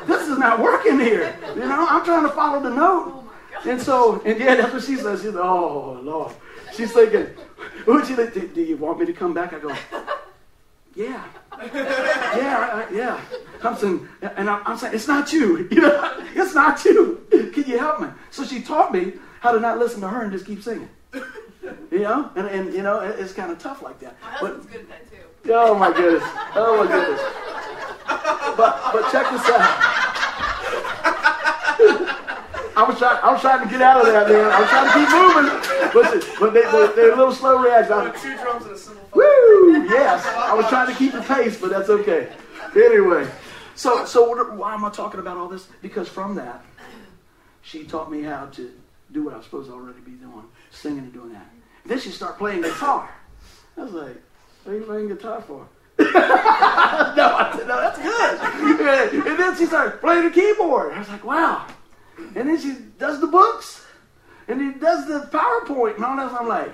this 0.07 0.29
is 0.29 0.38
not 0.38 0.61
working 0.61 1.00
here. 1.00 1.37
You 1.55 1.62
know, 1.62 1.87
I'm 1.88 2.05
trying 2.05 2.22
to 2.22 2.31
follow 2.31 2.62
the 2.62 2.70
note. 2.70 3.24
And 3.66 3.83
so, 3.83 4.22
and 4.24 4.38
yeah, 4.38 4.55
that's 4.57 4.72
what 4.72 4.83
she 4.83 4.96
says. 4.96 5.22
She's 5.22 5.33
like, 5.33 5.44
oh, 5.44 5.98
Lord. 6.02 6.33
She's 6.74 6.92
thinking, 6.92 7.29
would 7.87 8.09
you, 8.09 8.16
do, 8.16 8.48
do 8.48 8.62
you 8.62 8.76
want 8.76 9.00
me 9.00 9.07
to 9.07 9.12
come 9.12 9.33
back? 9.35 9.52
I 9.52 9.59
go, 9.59 9.74
yeah. 10.94 11.24
Yeah, 11.59 12.87
I, 12.90 12.94
yeah. 12.94 13.20
I'm 13.62 13.76
saying, 13.76 14.07
and 14.22 14.50
I'm, 14.50 14.62
I'm, 14.66 14.76
saying, 14.76 14.94
it's 14.94 15.09
not 15.09 15.33
you. 15.33 15.68
You 15.70 15.81
know, 15.83 16.24
it's 16.35 16.55
not 16.55 16.85
you. 16.85 17.26
Can 17.31 17.64
you 17.64 17.79
help 17.79 18.00
me? 18.00 18.09
So 18.31 18.44
she 18.44 18.62
taught 18.62 18.92
me 18.92 19.14
how 19.40 19.52
to 19.52 19.61
not 19.61 19.79
listen 19.79 20.00
to 20.02 20.09
her 20.09 20.22
and 20.22 20.33
just 20.33 20.46
keep 20.46 20.62
singing. 20.62 20.88
You 21.90 22.00
know, 22.00 22.31
and, 22.37 22.46
and 22.46 22.74
you 22.74 22.83
know, 22.83 23.00
it's 23.00 23.33
kind 23.33 23.50
of 23.50 23.59
tough 23.59 23.83
like 23.83 23.98
that. 24.00 24.16
My 24.22 24.29
husband's 24.29 24.66
but, 24.66 24.72
good 24.72 24.83
at 24.83 24.88
that 24.88 25.11
too. 25.11 25.52
Oh 25.52 25.74
my 25.74 25.92
goodness. 25.92 26.22
Oh 26.55 26.85
my 26.85 26.90
goodness. 26.90 27.20
But 28.57 28.92
but 28.92 29.11
check 29.11 29.31
this 29.31 29.48
out. 31.88 32.22
I 32.76 32.82
was 32.84 32.98
trying. 32.98 33.18
I 33.22 33.32
was 33.32 33.40
trying 33.40 33.64
to 33.64 33.70
get 33.70 33.80
out 33.80 34.02
of 34.02 34.12
that, 34.12 34.28
man. 34.28 34.44
I 34.44 34.60
was 34.60 34.68
trying 34.68 34.86
to 34.86 34.98
keep 35.00 35.08
moving, 35.16 35.48
but, 35.94 36.38
but 36.38 36.52
they, 36.52 36.60
they, 36.60 36.94
they're 36.94 37.14
a 37.14 37.16
little 37.16 37.32
slow 37.32 37.58
reaction. 37.58 38.12
Two 38.20 38.36
drums 38.36 38.66
and 38.66 38.74
a 38.74 38.78
cymbal. 38.78 39.02
Woo! 39.14 39.88
Yes, 39.88 40.26
I 40.26 40.52
was 40.52 40.66
trying 40.68 40.92
to 40.92 40.94
keep 40.94 41.12
the 41.12 41.22
pace, 41.22 41.58
but 41.58 41.70
that's 41.70 41.88
okay. 41.88 42.30
Anyway, 42.76 43.26
so 43.74 44.04
so 44.04 44.28
what, 44.28 44.54
why 44.54 44.74
am 44.74 44.84
I 44.84 44.90
talking 44.90 45.20
about 45.20 45.38
all 45.38 45.48
this? 45.48 45.68
Because 45.80 46.06
from 46.06 46.34
that, 46.34 46.62
she 47.62 47.84
taught 47.84 48.10
me 48.10 48.22
how 48.22 48.44
to 48.46 48.70
do 49.10 49.24
what 49.24 49.32
I 49.32 49.38
was 49.38 49.46
supposed 49.46 49.70
to 49.70 49.74
already 49.74 50.00
be 50.00 50.12
doing, 50.12 50.44
singing 50.70 50.98
and 50.98 51.12
doing 51.14 51.32
that. 51.32 51.48
And 51.84 51.92
then 51.92 51.98
she 51.98 52.10
started 52.10 52.36
playing 52.36 52.60
guitar. 52.60 53.08
I 53.78 53.84
was 53.84 53.92
like, 53.92 54.22
"What 54.64 54.72
are 54.72 54.78
you 54.78 54.84
playing 54.84 55.08
guitar 55.08 55.40
for?" 55.40 55.66
no, 55.98 56.06
I 56.06 57.54
said, 57.56 57.66
no, 57.66 57.80
that's 57.80 57.98
good. 57.98 59.26
And 59.26 59.38
then 59.38 59.56
she 59.56 59.64
started 59.64 59.98
playing 60.00 60.24
the 60.24 60.30
keyboard. 60.30 60.92
I 60.92 60.98
was 60.98 61.08
like, 61.08 61.24
wow. 61.24 61.66
And 62.18 62.48
then 62.48 62.61
she 62.61 62.76
does 62.98 63.20
the 63.20 63.26
books. 63.26 63.85
And 64.48 64.61
he 64.61 64.79
does 64.79 65.07
the 65.07 65.29
PowerPoint 65.31 65.96
and 65.96 66.05
all 66.05 66.16
that. 66.16 66.33
I'm 66.33 66.48
like, 66.48 66.72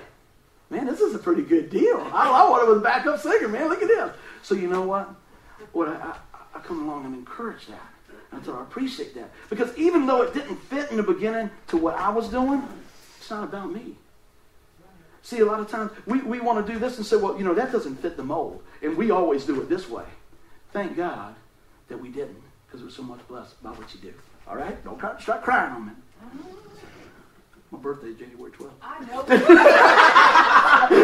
man, 0.69 0.85
this 0.85 0.99
is 0.99 1.15
a 1.15 1.19
pretty 1.19 1.41
good 1.41 1.69
deal. 1.69 1.97
I, 2.13 2.29
I 2.29 2.49
want 2.49 2.67
him 2.67 2.77
as 2.77 2.83
backup 2.83 3.19
singer, 3.19 3.47
man. 3.47 3.69
Look 3.69 3.81
at 3.81 3.87
this. 3.87 4.11
So 4.41 4.55
you 4.55 4.67
know 4.67 4.83
what? 4.83 5.09
What 5.71 5.87
I, 5.87 5.93
I, 5.93 6.17
I 6.55 6.59
come 6.59 6.87
along 6.87 7.05
and 7.05 7.15
encourage 7.15 7.67
that. 7.67 7.81
And 8.31 8.43
so 8.43 8.55
I 8.55 8.61
appreciate 8.61 9.13
that. 9.15 9.31
Because 9.49 9.75
even 9.77 10.05
though 10.05 10.21
it 10.21 10.33
didn't 10.33 10.57
fit 10.57 10.91
in 10.91 10.97
the 10.97 11.03
beginning 11.03 11.49
to 11.67 11.77
what 11.77 11.95
I 11.95 12.09
was 12.09 12.29
doing, 12.29 12.63
it's 13.19 13.29
not 13.29 13.43
about 13.43 13.71
me. 13.71 13.95
See, 15.21 15.39
a 15.39 15.45
lot 15.45 15.59
of 15.59 15.69
times 15.69 15.91
we, 16.05 16.21
we 16.21 16.41
want 16.41 16.65
to 16.65 16.73
do 16.73 16.77
this 16.77 16.97
and 16.97 17.05
say, 17.05 17.15
well, 17.15 17.37
you 17.37 17.45
know, 17.45 17.53
that 17.53 17.71
doesn't 17.71 17.95
fit 18.01 18.17
the 18.17 18.23
mold. 18.23 18.61
And 18.81 18.97
we 18.97 19.11
always 19.11 19.45
do 19.45 19.61
it 19.61 19.69
this 19.69 19.89
way. 19.89 20.03
Thank 20.73 20.97
God 20.97 21.35
that 21.87 21.99
we 21.99 22.09
didn't 22.09 22.41
because 22.65 22.83
we're 22.83 22.89
so 22.89 23.03
much 23.03 23.25
blessed 23.27 23.61
by 23.63 23.69
what 23.69 23.93
you 23.93 24.01
do. 24.01 24.13
All 24.47 24.55
right? 24.55 24.83
Don't 24.83 24.99
start 25.21 25.43
crying 25.43 25.73
on 25.73 25.85
me. 25.87 25.91
My 27.71 27.79
birthday 27.79 28.09
is 28.09 28.17
January 28.17 28.51
12th. 28.51 28.69
I 28.83 28.99
know. 29.05 29.25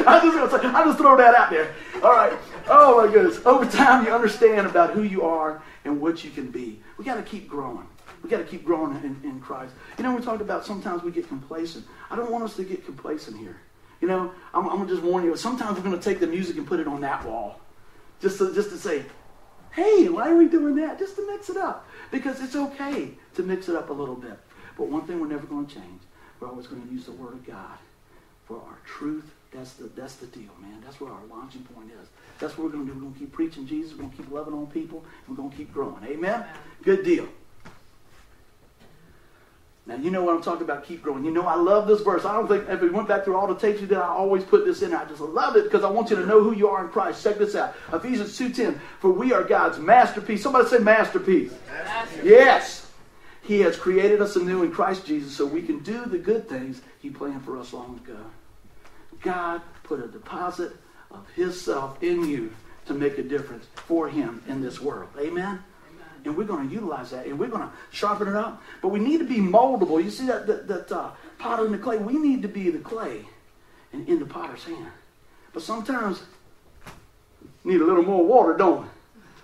I 0.06 0.20
just 0.22 0.38
gonna 0.38 0.52
say, 0.52 0.68
I 0.68 0.84
just 0.86 1.00
throw 1.00 1.18
that 1.18 1.34
out 1.34 1.50
there. 1.50 1.74
All 2.04 2.12
right. 2.12 2.38
Oh 2.68 3.04
my 3.04 3.12
goodness. 3.12 3.44
Over 3.44 3.66
time, 3.66 4.06
you 4.06 4.14
understand 4.14 4.68
about 4.68 4.92
who 4.92 5.02
you 5.02 5.24
are 5.24 5.64
and 5.84 6.00
what 6.00 6.24
you 6.24 6.30
can 6.30 6.52
be. 6.52 6.80
We 6.98 7.06
got 7.06 7.16
to 7.16 7.24
keep 7.24 7.48
growing. 7.48 7.88
We 8.22 8.30
got 8.30 8.38
to 8.38 8.44
keep 8.44 8.64
growing 8.64 8.96
in, 8.98 9.20
in 9.24 9.40
Christ. 9.42 9.74
You 9.98 10.04
know, 10.04 10.16
we 10.16 10.22
talked 10.22 10.42
about 10.42 10.64
sometimes 10.64 11.02
we 11.02 11.12
get 11.12 11.28
complacent. 11.28 11.86
I 12.12 12.16
don't 12.16 12.30
want 12.30 12.44
us 12.44 12.56
to 12.58 12.64
get 12.64 12.86
complacent 12.86 13.38
here. 13.38 13.58
You 14.02 14.08
know, 14.08 14.32
I'm, 14.54 14.70
I'm 14.70 14.78
gonna 14.78 14.90
just 14.90 15.02
warn 15.02 15.24
you. 15.24 15.36
Sometimes 15.36 15.78
we're 15.78 15.84
gonna 15.84 15.98
take 15.98 16.20
the 16.20 16.28
music 16.28 16.58
and 16.58 16.68
put 16.68 16.80
it 16.80 16.88
on 16.88 17.02
that 17.02 17.26
wall, 17.26 17.60
just 18.22 18.38
to, 18.38 18.54
just 18.54 18.70
to 18.70 18.78
say, 18.78 19.06
hey, 19.74 20.10
why 20.10 20.30
are 20.30 20.36
we 20.36 20.48
doing 20.48 20.76
that? 20.78 21.00
Just 21.00 21.16
to 21.16 21.28
mix 21.28 21.50
it 21.50 21.58
up. 21.58 21.88
Because 22.12 22.42
it's 22.42 22.56
okay 22.56 23.12
to 23.36 23.44
mix 23.44 23.70
it 23.70 23.76
up 23.76 23.90
a 23.90 23.94
little 23.94 24.16
bit. 24.16 24.38
But 24.78 24.88
one 24.88 25.06
thing 25.06 25.20
we're 25.20 25.28
never 25.28 25.46
going 25.46 25.68
to 25.68 25.76
change 25.76 26.02
we're 26.40 26.48
always 26.48 26.68
going 26.68 26.82
to 26.82 26.94
use 26.94 27.06
the 27.06 27.12
Word 27.12 27.34
of 27.34 27.46
God 27.46 27.78
for 28.46 28.58
our 28.58 28.80
truth. 28.86 29.30
That's 29.52 29.74
the, 29.74 29.90
that's 29.96 30.16
the 30.16 30.28
deal, 30.28 30.52
man. 30.62 30.82
That's 30.84 31.02
where 31.02 31.12
our 31.12 31.26
launching 31.30 31.64
point 31.64 31.90
is. 32.02 32.08
That's 32.40 32.58
what 32.58 32.66
we're 32.66 32.72
going 32.72 32.88
to 32.88 32.94
do. 32.94 32.98
We're 32.98 33.04
going 33.04 33.14
to 33.14 33.20
keep 33.20 33.32
preaching 33.32 33.68
Jesus. 33.68 33.92
We're 33.92 34.04
going 34.04 34.12
to 34.12 34.18
keep 34.18 34.32
loving 34.32 34.54
on 34.54 34.68
people. 34.68 35.04
We're 35.28 35.36
going 35.36 35.50
to 35.50 35.58
keep 35.58 35.74
growing. 35.74 36.04
Amen? 36.06 36.46
Good 36.84 37.04
deal. 37.04 37.28
Now, 39.86 39.96
you 39.96 40.12
know 40.12 40.24
what 40.24 40.36
I'm 40.36 40.44
talking 40.44 40.64
about, 40.64 40.86
keep 40.86 41.02
growing. 41.02 41.26
You 41.26 41.32
know, 41.32 41.48
I 41.48 41.56
love 41.56 41.88
this 41.88 42.02
verse. 42.02 42.24
I 42.24 42.34
don't 42.34 42.48
think, 42.48 42.70
if 42.70 42.80
we 42.80 42.90
went 42.90 43.08
back 43.08 43.24
through 43.24 43.36
all 43.36 43.48
the 43.48 43.56
tapes 43.56 43.82
you 43.82 43.88
did, 43.88 43.98
I 43.98 44.08
always 44.08 44.44
put 44.44 44.64
this 44.64 44.84
in. 44.84 44.94
I 44.94 45.06
just 45.06 45.20
love 45.20 45.56
it 45.56 45.64
because 45.64 45.84
I 45.84 45.90
want 45.90 46.12
you 46.12 46.16
to 46.18 46.26
know 46.28 46.44
who 46.44 46.54
you 46.54 46.68
are 46.68 46.86
in 46.86 46.92
Christ. 46.92 47.24
Check 47.24 47.40
this 47.40 47.56
out. 47.56 47.76
Ephesians 47.92 48.38
2.10, 48.38 48.80
for 49.00 49.12
we 49.12 49.34
are 49.34 49.44
God's 49.44 49.80
masterpiece. 49.80 50.44
Somebody 50.44 50.68
say 50.68 50.78
masterpiece. 50.78 51.54
masterpiece. 51.68 52.24
Yes. 52.24 52.92
He 53.42 53.62
has 53.62 53.78
created 53.78 54.22
us 54.22 54.36
anew 54.36 54.62
in 54.62 54.72
Christ 54.72 55.08
Jesus 55.08 55.36
so 55.36 55.44
we 55.44 55.64
can 55.64 55.80
do 55.80 56.06
the 56.06 56.20
good 56.20 56.48
things 56.48 56.82
he 57.00 57.10
planned 57.10 57.44
for 57.44 57.58
us 57.58 57.74
long 57.74 58.00
ago. 58.06 58.20
God 59.22 59.62
put 59.84 60.04
a 60.04 60.08
deposit 60.08 60.74
of 61.10 61.28
his 61.36 61.60
self 61.60 62.02
in 62.04 62.26
you 62.28 62.54
to 62.86 62.94
make 62.94 63.18
a 63.18 63.24
difference 63.24 63.66
for 63.74 64.08
him 64.08 64.44
in 64.48 64.62
this 64.62 64.80
world. 64.80 65.10
Amen? 65.20 65.64
And 66.26 66.38
we're 66.38 66.44
going 66.46 66.68
to 66.68 66.74
utilize 66.74 67.12
that, 67.12 67.26
and 67.26 67.38
we're 67.38 67.50
going 67.50 67.62
to 67.62 67.72
sharpen 67.92 68.28
it 68.28 68.36
up. 68.36 68.62
But 68.82 68.90
we 68.90 69.00
need 69.00 69.20
to 69.20 69.26
be 69.26 69.38
moldable. 69.38 70.04
You 70.04 70.12
see 70.12 70.28
that 70.28 70.48
that, 70.48 70.68
that 70.68 70.92
uh, 70.92 71.12
potter 71.38 71.66
in 71.66 71.72
the 71.72 71.78
clay? 71.78 71.98
We 71.98 72.18
need 72.18 72.42
to 72.42 72.48
be 72.48 72.70
the 72.70 72.80
clay 72.80 73.26
and 73.94 74.08
in 74.08 74.20
the 74.20 74.26
potter's 74.26 74.64
hand. 74.64 74.92
But 75.54 75.64
sometimes 75.64 76.22
need 77.64 77.82
a 77.82 77.86
little 77.86 78.04
more 78.04 78.26
water, 78.26 78.56
don't 78.56 78.88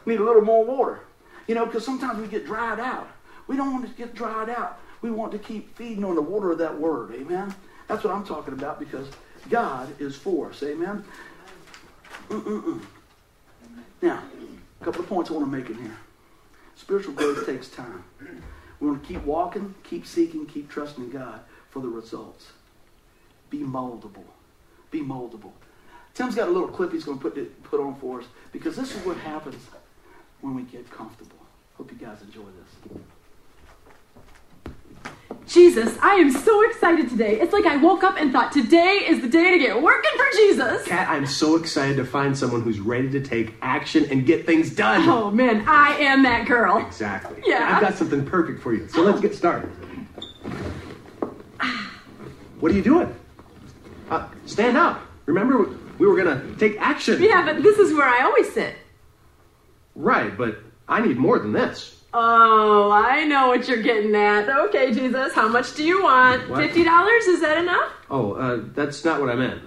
we? 0.06 0.14
Need 0.14 0.20
a 0.20 0.24
little 0.24 0.44
more 0.44 0.64
water. 0.64 1.00
You 1.48 1.56
know, 1.56 1.66
because 1.66 1.86
sometimes 1.86 2.20
we 2.20 2.28
get 2.28 2.46
dried 2.46 2.80
out. 2.80 3.08
We 3.48 3.56
don't 3.56 3.74
want 3.74 3.88
to 3.88 3.94
get 3.96 4.16
dried 4.16 4.50
out. 4.50 4.80
We 5.02 5.12
want 5.12 5.32
to 5.34 5.40
keep 5.40 5.76
feeding 5.76 6.04
on 6.04 6.16
the 6.16 6.22
water 6.22 6.52
of 6.52 6.58
that 6.60 6.80
word. 6.80 7.14
Amen. 7.14 7.54
That's 7.88 8.04
what 8.04 8.14
I'm 8.14 8.26
talking 8.26 8.54
about 8.54 8.80
because 8.80 9.08
God 9.50 9.90
is 10.00 10.16
for 10.16 10.50
us. 10.50 10.64
Amen. 10.64 11.04
Mm-mm-mm. 12.30 12.82
Now, 14.02 14.24
a 14.82 14.84
couple 14.84 15.02
of 15.02 15.08
points 15.08 15.30
I 15.30 15.34
want 15.34 15.46
to 15.46 15.58
make 15.58 15.70
in 15.70 15.76
here. 15.76 15.98
Spiritual 16.76 17.14
growth 17.14 17.46
takes 17.46 17.70
time. 17.70 18.04
We 18.80 18.88
want 18.88 19.04
to 19.04 19.08
keep 19.14 19.24
walking, 19.24 19.74
keep 19.84 20.06
seeking, 20.06 20.46
keep 20.46 20.70
trusting 20.70 21.10
God 21.10 21.40
for 21.70 21.82
the 21.82 21.88
results. 21.88 22.48
Be 23.50 23.60
moldable. 23.60 24.26
Be 24.92 25.02
moldable. 25.02 25.52
Tim's 26.14 26.36
got 26.36 26.48
a 26.48 26.52
little 26.52 26.68
clip 26.68 26.92
he's 26.92 27.04
going 27.04 27.20
to 27.20 27.30
put, 27.30 27.64
put 27.64 27.80
on 27.80 27.96
for 27.96 28.22
us 28.22 28.28
because 28.52 28.76
this 28.76 28.96
is 28.96 29.06
what 29.06 29.18
happens 29.18 29.62
when 30.42 30.56
we 30.56 30.64
get 30.64 30.90
comfortable. 30.90 31.38
Hope 31.78 31.92
you 31.92 31.98
guys 31.98 32.22
enjoy 32.22 32.44
this. 32.44 33.02
Jesus, 35.48 35.96
I 36.02 36.16
am 36.16 36.32
so 36.32 36.68
excited 36.70 37.10
today. 37.10 37.40
It's 37.40 37.54
like 37.54 37.66
I 37.66 37.78
woke 37.78 38.04
up 38.04 38.18
and 38.20 38.32
thought 38.32 38.52
today 38.52 39.06
is 39.08 39.22
the 39.22 39.28
day 39.28 39.52
to 39.52 39.60
get 39.60 39.80
working 39.82 40.12
for 40.18 40.26
Jesus. 40.38 40.88
Kat, 40.88 41.08
I'm 41.08 41.28
so 41.28 41.56
excited 41.56 41.98
to 41.98 42.06
find 42.06 42.36
someone 42.36 42.62
who's 42.62 42.80
ready 42.80 43.10
to 43.12 43.22
take 43.22 43.54
action 43.62 44.06
and 44.10 44.26
get 44.26 44.46
things 44.46 44.74
done. 44.76 45.08
Oh 45.08 45.30
man, 45.30 45.64
I 45.68 45.98
am 45.98 46.24
that 46.24 46.48
girl. 46.48 46.78
Exactly. 46.78 47.44
Yeah. 47.46 47.76
I've 47.76 47.82
got 47.82 47.96
something 47.96 48.26
perfect 48.26 48.62
for 48.62 48.74
you. 48.74 48.88
So 48.88 49.02
let's 49.02 49.22
get 49.22 49.36
started. 49.36 49.70
What 52.60 52.72
are 52.72 52.76
you 52.76 52.82
doing? 52.82 53.14
Uh, 54.10 54.28
stand 54.46 54.78
up. 54.78 55.02
Remember, 55.26 55.70
we 56.00 56.08
were 56.08 56.16
going 56.16 56.40
to 56.40 56.56
take 56.58 56.80
action. 56.80 57.22
Yeah, 57.22 57.46
but 57.46 57.62
this 57.62 57.78
is 57.78 57.94
where 57.94 58.08
I 58.08 58.24
always 58.24 58.52
sit. 58.52 58.76
Right, 59.94 60.36
but 60.36 60.60
I 60.88 61.06
need 61.06 61.18
more 61.18 61.38
than 61.38 61.52
this. 61.52 61.95
Oh, 62.18 62.92
I 62.92 63.26
know 63.26 63.50
what 63.50 63.68
you're 63.68 63.82
getting 63.82 64.16
at. 64.16 64.48
Okay, 64.48 64.94
Jesus, 64.94 65.34
how 65.34 65.50
much 65.50 65.76
do 65.76 65.84
you 65.84 66.02
want? 66.02 66.50
What? 66.50 66.64
Fifty 66.64 66.86
dollars? 66.86 67.26
Is 67.26 67.42
that 67.42 67.58
enough? 67.58 67.92
Oh, 68.10 68.32
uh, 68.36 68.62
that's 68.74 69.04
not 69.04 69.20
what 69.20 69.30
I 69.30 69.36
meant. 69.36 69.62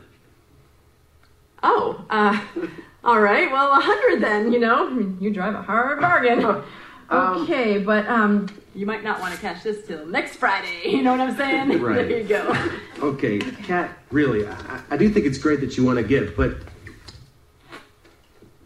Oh, 1.62 2.02
uh, 2.08 2.40
all 3.04 3.20
right. 3.20 3.52
Well, 3.52 3.72
a 3.72 3.82
hundred 3.82 4.22
then. 4.22 4.50
You 4.50 4.60
know, 4.60 4.88
you 5.20 5.30
drive 5.30 5.54
a 5.54 5.62
hard 5.62 6.00
bargain. 6.00 6.62
Um, 7.10 7.44
okay, 7.44 7.78
but 7.78 8.06
um, 8.06 8.50
you 8.74 8.84
might 8.84 9.02
not 9.02 9.18
want 9.18 9.34
to 9.34 9.40
catch 9.40 9.62
this 9.62 9.86
till 9.86 10.04
next 10.04 10.36
Friday. 10.36 10.82
You 10.90 11.00
know 11.00 11.12
what 11.12 11.22
I'm 11.22 11.34
saying? 11.38 11.80
Right. 11.80 12.06
there 12.06 12.18
you 12.18 12.22
go. 12.22 12.70
Okay, 13.00 13.38
Kat, 13.38 13.96
really, 14.10 14.46
I, 14.46 14.82
I 14.90 14.98
do 14.98 15.08
think 15.08 15.24
it's 15.24 15.38
great 15.38 15.62
that 15.62 15.78
you 15.78 15.86
want 15.86 15.96
to 15.96 16.02
give, 16.02 16.36
but 16.36 16.58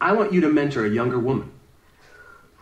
I 0.01 0.11
want 0.11 0.33
you 0.33 0.41
to 0.41 0.49
mentor 0.49 0.85
a 0.85 0.89
younger 0.89 1.19
woman. 1.19 1.52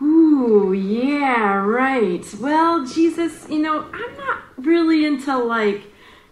Ooh, 0.02 0.74
yeah, 0.74 1.56
right. 1.56 2.26
Well, 2.40 2.86
Jesus, 2.86 3.48
you 3.50 3.60
know, 3.60 3.86
I'm 3.94 4.18
not 4.18 4.40
really 4.58 5.06
into 5.06 5.38
like 5.38 5.84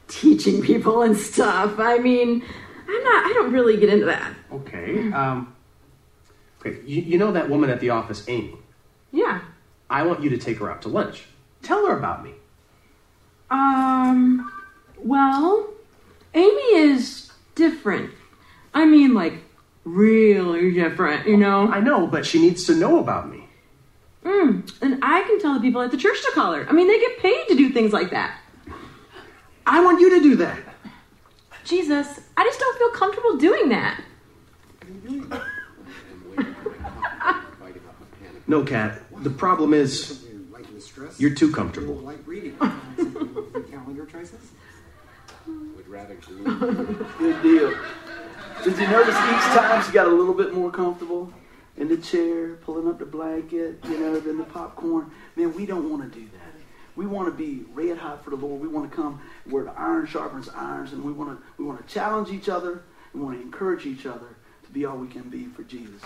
teaching 0.07 0.61
people 0.63 1.03
and 1.03 1.15
stuff. 1.15 1.79
I 1.79 1.99
mean, 1.99 2.43
I'm 2.87 3.03
not, 3.03 3.25
I 3.25 3.31
don't 3.35 3.53
really 3.53 3.77
get 3.77 3.89
into 3.89 4.05
that. 4.07 4.33
Okay. 4.51 5.11
Um, 5.11 5.55
okay. 6.59 6.79
You, 6.85 7.01
you 7.01 7.17
know 7.17 7.31
that 7.31 7.49
woman 7.49 7.69
at 7.69 7.79
the 7.79 7.91
office, 7.91 8.27
Amy? 8.27 8.55
Yeah. 9.11 9.41
I 9.89 10.03
want 10.03 10.23
you 10.23 10.29
to 10.31 10.37
take 10.37 10.57
her 10.57 10.71
out 10.71 10.81
to 10.83 10.89
lunch. 10.89 11.25
Tell 11.61 11.85
her 11.87 11.97
about 11.97 12.23
me. 12.23 12.31
Um, 13.49 14.51
well, 14.97 15.67
Amy 16.33 16.75
is 16.75 17.31
different. 17.55 18.11
I 18.73 18.85
mean, 18.85 19.13
like, 19.13 19.33
really 19.83 20.71
different, 20.71 21.27
you 21.27 21.37
know? 21.37 21.67
I 21.71 21.79
know, 21.79 22.05
but 22.07 22.25
she 22.25 22.39
needs 22.39 22.65
to 22.65 22.75
know 22.75 22.99
about 22.99 23.29
me. 23.29 23.38
Mm, 24.23 24.71
and 24.81 24.99
I 25.01 25.21
can 25.21 25.39
tell 25.39 25.53
the 25.53 25.59
people 25.59 25.81
at 25.81 25.91
the 25.91 25.97
church 25.97 26.21
to 26.23 26.31
call 26.33 26.53
her. 26.53 26.67
I 26.67 26.73
mean, 26.73 26.87
they 26.87 26.99
get 26.99 27.19
paid 27.19 27.47
to 27.47 27.55
do 27.55 27.69
things 27.71 27.93
like 27.93 28.11
that. 28.11 28.39
I 29.65 29.83
want 29.83 30.01
you 30.01 30.09
to 30.09 30.21
do 30.21 30.35
that. 30.37 30.59
Jesus, 31.63 32.19
I 32.35 32.43
just 32.43 32.59
don't 32.59 32.77
feel 32.77 32.89
comfortable 32.91 33.37
doing 33.37 33.69
that. 33.69 34.01
No, 38.47 38.63
Kat. 38.63 38.99
The 39.23 39.29
problem 39.29 39.75
is 39.75 40.25
you're 41.19 41.35
too 41.35 41.51
comfortable. 41.51 41.93
Like 41.95 42.25
reading. 42.25 42.57
Calendar 43.69 44.07
choices? 44.07 44.39
Would 45.45 45.87
rather 45.87 46.15
Good 46.15 47.43
deal. 47.43 47.77
Did 48.63 48.77
you 48.77 48.87
notice 48.87 49.15
each 49.15 49.55
time 49.55 49.83
she 49.83 49.91
got 49.91 50.07
a 50.07 50.11
little 50.11 50.33
bit 50.33 50.53
more 50.53 50.71
comfortable 50.71 51.31
in 51.79 51.87
the 51.87 51.97
chair, 51.97 52.55
pulling 52.57 52.87
up 52.87 52.99
the 52.99 53.05
blanket, 53.05 53.79
you 53.85 53.97
know, 53.97 54.19
then 54.19 54.37
the 54.37 54.43
popcorn? 54.43 55.09
Man, 55.35 55.55
we 55.55 55.65
don't 55.65 55.89
want 55.89 56.11
to 56.11 56.19
do 56.19 56.25
that. 56.25 56.49
We 56.95 57.07
want 57.07 57.27
to 57.27 57.31
be 57.31 57.63
red 57.73 57.97
hot 57.97 58.23
for 58.23 58.29
the 58.29 58.35
Lord. 58.35 58.61
We 58.61 58.67
want 58.67 58.91
to 58.91 58.95
come 58.95 59.21
where 59.45 59.63
the 59.63 59.71
iron 59.71 60.05
sharpens 60.05 60.49
irons, 60.49 60.91
and 60.91 61.03
we 61.03 61.13
want 61.13 61.39
to 61.39 61.45
we 61.57 61.65
want 61.65 61.85
to 61.85 61.93
challenge 61.93 62.29
each 62.29 62.49
other. 62.49 62.83
We 63.13 63.21
want 63.21 63.37
to 63.37 63.41
encourage 63.41 63.85
each 63.85 64.05
other 64.05 64.35
to 64.65 64.69
be 64.71 64.85
all 64.85 64.97
we 64.97 65.07
can 65.07 65.29
be 65.29 65.45
for 65.45 65.63
Jesus. 65.63 66.01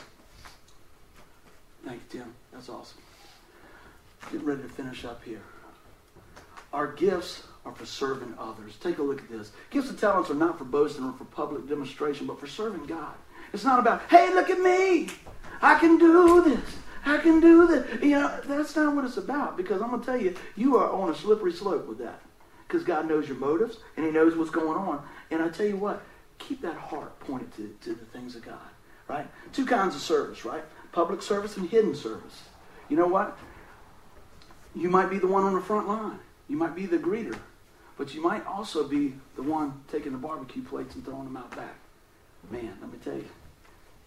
Thank 1.83 2.01
you, 2.13 2.19
Tim. 2.19 2.33
That's 2.53 2.69
awesome. 2.69 2.99
Getting 4.31 4.45
ready 4.45 4.61
to 4.61 4.69
finish 4.69 5.03
up 5.03 5.23
here. 5.23 5.41
Our 6.71 6.93
gifts 6.93 7.43
are 7.65 7.73
for 7.73 7.85
serving 7.85 8.35
others. 8.39 8.75
Take 8.79 8.99
a 8.99 9.03
look 9.03 9.19
at 9.19 9.29
this. 9.29 9.51
Gifts 9.69 9.89
and 9.89 9.99
talents 9.99 10.29
are 10.29 10.35
not 10.35 10.57
for 10.57 10.63
boasting 10.63 11.05
or 11.05 11.13
for 11.13 11.25
public 11.25 11.67
demonstration, 11.67 12.27
but 12.27 12.39
for 12.39 12.47
serving 12.47 12.85
God. 12.85 13.13
It's 13.51 13.63
not 13.63 13.79
about, 13.79 14.01
hey, 14.09 14.33
look 14.33 14.49
at 14.49 14.59
me. 14.59 15.09
I 15.63 15.79
can 15.79 15.97
do 15.97 16.43
this. 16.43 16.75
I 17.05 17.17
can 17.19 17.39
do 17.39 17.65
this. 17.65 18.03
You 18.03 18.11
know, 18.11 18.39
that's 18.45 18.75
not 18.75 18.93
what 18.93 19.05
it's 19.05 19.15
about 19.15 19.55
because 19.55 19.81
I'm 19.81 19.89
going 19.89 20.01
to 20.01 20.05
tell 20.05 20.19
you, 20.19 20.35
you 20.57 20.75
are 20.77 20.91
on 20.91 21.09
a 21.09 21.15
slippery 21.15 21.53
slope 21.53 21.87
with 21.87 21.99
that 21.99 22.21
because 22.67 22.83
God 22.83 23.07
knows 23.07 23.29
your 23.29 23.37
motives 23.37 23.77
and 23.95 24.05
He 24.05 24.11
knows 24.11 24.35
what's 24.35 24.51
going 24.51 24.77
on. 24.77 25.01
And 25.31 25.41
I 25.41 25.47
tell 25.47 25.65
you 25.65 25.77
what, 25.77 26.03
keep 26.37 26.61
that 26.63 26.75
heart 26.75 27.17
pointed 27.21 27.55
to, 27.55 27.75
to 27.83 27.95
the 27.95 28.05
things 28.05 28.35
of 28.35 28.45
God, 28.45 28.59
right? 29.07 29.25
Two 29.53 29.65
kinds 29.65 29.95
of 29.95 30.01
service, 30.01 30.43
right? 30.43 30.63
Public 30.91 31.21
service 31.21 31.55
and 31.55 31.69
hidden 31.69 31.95
service. 31.95 32.43
You 32.89 32.97
know 32.97 33.07
what? 33.07 33.37
You 34.75 34.89
might 34.89 35.09
be 35.09 35.17
the 35.17 35.27
one 35.27 35.45
on 35.45 35.53
the 35.53 35.61
front 35.61 35.87
line. 35.87 36.19
You 36.49 36.57
might 36.57 36.75
be 36.75 36.87
the 36.87 36.97
greeter. 36.97 37.37
But 37.97 38.13
you 38.13 38.21
might 38.21 38.45
also 38.45 38.85
be 38.85 39.13
the 39.37 39.43
one 39.43 39.81
taking 39.89 40.11
the 40.11 40.17
barbecue 40.17 40.63
plates 40.63 40.95
and 40.95 41.05
throwing 41.05 41.23
them 41.23 41.37
out 41.37 41.55
back. 41.55 41.75
Man, 42.51 42.77
let 42.81 42.91
me 42.91 42.97
tell 43.01 43.15
you, 43.15 43.29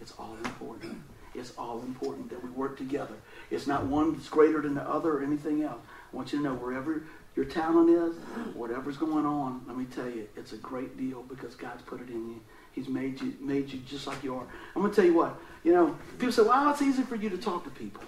it's 0.01 0.13
all 0.19 0.37
important. 0.45 1.03
It's 1.37 1.53
all 1.59 1.81
important 1.83 2.31
that 2.31 2.43
we 2.43 2.51
work 2.51 2.79
together. 2.79 3.15
It's 3.51 3.67
not 3.67 3.87
one 3.87 4.15
that's 4.15 4.29
greater 4.29 4.61
than 4.63 4.75
the 4.75 4.83
other 4.83 5.19
or 5.19 5.23
anything 5.23 5.63
else. 5.63 5.81
I 6.13 6.17
want 6.17 6.33
you 6.33 6.39
to 6.39 6.45
know 6.45 6.55
wherever 6.55 7.03
your 7.35 7.45
talent 7.45 7.91
is, 7.91 8.17
whatever's 8.55 8.97
going 8.97 9.27
on, 9.27 9.63
let 9.67 9.77
me 9.77 9.85
tell 9.85 10.09
you, 10.09 10.27
it's 10.37 10.53
a 10.53 10.57
great 10.57 10.97
deal 10.97 11.23
because 11.23 11.55
God's 11.55 11.83
put 11.83 12.01
it 12.01 12.09
in 12.09 12.31
you. 12.31 12.41
He's 12.73 12.89
made 12.89 13.21
you 13.21 13.35
made 13.41 13.71
you 13.71 13.81
just 13.81 14.07
like 14.07 14.23
you 14.25 14.35
are. 14.35 14.47
I'm 14.75 14.83
gonna 14.83 14.95
tell 14.95 15.05
you 15.05 15.15
what, 15.15 15.39
you 15.63 15.73
know, 15.73 15.97
people 16.19 16.33
say, 16.33 16.43
Well, 16.43 16.71
it's 16.71 16.83
easy 16.83 17.03
for 17.03 17.17
you 17.17 17.29
to 17.31 17.39
talk 17.39 17.65
to 17.65 17.71
people. 17.71 18.03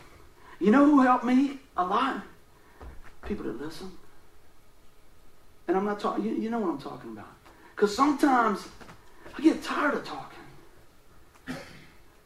You 0.58 0.70
know 0.70 0.84
who 0.84 1.02
helped 1.02 1.24
me 1.24 1.58
a 1.76 1.84
lot? 1.84 2.22
People 3.26 3.44
that 3.44 3.60
listen. 3.60 3.92
And 5.68 5.76
I'm 5.76 5.84
not 5.84 6.00
talking, 6.00 6.24
you, 6.24 6.34
you 6.34 6.50
know 6.50 6.58
what 6.58 6.70
I'm 6.70 6.80
talking 6.80 7.12
about. 7.12 7.28
Because 7.76 7.94
sometimes 7.94 8.66
I 9.36 9.42
get 9.42 9.62
tired 9.62 9.94
of 9.94 10.04
talking. 10.04 10.38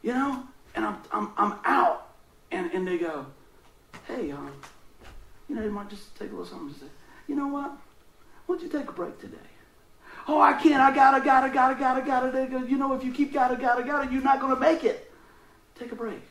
You 0.01 0.13
know? 0.13 0.43
And 0.75 0.85
I'm, 0.85 0.97
I'm, 1.11 1.29
I'm 1.37 1.53
out. 1.65 2.09
And, 2.51 2.71
and 2.71 2.87
they 2.87 2.97
go, 2.97 3.25
hey, 4.07 4.31
um, 4.31 4.51
you 5.47 5.55
know, 5.55 5.61
they 5.61 5.69
might 5.69 5.89
just 5.89 6.15
take 6.15 6.29
a 6.29 6.31
little 6.31 6.45
something 6.45 6.67
and 6.67 6.77
say, 6.77 6.85
you 7.27 7.35
know 7.35 7.47
what? 7.47 7.71
Why 8.45 8.55
don't 8.55 8.61
you 8.61 8.69
take 8.69 8.89
a 8.89 8.93
break 8.93 9.19
today? 9.19 9.37
Oh, 10.27 10.39
I 10.39 10.53
can't. 10.53 10.81
I 10.81 10.93
gotta, 10.93 11.23
gotta, 11.23 11.49
gotta, 11.49 11.75
gotta, 11.75 12.01
gotta. 12.01 12.31
They 12.31 12.45
go, 12.45 12.63
You 12.63 12.77
know, 12.77 12.93
if 12.93 13.03
you 13.03 13.11
keep 13.11 13.33
gotta, 13.33 13.55
gotta, 13.55 13.83
gotta, 13.83 14.11
you're 14.11 14.23
not 14.23 14.39
going 14.39 14.53
to 14.53 14.59
make 14.59 14.83
it. 14.83 15.11
Take 15.77 15.91
a 15.91 15.95
break. 15.95 16.21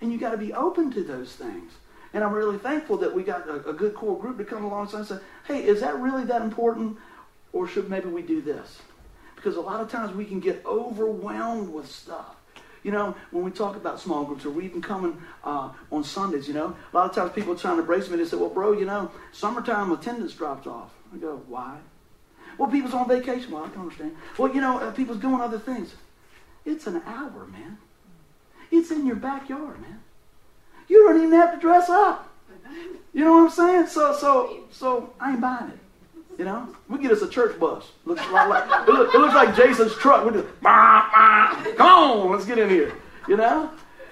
And 0.00 0.12
you 0.12 0.18
got 0.18 0.30
to 0.30 0.36
be 0.36 0.52
open 0.52 0.92
to 0.92 1.02
those 1.02 1.32
things. 1.32 1.72
And 2.12 2.22
I'm 2.22 2.32
really 2.32 2.58
thankful 2.58 2.96
that 2.98 3.12
we 3.12 3.24
got 3.24 3.48
a, 3.48 3.68
a 3.68 3.72
good 3.72 3.94
core 3.94 4.18
group 4.18 4.38
to 4.38 4.44
come 4.44 4.64
alongside 4.64 4.98
and 4.98 5.06
say, 5.08 5.18
hey, 5.46 5.64
is 5.64 5.80
that 5.80 5.98
really 5.98 6.24
that 6.26 6.42
important? 6.42 6.96
Or 7.52 7.66
should 7.66 7.90
maybe 7.90 8.08
we 8.08 8.22
do 8.22 8.40
this? 8.40 8.78
Because 9.34 9.56
a 9.56 9.60
lot 9.60 9.80
of 9.80 9.90
times 9.90 10.14
we 10.14 10.24
can 10.24 10.38
get 10.38 10.64
overwhelmed 10.64 11.72
with 11.72 11.90
stuff. 11.90 12.36
You 12.84 12.92
know, 12.92 13.16
when 13.32 13.42
we 13.42 13.50
talk 13.50 13.74
about 13.76 13.98
small 13.98 14.24
groups, 14.24 14.44
or 14.44 14.60
even 14.60 14.80
coming 14.80 15.20
uh, 15.42 15.70
on 15.90 16.04
Sundays, 16.04 16.46
you 16.46 16.54
know, 16.54 16.76
a 16.92 16.96
lot 16.96 17.08
of 17.08 17.16
times 17.16 17.32
people 17.32 17.54
are 17.54 17.58
trying 17.58 17.78
to 17.78 17.82
brace 17.82 18.08
me. 18.08 18.18
They 18.18 18.26
say, 18.26 18.36
well, 18.36 18.50
bro, 18.50 18.72
you 18.72 18.84
know, 18.84 19.10
summertime 19.32 19.90
attendance 19.90 20.34
drops 20.34 20.66
off. 20.66 20.90
I 21.12 21.16
go, 21.16 21.42
why? 21.48 21.78
Well, 22.58 22.70
people's 22.70 22.94
on 22.94 23.08
vacation. 23.08 23.50
Well, 23.50 23.64
I 23.64 23.68
can 23.70 23.80
understand. 23.80 24.16
Well, 24.38 24.54
you 24.54 24.60
know, 24.60 24.78
uh, 24.78 24.92
people's 24.92 25.18
doing 25.18 25.40
other 25.40 25.58
things. 25.58 25.94
It's 26.64 26.86
an 26.86 27.02
hour, 27.06 27.46
man. 27.46 27.78
It's 28.70 28.90
in 28.90 29.06
your 29.06 29.16
backyard, 29.16 29.80
man. 29.80 30.00
You 30.88 31.08
don't 31.08 31.16
even 31.22 31.32
have 31.32 31.54
to 31.54 31.60
dress 31.60 31.88
up. 31.88 32.30
You 33.12 33.24
know 33.24 33.32
what 33.32 33.44
I'm 33.44 33.50
saying? 33.50 33.86
So, 33.86 34.14
so, 34.14 34.64
so 34.70 35.14
I 35.18 35.32
ain't 35.32 35.40
buying 35.40 35.70
it. 35.70 35.78
You 36.38 36.44
know, 36.44 36.68
we 36.88 36.98
get 36.98 37.12
us 37.12 37.22
a 37.22 37.28
church 37.28 37.58
bus. 37.60 37.92
Looks 38.04 38.20
like, 38.32 38.48
like 38.48 38.88
it, 38.88 38.92
look, 38.92 39.14
it, 39.14 39.18
looks 39.18 39.34
like 39.34 39.54
Jason's 39.54 39.94
truck. 39.94 40.24
We 40.24 40.32
just, 40.32 40.48
bah, 40.60 41.08
bah. 41.12 41.72
come 41.76 41.86
on, 41.86 42.32
let's 42.32 42.44
get 42.44 42.58
in 42.58 42.68
here. 42.68 42.92
You 43.28 43.36
know, 43.36 43.70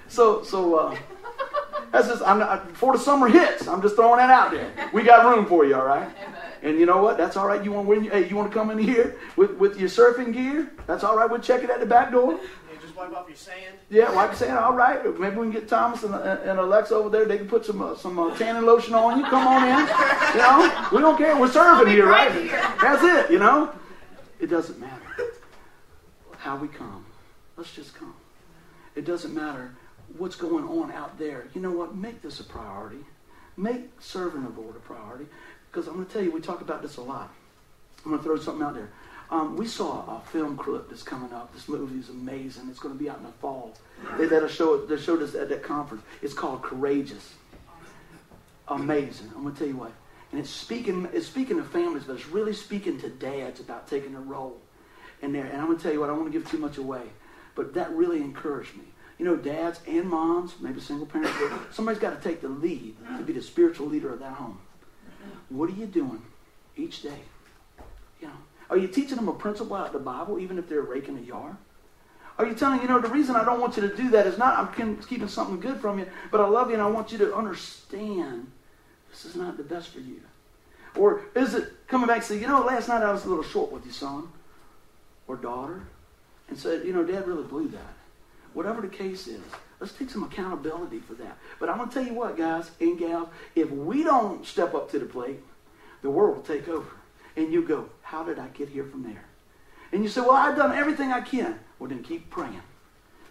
so 0.08 0.42
so 0.44 0.76
uh, 0.76 0.96
that's 1.90 2.08
just 2.08 2.22
I'm 2.22 2.38
not, 2.38 2.68
before 2.68 2.92
the 2.92 2.98
summer 2.98 3.28
hits. 3.28 3.66
I'm 3.66 3.82
just 3.82 3.96
throwing 3.96 4.18
that 4.18 4.30
out 4.30 4.52
there. 4.52 4.72
We 4.92 5.02
got 5.02 5.24
room 5.24 5.46
for 5.46 5.64
you, 5.64 5.74
all 5.74 5.84
right. 5.84 6.08
And 6.62 6.78
you 6.78 6.86
know 6.86 7.02
what? 7.02 7.18
That's 7.18 7.36
all 7.36 7.46
right. 7.46 7.62
You 7.62 7.72
want 7.72 7.88
when 7.88 8.04
you, 8.04 8.10
hey, 8.10 8.28
you 8.28 8.36
want 8.36 8.50
to 8.50 8.56
come 8.56 8.70
in 8.70 8.78
here 8.78 9.18
with, 9.36 9.50
with 9.56 9.80
your 9.80 9.88
surfing 9.88 10.32
gear? 10.32 10.70
That's 10.86 11.02
all 11.02 11.16
right. 11.16 11.28
We'll 11.28 11.40
check 11.40 11.64
it 11.64 11.70
at 11.70 11.80
the 11.80 11.86
back 11.86 12.12
door. 12.12 12.38
You 12.92 12.98
just 12.98 13.10
wipe 13.10 13.18
off 13.18 13.28
your 13.28 13.36
sand. 13.36 13.78
Yeah, 13.88 14.12
wipe 14.12 14.30
your 14.30 14.36
sand. 14.36 14.58
All 14.58 14.74
right. 14.74 15.02
Maybe 15.18 15.36
we 15.36 15.44
can 15.44 15.50
get 15.50 15.68
Thomas 15.68 16.02
and, 16.02 16.14
and 16.14 16.58
Alexa 16.58 16.94
over 16.94 17.08
there. 17.08 17.24
They 17.24 17.38
can 17.38 17.48
put 17.48 17.64
some 17.64 17.80
uh, 17.80 17.96
some 17.96 18.18
uh, 18.18 18.36
tanning 18.36 18.66
lotion 18.66 18.92
on 18.94 19.18
you. 19.18 19.24
Come 19.24 19.46
on 19.46 19.62
in. 19.62 19.86
You 20.34 20.40
know, 20.40 20.88
we 20.92 20.98
don't 20.98 21.16
care. 21.16 21.38
We're 21.38 21.50
serving 21.50 21.90
here, 21.90 22.06
right? 22.06 22.30
That's 22.80 23.02
it. 23.02 23.32
You 23.32 23.38
know, 23.38 23.72
it 24.40 24.48
doesn't 24.48 24.78
matter 24.78 25.02
how 26.36 26.56
we 26.56 26.68
come. 26.68 27.06
Let's 27.56 27.72
just 27.74 27.94
come. 27.94 28.14
It 28.94 29.06
doesn't 29.06 29.32
matter 29.32 29.74
what's 30.18 30.36
going 30.36 30.64
on 30.64 30.92
out 30.92 31.18
there. 31.18 31.46
You 31.54 31.62
know 31.62 31.72
what? 31.72 31.94
Make 31.94 32.20
this 32.20 32.40
a 32.40 32.44
priority. 32.44 33.04
Make 33.56 33.88
serving 34.00 34.42
the 34.42 34.60
Lord 34.60 34.76
a 34.76 34.80
priority. 34.80 35.26
Because 35.70 35.86
I'm 35.86 35.94
going 35.94 36.06
to 36.06 36.12
tell 36.12 36.22
you, 36.22 36.30
we 36.30 36.40
talk 36.40 36.60
about 36.60 36.82
this 36.82 36.98
a 36.98 37.02
lot. 37.02 37.32
I'm 38.04 38.10
going 38.10 38.18
to 38.18 38.24
throw 38.24 38.36
something 38.36 38.62
out 38.62 38.74
there. 38.74 38.90
Um, 39.32 39.56
we 39.56 39.66
saw 39.66 40.18
a 40.18 40.20
film 40.28 40.58
clip 40.58 40.90
that's 40.90 41.02
coming 41.02 41.32
up. 41.32 41.54
This 41.54 41.66
movie 41.66 41.98
is 41.98 42.10
amazing. 42.10 42.68
It's 42.68 42.78
going 42.78 42.94
to 42.94 43.02
be 43.02 43.08
out 43.08 43.16
in 43.16 43.22
the 43.22 43.32
fall. 43.32 43.72
They, 44.18 44.28
show, 44.48 44.84
they 44.84 44.98
showed 44.98 45.22
us 45.22 45.34
at 45.34 45.48
that 45.48 45.62
conference. 45.62 46.04
It's 46.20 46.34
called 46.34 46.60
Courageous. 46.60 47.32
Amazing. 48.68 49.30
I'm 49.34 49.42
going 49.42 49.54
to 49.54 49.58
tell 49.58 49.68
you 49.68 49.78
what. 49.78 49.92
And 50.32 50.40
it's 50.40 50.50
speaking, 50.50 51.08
it's 51.14 51.26
speaking 51.26 51.56
to 51.56 51.64
families, 51.64 52.04
but 52.04 52.16
it's 52.16 52.28
really 52.28 52.52
speaking 52.52 53.00
to 53.00 53.08
dads 53.08 53.58
about 53.58 53.88
taking 53.88 54.14
a 54.14 54.20
role 54.20 54.58
in 55.22 55.32
there. 55.32 55.46
And 55.46 55.62
I'm 55.62 55.66
going 55.66 55.78
to 55.78 55.82
tell 55.82 55.94
you 55.94 56.00
what, 56.00 56.10
I 56.10 56.12
don't 56.12 56.20
want 56.20 56.32
to 56.32 56.38
give 56.38 56.50
too 56.50 56.58
much 56.58 56.76
away. 56.76 57.02
But 57.54 57.72
that 57.72 57.90
really 57.92 58.18
encouraged 58.18 58.76
me. 58.76 58.84
You 59.18 59.24
know, 59.24 59.36
dads 59.36 59.80
and 59.88 60.10
moms, 60.10 60.56
maybe 60.60 60.80
single 60.80 61.06
parents, 61.06 61.32
somebody's 61.70 62.02
got 62.02 62.20
to 62.20 62.28
take 62.28 62.42
the 62.42 62.48
lead 62.50 62.96
to 63.16 63.22
be 63.22 63.32
the 63.32 63.42
spiritual 63.42 63.86
leader 63.86 64.12
of 64.12 64.18
that 64.18 64.34
home. 64.34 64.58
What 65.48 65.70
are 65.70 65.74
you 65.74 65.86
doing 65.86 66.20
each 66.76 67.00
day? 67.00 67.20
You 68.20 68.28
know, 68.28 68.34
are 68.72 68.78
you 68.78 68.88
teaching 68.88 69.16
them 69.16 69.28
a 69.28 69.34
principle 69.34 69.76
out 69.76 69.88
of 69.88 69.92
the 69.92 69.98
Bible, 69.98 70.38
even 70.38 70.58
if 70.58 70.66
they're 70.66 70.80
raking 70.80 71.18
a 71.18 71.20
yard? 71.20 71.56
Are 72.38 72.46
you 72.46 72.54
telling, 72.54 72.80
you 72.80 72.88
know, 72.88 73.00
the 73.00 73.08
reason 73.08 73.36
I 73.36 73.44
don't 73.44 73.60
want 73.60 73.76
you 73.76 73.86
to 73.86 73.94
do 73.94 74.08
that 74.10 74.26
is 74.26 74.38
not 74.38 74.58
I'm 74.58 74.96
keeping 75.02 75.28
something 75.28 75.60
good 75.60 75.78
from 75.78 75.98
you, 75.98 76.06
but 76.30 76.40
I 76.40 76.48
love 76.48 76.68
you 76.68 76.74
and 76.74 76.82
I 76.82 76.86
want 76.86 77.12
you 77.12 77.18
to 77.18 77.34
understand 77.34 78.50
this 79.10 79.26
is 79.26 79.36
not 79.36 79.58
the 79.58 79.62
best 79.62 79.90
for 79.90 80.00
you. 80.00 80.22
Or 80.96 81.20
is 81.36 81.54
it 81.54 81.86
coming 81.86 82.06
back 82.06 82.16
and 82.16 82.24
say, 82.24 82.38
you 82.38 82.46
know, 82.46 82.62
last 82.62 82.88
night 82.88 83.02
I 83.02 83.12
was 83.12 83.26
a 83.26 83.28
little 83.28 83.44
short 83.44 83.70
with 83.70 83.84
you, 83.84 83.92
son 83.92 84.28
or 85.26 85.36
daughter, 85.36 85.82
and 86.48 86.58
said, 86.58 86.86
you 86.86 86.94
know, 86.94 87.04
dad 87.04 87.28
really 87.28 87.44
blew 87.44 87.68
that. 87.68 87.94
Whatever 88.54 88.80
the 88.80 88.88
case 88.88 89.26
is, 89.26 89.42
let's 89.80 89.92
take 89.92 90.08
some 90.08 90.22
accountability 90.22 91.00
for 91.00 91.12
that. 91.14 91.36
But 91.60 91.68
I'm 91.68 91.76
going 91.76 91.90
to 91.90 91.94
tell 91.94 92.04
you 92.04 92.14
what, 92.14 92.38
guys 92.38 92.70
and 92.80 92.98
gals, 92.98 93.28
if 93.54 93.70
we 93.70 94.02
don't 94.02 94.46
step 94.46 94.74
up 94.74 94.90
to 94.92 94.98
the 94.98 95.04
plate, 95.04 95.40
the 96.00 96.10
world 96.10 96.36
will 96.36 96.42
take 96.42 96.68
over. 96.68 96.88
And 97.36 97.52
you 97.52 97.66
go, 97.66 97.86
how 98.02 98.22
did 98.22 98.38
I 98.38 98.48
get 98.48 98.68
here 98.68 98.84
from 98.84 99.02
there? 99.02 99.24
And 99.92 100.02
you 100.02 100.08
say, 100.08 100.20
well, 100.20 100.32
I've 100.32 100.56
done 100.56 100.76
everything 100.76 101.12
I 101.12 101.20
can. 101.20 101.58
Well, 101.78 101.88
then 101.88 102.02
keep 102.02 102.30
praying. 102.30 102.62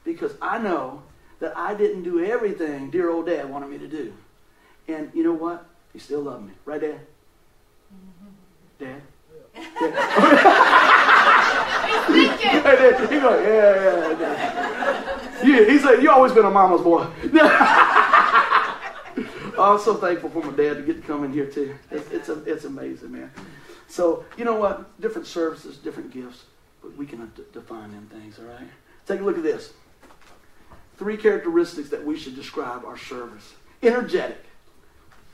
Because 0.04 0.34
I 0.42 0.58
know 0.58 1.04
that 1.40 1.58
I 1.58 1.74
didn't 1.74 2.04
do 2.04 2.24
everything 2.24 2.92
dear 2.92 3.10
old 3.10 3.26
dad 3.26 3.50
wanted 3.50 3.70
me 3.70 3.78
to 3.80 3.88
do. 3.88 4.14
And 4.88 5.12
you 5.14 5.24
know 5.24 5.34
what? 5.34 5.66
He 5.94 6.00
still 6.00 6.22
loved 6.22 6.46
me. 6.46 6.52
Right, 6.66 6.82
Dad? 6.82 7.00
Mm-hmm. 7.94 8.28
Dad? 8.80 9.02
Dad? 9.54 9.62
he 13.12 13.20
go, 13.20 13.40
yeah, 13.42 13.76
yeah, 13.76 14.20
yeah. 14.20 15.44
yeah. 15.44 15.72
He 15.72 15.78
said, 15.80 16.02
you 16.02 16.10
always 16.10 16.32
been 16.32 16.46
a 16.46 16.50
mama's 16.50 16.82
boy. 16.82 17.06
I'm 19.60 19.80
so 19.80 19.96
thankful 19.96 20.30
for 20.30 20.44
my 20.44 20.56
dad 20.56 20.78
to 20.78 20.82
get 20.82 21.02
to 21.02 21.08
come 21.08 21.24
in 21.24 21.34
here 21.34 21.46
too. 21.46 21.76
It's, 21.92 22.10
it's, 22.12 22.30
a, 22.30 22.44
it's 22.46 22.66
amazing, 22.66 23.12
man. 23.12 23.32
So, 23.92 24.24
you 24.38 24.46
know 24.46 24.56
what? 24.56 25.02
Different 25.02 25.28
services, 25.28 25.76
different 25.76 26.12
gifts, 26.14 26.46
but 26.82 26.96
we 26.96 27.06
can 27.06 27.28
d- 27.36 27.44
define 27.52 27.92
them 27.92 28.10
things, 28.10 28.40
all 28.40 28.46
right? 28.46 28.68
Take 29.06 29.20
a 29.20 29.24
look 29.24 29.38
at 29.38 29.44
this. 29.44 29.74
Three 30.98 31.18
characteristics 31.18 31.90
that 31.90 32.06
we 32.06 32.18
should 32.18 32.36
describe 32.36 32.86
our 32.86 32.98
service 32.98 33.54
energetic. 33.84 34.46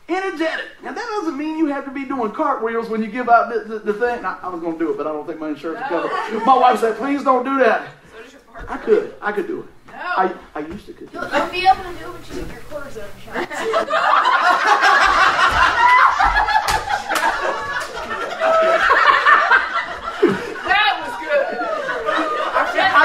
Energetic. 0.10 0.66
Now, 0.82 0.94
that 0.94 1.06
doesn't 1.20 1.38
mean 1.38 1.58
you 1.60 1.68
have 1.68 1.86
to 1.86 1.92
be 1.92 2.06
doing 2.06 2.32
cartwheels 2.32 2.90
when 2.90 3.04
you 3.04 3.12
give 3.12 3.30
out 3.30 3.54
the, 3.54 3.60
the, 3.60 3.80
the 3.80 3.94
thing. 3.94 4.26
I, 4.26 4.40
I 4.42 4.48
was 4.48 4.62
going 4.62 4.80
to 4.80 4.80
do 4.80 4.92
it, 4.92 4.98
but 4.98 5.06
I 5.06 5.12
don't 5.12 5.28
think 5.28 5.40
my 5.40 5.50
insurance 5.50 5.82
no. 5.82 6.08
cover 6.08 6.46
My 6.46 6.58
wife 6.58 6.80
said, 6.80 6.98
please 6.98 7.24
don't 7.24 7.44
do 7.44 7.60
that. 7.60 7.90
So 8.12 8.24
does 8.24 8.32
your 8.32 8.42
partner. 8.42 8.72
I 8.74 8.78
could. 8.78 9.16
I 9.22 9.32
could 9.34 9.48
do 9.48 9.60
it. 9.60 9.68
No. 9.92 9.94
I, 9.94 10.34
I 10.56 10.60
used 10.62 10.86
to 10.88 10.94
could. 10.94 11.10
You'll, 11.14 11.30
you'll 11.30 11.50
be 11.50 11.68
able 11.68 11.84
to 11.84 12.00
do 12.00 12.06
it 12.06 12.30
when 12.30 12.40
you 12.40 12.46
get 12.46 12.54
your 12.54 12.62
cortisone 12.62 13.20
shots. 13.24 14.24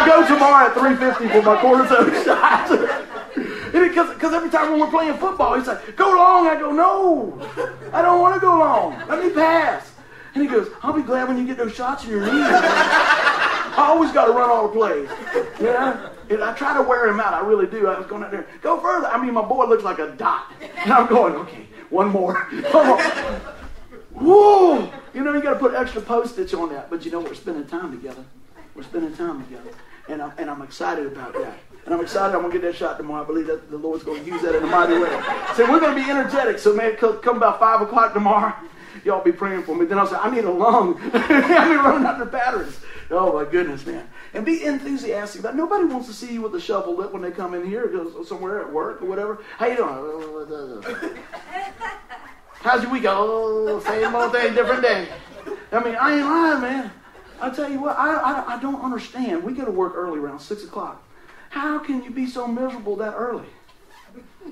I 0.03 0.07
go 0.07 0.27
tomorrow 0.27 0.67
at 0.67 0.75
3.50 0.75 1.31
for 1.31 1.43
my 1.43 1.57
cortisone 1.63 2.25
shot. 2.25 2.69
Because 3.73 4.15
because 4.15 4.33
every 4.33 4.51
time 4.51 4.71
when 4.71 4.81
we're 4.81 4.91
playing 4.91 5.17
football, 5.19 5.57
he's 5.57 5.67
like, 5.67 5.97
go 5.97 6.11
long. 6.11 6.47
I 6.47 6.57
go, 6.59 6.73
no. 6.73 7.39
I 7.93 8.03
don't 8.03 8.21
want 8.21 8.35
to 8.35 8.41
go 8.41 8.59
long. 8.59 9.01
Let 9.09 9.23
me 9.23 9.31
pass. 9.31 9.93
And 10.35 10.43
he 10.43 10.49
goes, 10.49 10.69
I'll 10.83 10.93
be 10.93 11.03
glad 11.03 11.29
when 11.29 11.39
you 11.39 11.47
get 11.47 11.57
those 11.57 11.75
shots 11.75 12.05
in 12.05 12.11
your 12.11 12.21
knees. 12.21 12.33
I 12.33 13.87
always 13.89 14.13
got 14.13 14.27
to 14.27 14.33
run 14.33 14.51
all 14.51 14.69
the 14.69 14.75
plays. 14.75 15.09
Yeah? 15.61 16.11
And 16.31 16.43
I 16.43 16.55
try 16.55 16.75
to 16.75 16.83
wear 16.83 17.09
him 17.09 17.21
out. 17.21 17.35
I 17.35 17.41
really 17.41 17.67
do. 17.67 17.87
I 17.87 17.99
was 17.99 18.07
going 18.07 18.23
out 18.23 18.31
there, 18.31 18.47
go 18.61 18.81
further. 18.81 19.07
I 19.07 19.23
mean, 19.23 19.35
my 19.35 19.43
boy 19.43 19.67
looks 19.67 19.85
like 19.85 19.99
a 19.99 20.11
dot. 20.13 20.53
And 20.79 20.93
I'm 20.93 21.07
going, 21.07 21.35
okay, 21.35 21.67
one 21.91 22.09
more. 22.09 22.35
One 22.71 22.87
more. 22.87 23.03
Whoa! 24.13 24.93
You 25.15 25.25
know, 25.25 25.33
you 25.35 25.43
got 25.43 25.55
to 25.55 25.59
put 25.59 25.75
extra 25.75 26.03
postage 26.03 26.53
on 26.55 26.71
that. 26.71 26.91
But 26.91 27.05
you 27.05 27.11
know, 27.11 27.21
we're 27.21 27.35
spending 27.35 27.67
time 27.67 27.93
together. 27.93 28.25
We're 28.75 28.83
spending 28.83 29.15
time 29.17 29.45
together. 29.45 29.71
And 30.09 30.21
I'm, 30.21 30.33
and 30.37 30.51
I'm 30.51 30.63
excited 30.63 31.07
about 31.07 31.33
that. 31.35 31.59
And 31.85 31.95
I'm 31.95 32.01
excited. 32.01 32.35
I'm 32.35 32.43
to 32.53 32.59
get 32.59 32.67
that 32.71 32.77
shot 32.77 32.97
tomorrow. 32.97 33.23
I 33.23 33.27
believe 33.27 33.47
that 33.47 33.71
the 33.71 33.77
Lord's 33.77 34.05
to 34.23 34.31
use 34.31 34.43
that 34.43 34.55
in 34.55 34.63
a 34.63 34.67
mighty 34.67 34.95
way. 34.95 35.11
So 35.57 35.71
we're 35.71 35.81
to 35.81 35.95
be 35.95 36.11
energetic. 36.11 36.59
So, 36.59 36.75
man, 36.75 36.97
come 36.97 37.37
about 37.37 37.59
5 37.59 37.83
o'clock 37.83 38.13
tomorrow. 38.15 38.55
Y'all 39.05 39.23
be 39.25 39.33
praying 39.33 39.63
for 39.65 39.75
me. 39.75 39.87
Then 39.87 39.99
I'll 39.99 40.07
say, 40.07 40.17
I 40.17 40.31
need 40.31 40.45
a 40.45 40.51
lung. 40.51 41.01
I'll 41.13 41.69
be 41.69 41.77
running 41.77 42.07
out 42.07 42.21
of 42.21 42.31
batteries. 42.31 42.79
Oh, 43.11 43.33
my 43.33 43.51
goodness, 43.51 43.85
man. 43.85 44.09
And 44.33 44.45
be 44.47 44.65
enthusiastic 44.65 45.41
about. 45.41 45.57
Nobody 45.57 45.85
wants 45.85 46.07
to 46.09 46.15
see 46.15 46.33
you 46.33 46.43
with 46.43 46.55
a 46.55 46.61
shovel 46.61 46.97
lip 46.97 47.13
when 47.13 47.23
they 47.23 47.31
come 47.31 47.55
in 47.55 47.67
here 47.67 47.91
or 47.99 48.25
somewhere 48.25 48.61
at 48.61 48.73
work 48.73 49.03
or 49.03 49.07
whatever. 49.07 49.43
How 49.57 49.67
you 49.67 49.77
doing? 49.77 50.83
How's 52.53 52.83
your 52.83 52.93
week? 52.93 53.05
Oh, 53.07 53.81
same 53.81 54.15
old 54.15 54.33
thing, 54.33 54.55
different 54.55 54.83
day. 54.83 55.09
I 55.73 55.83
mean, 55.83 55.97
I 55.97 56.15
ain't 56.17 56.27
lying, 56.27 56.61
man. 56.63 56.93
I 57.43 57.51
tell 57.51 57.71
you 57.71 57.81
what, 57.81 57.99
I, 57.99 58.15
I, 58.15 58.55
I 58.55 58.61
don't 58.61 58.81
understand. 58.81 59.43
We 59.43 59.53
go 59.53 59.65
to 59.65 59.71
work 59.71 59.95
early 59.97 60.21
around 60.21 60.39
6 60.39 60.65
o'clock. 60.65 61.03
How 61.51 61.79
can 61.79 62.03
you 62.05 62.11
be 62.11 62.27
so 62.27 62.47
miserable 62.47 62.97
that 62.97 63.15
early? 63.15 63.49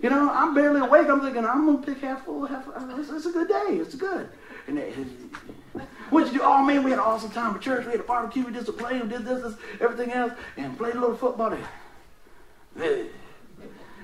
You 0.03 0.11
know, 0.11 0.29
I'm 0.31 0.55
barely 0.55 0.81
awake. 0.81 1.09
I'm 1.09 1.21
thinking, 1.21 1.45
I'm 1.45 1.67
going 1.67 1.83
to 1.83 1.87
pick 1.87 2.03
half 2.03 2.25
full, 2.25 2.47
half 2.47 2.67
uh, 2.69 2.97
it's, 2.99 3.11
it's, 3.11 3.27
a 3.27 3.31
good 3.31 3.49
day. 3.49 3.79
It's 3.81 3.95
good. 3.95 4.29
And 4.67 4.77
they, 4.77 4.91
what'd 6.11 6.33
you 6.33 6.41
do? 6.41 6.45
Oh, 6.45 6.65
man, 6.65 6.83
we 6.83 6.91
had 6.91 6.99
an 6.99 7.05
awesome 7.05 7.31
time 7.31 7.55
at 7.55 7.61
church. 7.61 7.87
We 7.87 7.93
had 7.93 8.01
a 8.01 8.05
barbecue. 8.05 8.45
We 8.45 8.53
did 8.53 8.67
some 8.67 8.77
play. 8.77 9.01
We 9.01 9.09
did 9.09 9.25
this, 9.25 9.43
this, 9.43 9.55
everything 9.81 10.13
else. 10.13 10.33
And 10.57 10.77
played 10.77 10.95
a 10.95 11.01
little 11.01 11.17
football. 11.17 11.57
And, 12.77 13.09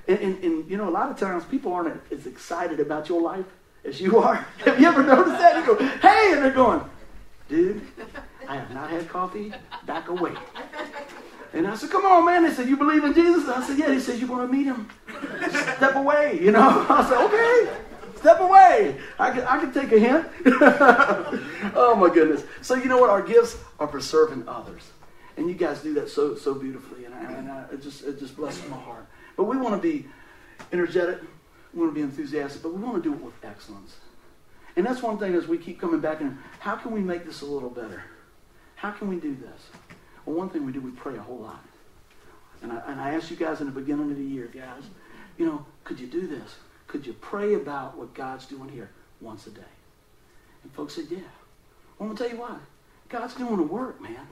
and, 0.08 0.44
and, 0.44 0.70
you 0.70 0.76
know, 0.76 0.88
a 0.88 0.90
lot 0.90 1.10
of 1.10 1.18
times 1.18 1.44
people 1.44 1.72
aren't 1.72 2.00
as 2.12 2.26
excited 2.26 2.78
about 2.78 3.08
your 3.08 3.20
life 3.20 3.46
as 3.84 4.00
you 4.00 4.18
are. 4.18 4.36
Have 4.64 4.80
you 4.80 4.86
ever 4.86 5.02
noticed 5.02 5.38
that? 5.38 5.56
You 5.56 5.66
go, 5.74 5.84
hey, 5.98 6.32
and 6.34 6.44
they're 6.44 6.50
going, 6.50 6.82
dude, 7.48 7.82
I 8.48 8.56
have 8.56 8.72
not 8.72 8.90
had 8.90 9.08
coffee. 9.08 9.52
Back 9.86 10.08
away. 10.08 10.32
And 11.52 11.66
I 11.66 11.74
said, 11.74 11.90
come 11.90 12.04
on, 12.04 12.26
man. 12.26 12.44
They 12.44 12.52
said, 12.52 12.68
you 12.68 12.76
believe 12.76 13.04
in 13.04 13.14
Jesus? 13.14 13.48
I 13.48 13.66
said, 13.66 13.78
yeah. 13.78 13.92
He 13.92 14.00
said, 14.00 14.20
you 14.20 14.26
want 14.26 14.50
to 14.50 14.56
meet 14.56 14.64
him? 14.64 14.88
Step 15.76 15.94
away, 15.94 16.38
you 16.40 16.50
know. 16.50 16.86
I 16.88 17.08
said, 17.08 17.24
okay. 17.24 17.82
Step 18.18 18.40
away. 18.40 18.96
I 19.18 19.30
can, 19.30 19.42
I 19.44 19.58
can 19.58 19.72
take 19.72 19.92
a 19.92 19.98
hint. 19.98 20.26
oh, 21.74 21.96
my 21.98 22.12
goodness. 22.12 22.44
So, 22.62 22.74
you 22.74 22.86
know 22.86 22.98
what? 22.98 23.10
Our 23.10 23.22
gifts 23.22 23.58
are 23.78 23.88
for 23.88 24.00
serving 24.00 24.48
others. 24.48 24.90
And 25.36 25.48
you 25.48 25.54
guys 25.54 25.82
do 25.82 25.92
that 25.94 26.08
so 26.08 26.34
so 26.34 26.54
beautifully. 26.54 27.04
And, 27.04 27.14
I, 27.14 27.32
and 27.32 27.50
I, 27.50 27.64
it, 27.72 27.82
just, 27.82 28.04
it 28.04 28.18
just 28.18 28.36
blesses 28.36 28.68
my 28.70 28.78
heart. 28.78 29.06
But 29.36 29.44
we 29.44 29.56
want 29.56 29.80
to 29.80 29.80
be 29.80 30.06
energetic. 30.72 31.20
We 31.74 31.80
want 31.80 31.92
to 31.92 31.94
be 31.94 32.00
enthusiastic. 32.00 32.62
But 32.62 32.74
we 32.74 32.82
want 32.82 33.02
to 33.02 33.02
do 33.02 33.14
it 33.14 33.22
with 33.22 33.34
excellence. 33.44 33.96
And 34.76 34.84
that's 34.84 35.02
one 35.02 35.18
thing 35.18 35.34
as 35.34 35.46
we 35.46 35.58
keep 35.58 35.80
coming 35.80 36.00
back 36.00 36.20
and 36.20 36.36
how 36.58 36.76
can 36.76 36.92
we 36.92 37.00
make 37.00 37.24
this 37.24 37.40
a 37.40 37.46
little 37.46 37.70
better? 37.70 38.04
How 38.86 38.92
can 38.92 39.08
we 39.08 39.16
do 39.16 39.34
this? 39.34 39.62
Well, 40.24 40.36
one 40.36 40.48
thing 40.48 40.64
we 40.64 40.70
do, 40.70 40.80
we 40.80 40.92
pray 40.92 41.16
a 41.16 41.20
whole 41.20 41.38
lot. 41.38 41.64
And 42.62 42.70
I, 42.70 42.82
and 42.86 43.00
I 43.00 43.14
asked 43.14 43.32
you 43.32 43.36
guys 43.36 43.60
in 43.60 43.66
the 43.66 43.72
beginning 43.72 44.12
of 44.12 44.16
the 44.16 44.22
year, 44.22 44.48
guys, 44.54 44.84
you 45.36 45.44
know, 45.44 45.66
could 45.82 45.98
you 45.98 46.06
do 46.06 46.28
this? 46.28 46.54
Could 46.86 47.04
you 47.04 47.12
pray 47.14 47.54
about 47.54 47.98
what 47.98 48.14
God's 48.14 48.46
doing 48.46 48.68
here 48.68 48.92
once 49.20 49.48
a 49.48 49.50
day? 49.50 49.72
And 50.62 50.72
folks 50.72 50.94
said, 50.94 51.06
yeah. 51.10 51.18
Well, 51.98 52.08
I'm 52.08 52.14
going 52.14 52.16
to 52.16 52.22
tell 52.22 52.32
you 52.32 52.40
why. 52.40 52.58
God's 53.08 53.34
doing 53.34 53.56
the 53.56 53.64
work, 53.64 54.00
man. 54.00 54.24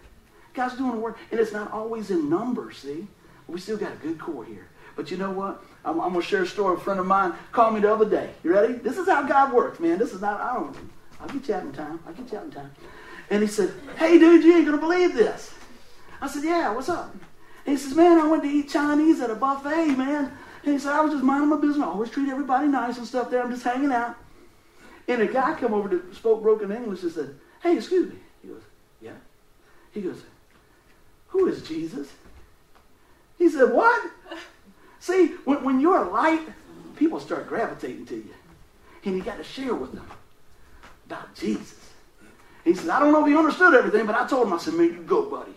God's 0.55 0.76
doing 0.76 0.92
the 0.92 0.98
work. 0.98 1.18
And 1.32 1.40
it's 1.40 1.52
not 1.52 1.72
always 1.72 2.12
in 2.12 2.30
numbers, 2.30 2.78
see? 2.78 3.09
We 3.48 3.59
still 3.59 3.76
got 3.76 3.92
a 3.92 3.96
good 3.96 4.20
core 4.20 4.44
here. 4.44 4.68
But 4.94 5.11
you 5.11 5.16
know 5.16 5.32
what? 5.32 5.64
I'm, 5.84 6.00
I'm 6.00 6.11
going 6.11 6.22
to 6.22 6.28
share 6.28 6.44
a 6.44 6.46
story. 6.46 6.76
A 6.76 6.80
friend 6.80 7.00
of 7.00 7.07
mine 7.07 7.34
called 7.50 7.74
me 7.74 7.80
the 7.80 7.92
other 7.92 8.09
day. 8.09 8.30
You 8.44 8.52
ready? 8.52 8.74
This 8.74 8.98
is 8.98 9.09
how 9.09 9.24
God 9.24 9.52
works, 9.52 9.80
man. 9.80 9.98
This 9.98 10.12
is 10.12 10.20
not, 10.20 10.40
I 10.40 10.55
don't, 10.55 10.76
I'll 11.20 11.26
get 11.26 11.48
you 11.48 11.55
out 11.55 11.64
in 11.64 11.72
time. 11.72 11.98
I'll 12.07 12.12
get 12.12 12.30
you 12.30 12.38
out 12.38 12.44
in 12.44 12.52
time. 12.52 12.70
And 13.31 13.43
he 13.43 13.49
said, 13.49 13.72
hey, 13.97 14.18
dude, 14.18 14.45
you 14.45 14.55
ain't 14.57 14.66
going 14.66 14.79
to 14.79 14.87
believe 14.87 15.14
this. 15.14 15.53
I 16.20 16.29
said, 16.29 16.45
yeah, 16.45 16.72
what's 16.72 16.89
up? 16.89 17.14
And 17.66 17.77
he 17.77 17.83
says, 17.83 17.95
man, 17.95 18.18
I 18.18 18.29
went 18.29 18.43
to 18.43 18.49
eat 18.49 18.68
Chinese 18.68 19.20
at 19.20 19.31
a 19.31 19.35
buffet, 19.35 19.97
man. 19.97 20.33
And 20.64 20.72
he 20.72 20.79
said, 20.79 20.93
I 20.93 21.01
was 21.01 21.12
just 21.12 21.25
minding 21.25 21.49
my 21.49 21.57
business. 21.57 21.85
I 21.85 21.91
always 21.91 22.11
treat 22.11 22.29
everybody 22.29 22.68
nice 22.68 22.99
and 22.99 23.07
stuff 23.07 23.31
there. 23.31 23.43
I'm 23.43 23.51
just 23.51 23.64
hanging 23.64 23.93
out. 23.93 24.16
And 25.09 25.20
a 25.20 25.27
guy 25.27 25.55
come 25.55 25.75
over 25.75 25.89
to 25.89 26.14
spoke 26.14 26.43
broken 26.43 26.72
English 26.72 27.03
and 27.03 27.12
said, 27.12 27.35
hey, 27.62 27.77
excuse 27.77 28.11
me. 28.11 28.18
He 28.43 28.49
goes, 28.49 28.62
yeah. 29.01 29.12
He 29.93 30.01
goes, 30.01 30.22
who 31.29 31.47
is 31.47 31.62
Jesus? 31.62 32.09
He 33.39 33.49
said, 33.49 33.72
what? 33.72 34.11
See, 35.01 35.27
when, 35.45 35.64
when 35.64 35.81
you're 35.81 36.05
light, 36.07 36.41
people 36.97 37.20
start 37.20 37.49
gravitating 37.49 38.07
to 38.07 38.16
you. 38.16 38.35
And 39.05 39.16
you 39.16 39.22
got 39.22 39.37
to 39.37 39.45
share 39.45 39.75
with 39.75 39.93
them 39.93 40.11
about 41.07 41.35
Jesus. 41.35 41.84
He 42.64 42.74
said, 42.74 42.88
I 42.88 42.98
don't 42.98 43.12
know 43.12 43.20
if 43.20 43.26
he 43.30 43.36
understood 43.36 43.74
everything, 43.74 44.06
but 44.06 44.14
I 44.14 44.26
told 44.26 44.46
him, 44.46 44.54
I 44.54 44.58
said, 44.58 44.74
man, 44.74 44.86
you 44.86 45.02
go, 45.02 45.28
buddy. 45.28 45.52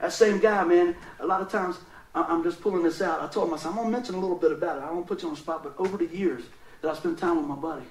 That 0.00 0.12
same 0.12 0.38
guy, 0.38 0.62
man, 0.64 0.94
a 1.18 1.26
lot 1.26 1.40
of 1.40 1.50
times 1.50 1.76
I'm 2.14 2.44
just 2.44 2.60
pulling 2.60 2.84
this 2.84 3.02
out. 3.02 3.20
I 3.20 3.26
told 3.26 3.48
him, 3.48 3.54
I 3.54 3.56
said, 3.56 3.70
I'm 3.70 3.74
going 3.74 3.86
to 3.88 3.92
mention 3.92 4.14
a 4.14 4.20
little 4.20 4.36
bit 4.36 4.52
about 4.52 4.78
it. 4.78 4.84
I 4.84 4.88
don't 4.88 5.06
put 5.06 5.22
you 5.22 5.28
on 5.28 5.34
the 5.34 5.40
spot, 5.40 5.64
but 5.64 5.74
over 5.78 5.96
the 5.96 6.06
years 6.06 6.44
that 6.82 6.90
I 6.90 6.94
spent 6.94 7.18
time 7.18 7.36
with 7.36 7.46
my 7.46 7.56
buddy, 7.56 7.86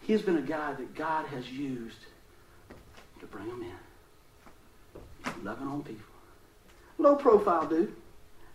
he's 0.00 0.22
been 0.22 0.38
a 0.38 0.42
guy 0.42 0.72
that 0.72 0.94
God 0.94 1.26
has 1.26 1.50
used 1.50 1.98
to 3.20 3.26
bring 3.26 3.46
him 3.46 3.62
in. 3.62 5.44
Loving 5.44 5.68
on 5.68 5.82
people. 5.82 6.06
Low 6.96 7.16
profile 7.16 7.66
dude. 7.66 7.94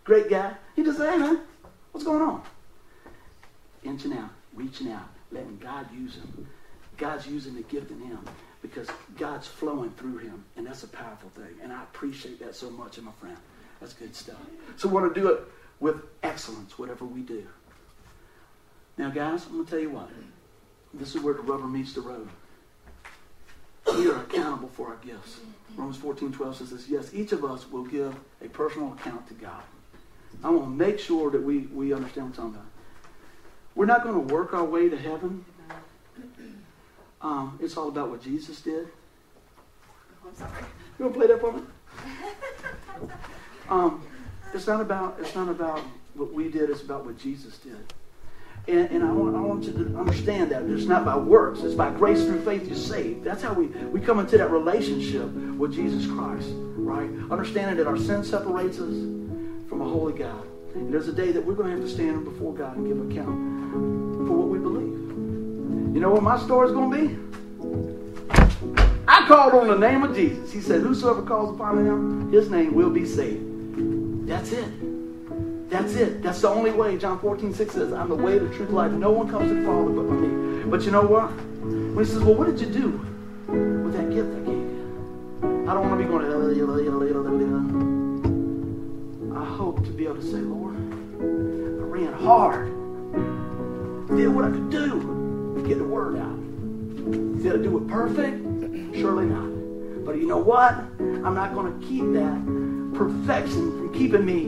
Great 0.02 0.28
guy. 0.28 0.54
He 0.74 0.82
just 0.82 0.98
said, 0.98 1.12
hey, 1.12 1.18
man, 1.18 1.40
what's 1.92 2.04
going 2.04 2.22
on? 2.22 2.42
Inching 3.84 4.14
out, 4.14 4.30
reaching 4.54 4.90
out, 4.90 5.08
letting 5.30 5.58
God 5.58 5.86
use 5.94 6.16
him. 6.16 6.48
God's 6.96 7.28
using 7.28 7.54
the 7.54 7.62
gift 7.62 7.90
in 7.92 8.00
him 8.00 8.18
because 8.62 8.88
God's 9.16 9.46
flowing 9.46 9.90
through 9.92 10.18
him, 10.18 10.44
and 10.56 10.66
that's 10.66 10.82
a 10.82 10.88
powerful 10.88 11.30
thing. 11.30 11.54
And 11.62 11.72
I 11.72 11.82
appreciate 11.82 12.40
that 12.40 12.54
so 12.54 12.70
much, 12.70 12.98
my 13.00 13.12
friend. 13.20 13.36
That's 13.80 13.92
good 13.92 14.14
stuff. 14.14 14.36
So 14.76 14.88
we 14.88 14.94
want 14.94 15.14
to 15.14 15.20
do 15.20 15.28
it 15.28 15.42
with 15.80 16.02
excellence, 16.22 16.78
whatever 16.78 17.04
we 17.04 17.20
do. 17.20 17.46
Now, 18.96 19.10
guys, 19.10 19.46
I'm 19.46 19.52
going 19.52 19.64
to 19.64 19.70
tell 19.70 19.80
you 19.80 19.90
what. 19.90 20.10
This 20.92 21.14
is 21.14 21.22
where 21.22 21.34
the 21.34 21.42
rubber 21.42 21.66
meets 21.66 21.92
the 21.92 22.00
road. 22.00 22.28
We 23.86 24.10
are 24.10 24.20
accountable 24.22 24.68
for 24.68 24.88
our 24.88 24.96
gifts. 24.96 25.38
Romans 25.76 25.96
14, 25.98 26.32
12 26.32 26.56
says 26.56 26.70
this, 26.70 26.88
yes, 26.88 27.14
each 27.14 27.32
of 27.32 27.44
us 27.44 27.70
will 27.70 27.84
give 27.84 28.14
a 28.42 28.48
personal 28.48 28.92
account 28.92 29.26
to 29.28 29.34
God. 29.34 29.62
I 30.42 30.50
want 30.50 30.64
to 30.64 30.70
make 30.70 30.98
sure 30.98 31.30
that 31.30 31.42
we, 31.42 31.60
we 31.60 31.92
understand 31.92 32.30
what 32.30 32.38
I'm 32.38 32.50
talking 32.50 32.54
about. 32.54 32.66
We're 33.74 33.86
not 33.86 34.02
going 34.02 34.26
to 34.26 34.34
work 34.34 34.52
our 34.52 34.64
way 34.64 34.88
to 34.88 34.96
heaven. 34.96 35.44
Um, 37.20 37.58
it's 37.62 37.76
all 37.76 37.88
about 37.88 38.10
what 38.10 38.22
Jesus 38.22 38.60
did. 38.60 38.88
I'm 40.26 40.34
sorry. 40.36 40.50
You 40.98 41.04
want 41.06 41.14
to 41.14 41.20
play 41.20 41.28
that 41.28 41.40
for 41.40 41.52
me? 41.52 41.62
Um, 43.70 44.02
it's 44.54 44.66
not 44.66 44.80
about 44.80 45.18
it's 45.20 45.34
not 45.34 45.50
about 45.50 45.80
what 46.14 46.32
we 46.32 46.48
did. 46.48 46.70
It's 46.70 46.80
about 46.82 47.04
what 47.04 47.18
Jesus 47.18 47.58
did. 47.58 47.76
And, 48.66 48.90
and 48.90 49.02
I, 49.02 49.10
want, 49.10 49.34
I 49.34 49.40
want 49.40 49.64
you 49.64 49.72
to 49.72 49.98
understand 49.98 50.52
that 50.52 50.62
it's 50.64 50.84
not 50.84 51.04
by 51.04 51.16
works. 51.16 51.60
It's 51.60 51.74
by 51.74 51.90
grace 51.90 52.24
through 52.24 52.44
faith 52.44 52.66
you're 52.66 52.76
saved. 52.76 53.24
That's 53.24 53.42
how 53.42 53.54
we, 53.54 53.66
we 53.66 53.98
come 53.98 54.18
into 54.20 54.36
that 54.36 54.50
relationship 54.50 55.26
with 55.56 55.72
Jesus 55.72 56.06
Christ, 56.06 56.50
right? 56.76 57.08
Understanding 57.30 57.78
that 57.78 57.86
our 57.86 57.96
sin 57.96 58.22
separates 58.22 58.78
us 58.78 58.94
from 59.70 59.80
a 59.80 59.88
holy 59.88 60.12
God. 60.12 60.46
And 60.74 60.92
there's 60.92 61.08
a 61.08 61.14
day 61.14 61.32
that 61.32 61.44
we're 61.44 61.54
going 61.54 61.70
to 61.70 61.76
have 61.76 61.84
to 61.84 61.90
stand 61.90 62.26
before 62.26 62.52
God 62.52 62.76
and 62.76 62.86
give 62.86 63.10
account 63.10 64.28
for 64.28 64.36
what 64.36 64.48
we 64.48 64.58
believe. 64.58 64.97
You 65.94 66.00
know 66.00 66.10
what 66.10 66.22
my 66.22 66.38
story 66.38 66.68
is 66.68 66.74
going 66.74 66.90
to 66.90 66.98
be? 66.98 67.28
I 69.08 69.26
called 69.26 69.54
on 69.54 69.68
the 69.68 69.76
name 69.76 70.02
of 70.02 70.14
Jesus. 70.14 70.52
He 70.52 70.60
said, 70.60 70.82
Whosoever 70.82 71.22
calls 71.22 71.54
upon 71.54 71.78
him, 71.78 72.30
his 72.30 72.50
name 72.50 72.74
will 72.74 72.90
be 72.90 73.06
saved. 73.06 74.28
That's 74.28 74.52
it. 74.52 75.70
That's 75.70 75.94
it. 75.94 76.22
That's 76.22 76.42
the 76.42 76.48
only 76.48 76.72
way. 76.72 76.98
John 76.98 77.18
14, 77.18 77.54
6 77.54 77.74
says, 77.74 77.92
I'm 77.92 78.10
the 78.10 78.14
way, 78.14 78.38
the 78.38 78.54
truth, 78.54 78.68
life. 78.68 78.92
No 78.92 79.10
one 79.10 79.30
comes 79.30 79.48
to 79.48 79.54
the 79.54 79.62
Father 79.66 79.90
but 79.90 80.02
me. 80.02 80.64
But 80.64 80.82
you 80.82 80.90
know 80.90 81.02
what? 81.02 81.30
When 81.62 82.04
he 82.04 82.04
says, 82.04 82.22
Well, 82.22 82.34
what 82.34 82.48
did 82.48 82.60
you 82.60 82.66
do 82.66 82.88
with 83.48 83.94
that 83.94 84.10
gift 84.10 84.28
I 84.28 84.40
gave 84.40 84.48
you? 84.48 85.64
I 85.68 85.72
don't 85.72 85.88
want 85.88 85.98
to 85.98 86.04
be 86.04 86.10
going, 86.10 86.22
to 86.22 86.28
I 89.36 89.44
hope 89.44 89.84
to 89.84 89.90
be 89.90 90.04
able 90.04 90.16
to 90.16 90.22
say, 90.22 90.38
Lord, 90.38 90.76
I 90.76 90.78
ran 91.82 92.12
hard. 92.12 92.66
Did 94.16 94.28
what 94.28 94.44
I 94.44 94.50
could 94.50 94.70
do 94.70 95.18
get 95.68 95.78
the 95.78 95.84
word 95.84 96.16
out. 96.16 97.42
Did 97.42 97.52
I 97.52 97.62
do 97.62 97.76
it 97.76 97.88
perfect? 97.88 98.42
Surely 98.96 99.26
not. 99.26 100.04
But 100.04 100.16
you 100.16 100.26
know 100.26 100.38
what? 100.38 100.72
I'm 100.98 101.34
not 101.34 101.52
going 101.52 101.78
to 101.78 101.86
keep 101.86 102.04
that 102.14 102.42
perfection 102.94 103.76
from 103.76 103.92
keeping 103.92 104.24
me 104.24 104.44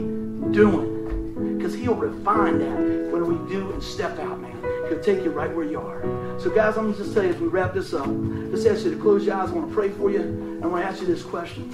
doing. 0.51 1.57
Because 1.57 1.75
he'll 1.75 1.95
refine 1.95 2.57
that 2.57 3.11
when 3.11 3.27
we 3.27 3.53
do 3.53 3.71
and 3.71 3.83
step 3.83 4.17
out, 4.17 4.39
man. 4.39 4.51
He'll 4.89 4.99
take 4.99 5.23
you 5.23 5.29
right 5.29 5.55
where 5.55 5.65
you 5.65 5.79
are. 5.79 6.01
So, 6.39 6.49
guys, 6.49 6.75
I'm 6.75 6.95
just 6.95 7.15
you 7.15 7.21
as 7.21 7.37
we 7.37 7.47
wrap 7.47 7.75
this 7.75 7.93
up, 7.93 8.07
just 8.49 8.65
ask 8.65 8.83
you 8.83 8.95
to 8.95 8.99
close 8.99 9.23
your 9.23 9.35
eyes. 9.35 9.49
I 9.49 9.53
want 9.53 9.69
to 9.69 9.73
pray 9.73 9.89
for 9.89 10.09
you. 10.09 10.59
I 10.63 10.67
want 10.67 10.83
to 10.83 10.89
ask 10.89 11.01
you 11.01 11.07
this 11.07 11.21
question. 11.21 11.69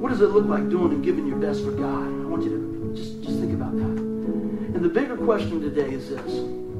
What 0.00 0.10
does 0.10 0.20
it 0.20 0.28
look 0.28 0.46
like 0.46 0.68
doing 0.70 0.92
and 0.92 1.04
giving 1.04 1.26
your 1.26 1.38
best 1.38 1.64
for 1.64 1.72
God? 1.72 2.06
I 2.06 2.26
want 2.26 2.44
you 2.44 2.50
to 2.50 2.94
just, 2.94 3.20
just 3.22 3.40
think 3.40 3.52
about 3.52 3.76
that. 3.76 3.82
And 3.84 4.84
the 4.84 4.88
bigger 4.88 5.16
question 5.16 5.60
today 5.60 5.92
is 5.92 6.10
this. 6.10 6.73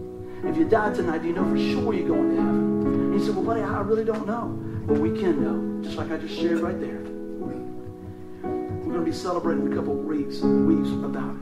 If 0.47 0.57
you 0.57 0.65
die 0.69 0.93
tonight, 0.93 1.23
do 1.23 1.29
you 1.29 1.35
know 1.35 1.49
for 1.49 1.57
sure 1.57 1.95
you're 1.95 2.09
going 2.09 2.31
to 2.31 2.37
heaven? 2.37 2.87
And 2.87 3.15
you 3.15 3.25
say, 3.25 3.31
well, 3.33 3.45
buddy, 3.45 3.63
I 3.63 3.81
really 3.81 4.05
don't 4.05 4.27
know. 4.27 4.59
But 4.87 4.99
we 4.99 5.19
can 5.19 5.43
know, 5.43 5.83
just 5.83 5.97
like 5.97 6.11
I 6.11 6.19
just 6.19 6.35
shared 6.35 6.61
right 6.61 6.79
there. 6.79 7.01
We're 8.43 8.93
going 8.93 9.05
to 9.05 9.11
be 9.11 9.13
celebrating 9.13 9.67
in 9.67 9.73
a 9.73 9.77
couple 9.77 9.99
of 9.99 10.05
weeks, 10.05 10.41
weeks 10.41 10.91
about 10.91 11.35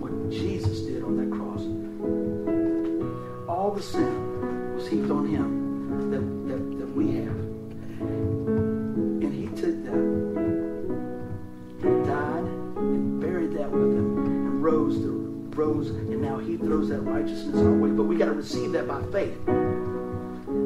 what 0.00 0.30
Jesus 0.30 0.80
did 0.80 1.02
on 1.02 1.16
that 1.16 1.30
cross. 1.36 1.62
All 3.48 3.72
the 3.72 3.82
sin 3.82 4.74
was 4.74 4.86
heaped 4.86 5.10
on 5.10 5.26
him 5.26 5.63
he 16.54 16.66
throws 16.66 16.88
that 16.88 17.00
righteousness 17.00 17.56
our 17.56 17.72
way. 17.72 17.90
But 17.90 18.04
we 18.04 18.16
got 18.16 18.26
to 18.26 18.32
receive 18.32 18.72
that 18.72 18.86
by 18.86 19.02
faith. 19.10 19.36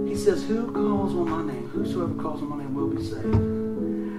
He 0.07 0.15
says, 0.15 0.45
Who 0.45 0.71
calls 0.71 1.15
on 1.15 1.31
my 1.31 1.53
name? 1.53 1.69
Whosoever 1.69 2.15
calls 2.23 2.43
on 2.43 2.51
my 2.51 2.59
name 2.59 2.75
will 2.75 2.89
be 2.89 3.03
saved. 3.03 3.33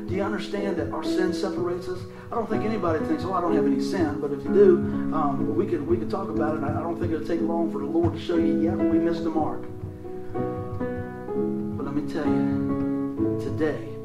Do 0.07 0.15
you 0.15 0.23
understand 0.23 0.77
that 0.77 0.91
our 0.91 1.03
sin 1.03 1.31
separates 1.31 1.87
us? 1.87 1.99
I 2.31 2.35
don't 2.35 2.49
think 2.49 2.63
anybody 2.63 3.05
thinks, 3.05 3.23
oh, 3.23 3.33
I 3.33 3.41
don't 3.41 3.53
have 3.55 3.67
any 3.67 3.79
sin. 3.79 4.19
But 4.19 4.31
if 4.31 4.43
you 4.43 4.51
do, 4.51 4.77
um, 5.13 5.55
we 5.55 5.67
could 5.67 5.85
we 5.85 5.97
could 5.97 6.09
talk 6.09 6.29
about 6.29 6.57
it. 6.57 6.63
I 6.63 6.81
don't 6.81 6.99
think 6.99 7.13
it'll 7.13 7.27
take 7.27 7.41
long 7.41 7.71
for 7.71 7.77
the 7.77 7.85
Lord 7.85 8.13
to 8.13 8.19
show 8.19 8.37
you, 8.37 8.59
yeah, 8.59 8.73
we 8.73 8.97
missed 8.97 9.23
the 9.23 9.29
mark. 9.29 9.61
But 10.33 11.85
let 11.85 11.93
me 11.93 12.11
tell 12.11 12.25
you, 12.25 13.39
today 13.43 13.98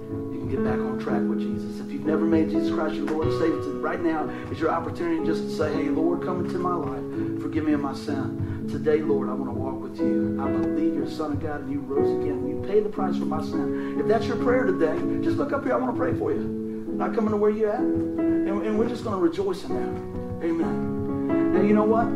can 0.45 0.55
get 0.57 0.65
back 0.65 0.79
on 0.79 0.99
track 0.99 1.23
with 1.23 1.41
Jesus. 1.41 1.81
If 1.81 1.91
you've 1.91 2.05
never 2.05 2.25
made 2.25 2.51
Jesus 2.51 2.75
Christ 2.75 2.95
your 2.97 3.07
Lord 3.07 3.29
and 3.29 3.41
Savior, 3.41 3.81
right 3.81 4.01
now 4.01 4.29
is 4.51 4.61
your 4.61 4.71
opportunity 4.71 5.25
just 5.25 5.43
to 5.43 5.51
say, 5.51 5.73
hey, 5.73 5.89
Lord, 5.89 6.23
come 6.23 6.45
into 6.45 6.59
my 6.59 6.75
life. 6.75 7.43
Forgive 7.43 7.65
me 7.65 7.73
of 7.73 7.81
my 7.81 7.95
sin. 7.95 8.69
Today, 8.71 9.01
Lord, 9.01 9.29
I 9.29 9.33
want 9.33 9.51
to 9.51 9.59
walk 9.59 9.81
with 9.81 9.99
you. 9.99 10.39
I 10.41 10.51
believe 10.51 10.95
you're 10.95 11.09
son 11.09 11.33
of 11.33 11.41
God 11.41 11.63
and 11.63 11.73
you 11.73 11.81
rose 11.81 12.11
again. 12.23 12.47
You 12.47 12.63
paid 12.67 12.85
the 12.85 12.89
price 12.89 13.17
for 13.17 13.25
my 13.25 13.43
sin. 13.43 13.99
If 13.99 14.07
that's 14.07 14.27
your 14.27 14.37
prayer 14.37 14.65
today, 14.65 14.97
just 15.23 15.37
look 15.37 15.53
up 15.53 15.65
here. 15.65 15.75
I 15.75 15.77
want 15.77 15.95
to 15.95 15.99
pray 15.99 16.15
for 16.15 16.33
you. 16.33 16.41
Not 16.41 17.15
coming 17.15 17.31
to 17.31 17.37
where 17.37 17.51
you're 17.51 17.71
at. 17.71 17.81
And, 17.81 18.49
and 18.49 18.79
we're 18.79 18.89
just 18.89 19.05
going 19.05 19.17
to 19.17 19.23
rejoice 19.23 19.65
in 19.65 19.75
that. 19.75 20.47
Amen. 20.47 21.53
Now, 21.55 21.61
you 21.63 21.75
know 21.75 21.85
what? 21.85 22.07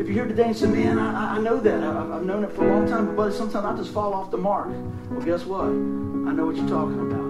If 0.00 0.06
you're 0.06 0.24
here 0.24 0.26
today 0.26 0.44
and 0.44 0.56
say, 0.56 0.66
man, 0.66 0.98
I, 0.98 1.36
I 1.36 1.38
know 1.40 1.60
that. 1.60 1.82
I, 1.82 2.16
I've 2.16 2.24
known 2.24 2.44
it 2.44 2.52
for 2.52 2.66
a 2.66 2.74
long 2.74 2.88
time, 2.88 3.16
but 3.16 3.32
sometimes 3.32 3.66
I 3.66 3.76
just 3.76 3.92
fall 3.92 4.14
off 4.14 4.30
the 4.30 4.38
mark. 4.38 4.68
Well, 5.10 5.20
guess 5.20 5.44
what? 5.44 5.64
I 5.64 6.32
know 6.32 6.46
what 6.46 6.56
you're 6.56 6.68
talking 6.68 7.00
about. 7.00 7.29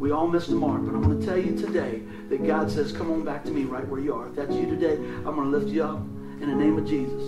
We 0.00 0.12
all 0.12 0.26
miss 0.26 0.46
the 0.46 0.54
mark, 0.54 0.82
but 0.86 0.94
I'm 0.94 1.02
going 1.02 1.20
to 1.20 1.26
tell 1.26 1.36
you 1.36 1.54
today 1.54 2.00
that 2.30 2.46
God 2.46 2.70
says, 2.70 2.90
come 2.90 3.12
on 3.12 3.22
back 3.22 3.44
to 3.44 3.50
me 3.50 3.64
right 3.64 3.86
where 3.86 4.00
you 4.00 4.14
are. 4.14 4.28
If 4.28 4.34
that's 4.34 4.54
you 4.54 4.64
today, 4.64 4.94
I'm 4.94 5.36
going 5.36 5.50
to 5.50 5.56
lift 5.58 5.68
you 5.68 5.84
up 5.84 5.98
in 6.40 6.48
the 6.48 6.54
name 6.54 6.78
of 6.78 6.86
Jesus. 6.88 7.22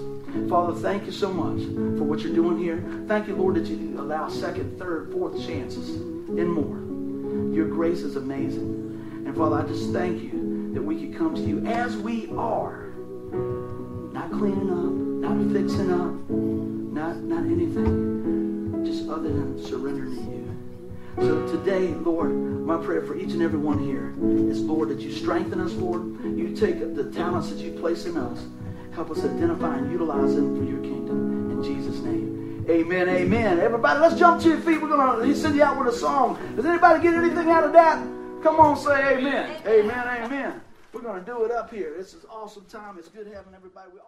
Father, 0.48 0.72
thank 0.80 1.04
you 1.04 1.12
so 1.12 1.30
much 1.30 1.62
for 1.98 2.04
what 2.04 2.20
you're 2.20 2.34
doing 2.34 2.56
here. 2.56 2.82
Thank 3.06 3.28
you, 3.28 3.36
Lord, 3.36 3.56
that 3.56 3.66
you 3.66 4.00
allow 4.00 4.30
second, 4.30 4.78
third, 4.78 5.12
fourth 5.12 5.46
chances 5.46 5.90
and 5.90 6.50
more. 6.50 6.78
Your 7.54 7.68
grace 7.68 8.00
is 8.00 8.16
amazing. 8.16 9.22
And 9.26 9.36
Father, 9.36 9.56
I 9.56 9.66
just 9.66 9.92
thank 9.92 10.22
you 10.22 10.70
that 10.72 10.82
we 10.82 10.98
could 10.98 11.18
come 11.18 11.34
to 11.34 11.42
you 11.42 11.66
as 11.66 11.94
we 11.98 12.30
are. 12.38 12.86
Not 14.14 14.30
cleaning 14.30 14.70
up, 14.70 15.30
not 15.30 15.52
fixing 15.52 15.92
up, 15.92 16.30
not, 16.30 17.16
not 17.18 17.44
anything. 17.44 18.82
Just 18.86 19.10
other 19.10 19.28
than 19.28 19.62
surrendering 19.62 20.16
to 20.16 20.22
you. 20.22 20.51
So 21.16 21.46
today, 21.46 21.88
Lord, 21.88 22.30
my 22.30 22.82
prayer 22.82 23.02
for 23.02 23.16
each 23.16 23.32
and 23.32 23.42
every 23.42 23.58
one 23.58 23.78
here 23.78 24.14
is, 24.50 24.60
Lord, 24.60 24.88
that 24.88 25.00
you 25.00 25.12
strengthen 25.12 25.60
us, 25.60 25.72
Lord. 25.72 26.02
You 26.24 26.56
take 26.56 26.94
the 26.94 27.10
talents 27.10 27.50
that 27.50 27.58
you 27.58 27.72
place 27.72 28.06
in 28.06 28.16
us. 28.16 28.44
Help 28.94 29.10
us 29.10 29.24
identify 29.24 29.76
and 29.76 29.92
utilize 29.92 30.34
them 30.34 30.56
for 30.56 30.64
your 30.64 30.80
kingdom. 30.80 31.50
In 31.50 31.62
Jesus' 31.62 32.00
name. 32.00 32.64
Amen, 32.68 33.08
amen. 33.08 33.60
Everybody, 33.60 34.00
let's 34.00 34.18
jump 34.18 34.40
to 34.42 34.48
your 34.48 34.60
feet. 34.60 34.80
We're 34.80 34.88
going 34.88 35.28
to 35.28 35.36
send 35.36 35.56
you 35.56 35.62
out 35.62 35.78
with 35.78 35.94
a 35.94 35.96
song. 35.96 36.38
Does 36.56 36.64
anybody 36.64 37.02
get 37.02 37.14
anything 37.14 37.50
out 37.50 37.64
of 37.64 37.72
that? 37.72 37.98
Come 38.42 38.58
on, 38.58 38.76
say 38.76 39.18
amen. 39.18 39.60
Amen, 39.66 39.90
amen. 39.90 40.24
amen. 40.24 40.60
We're 40.92 41.02
going 41.02 41.24
to 41.24 41.26
do 41.26 41.44
it 41.44 41.50
up 41.50 41.72
here. 41.72 41.94
This 41.96 42.14
is 42.14 42.24
awesome 42.30 42.64
time. 42.66 42.96
It's 42.98 43.08
good 43.08 43.26
having 43.26 43.54
everybody. 43.54 43.90
We 43.92 44.00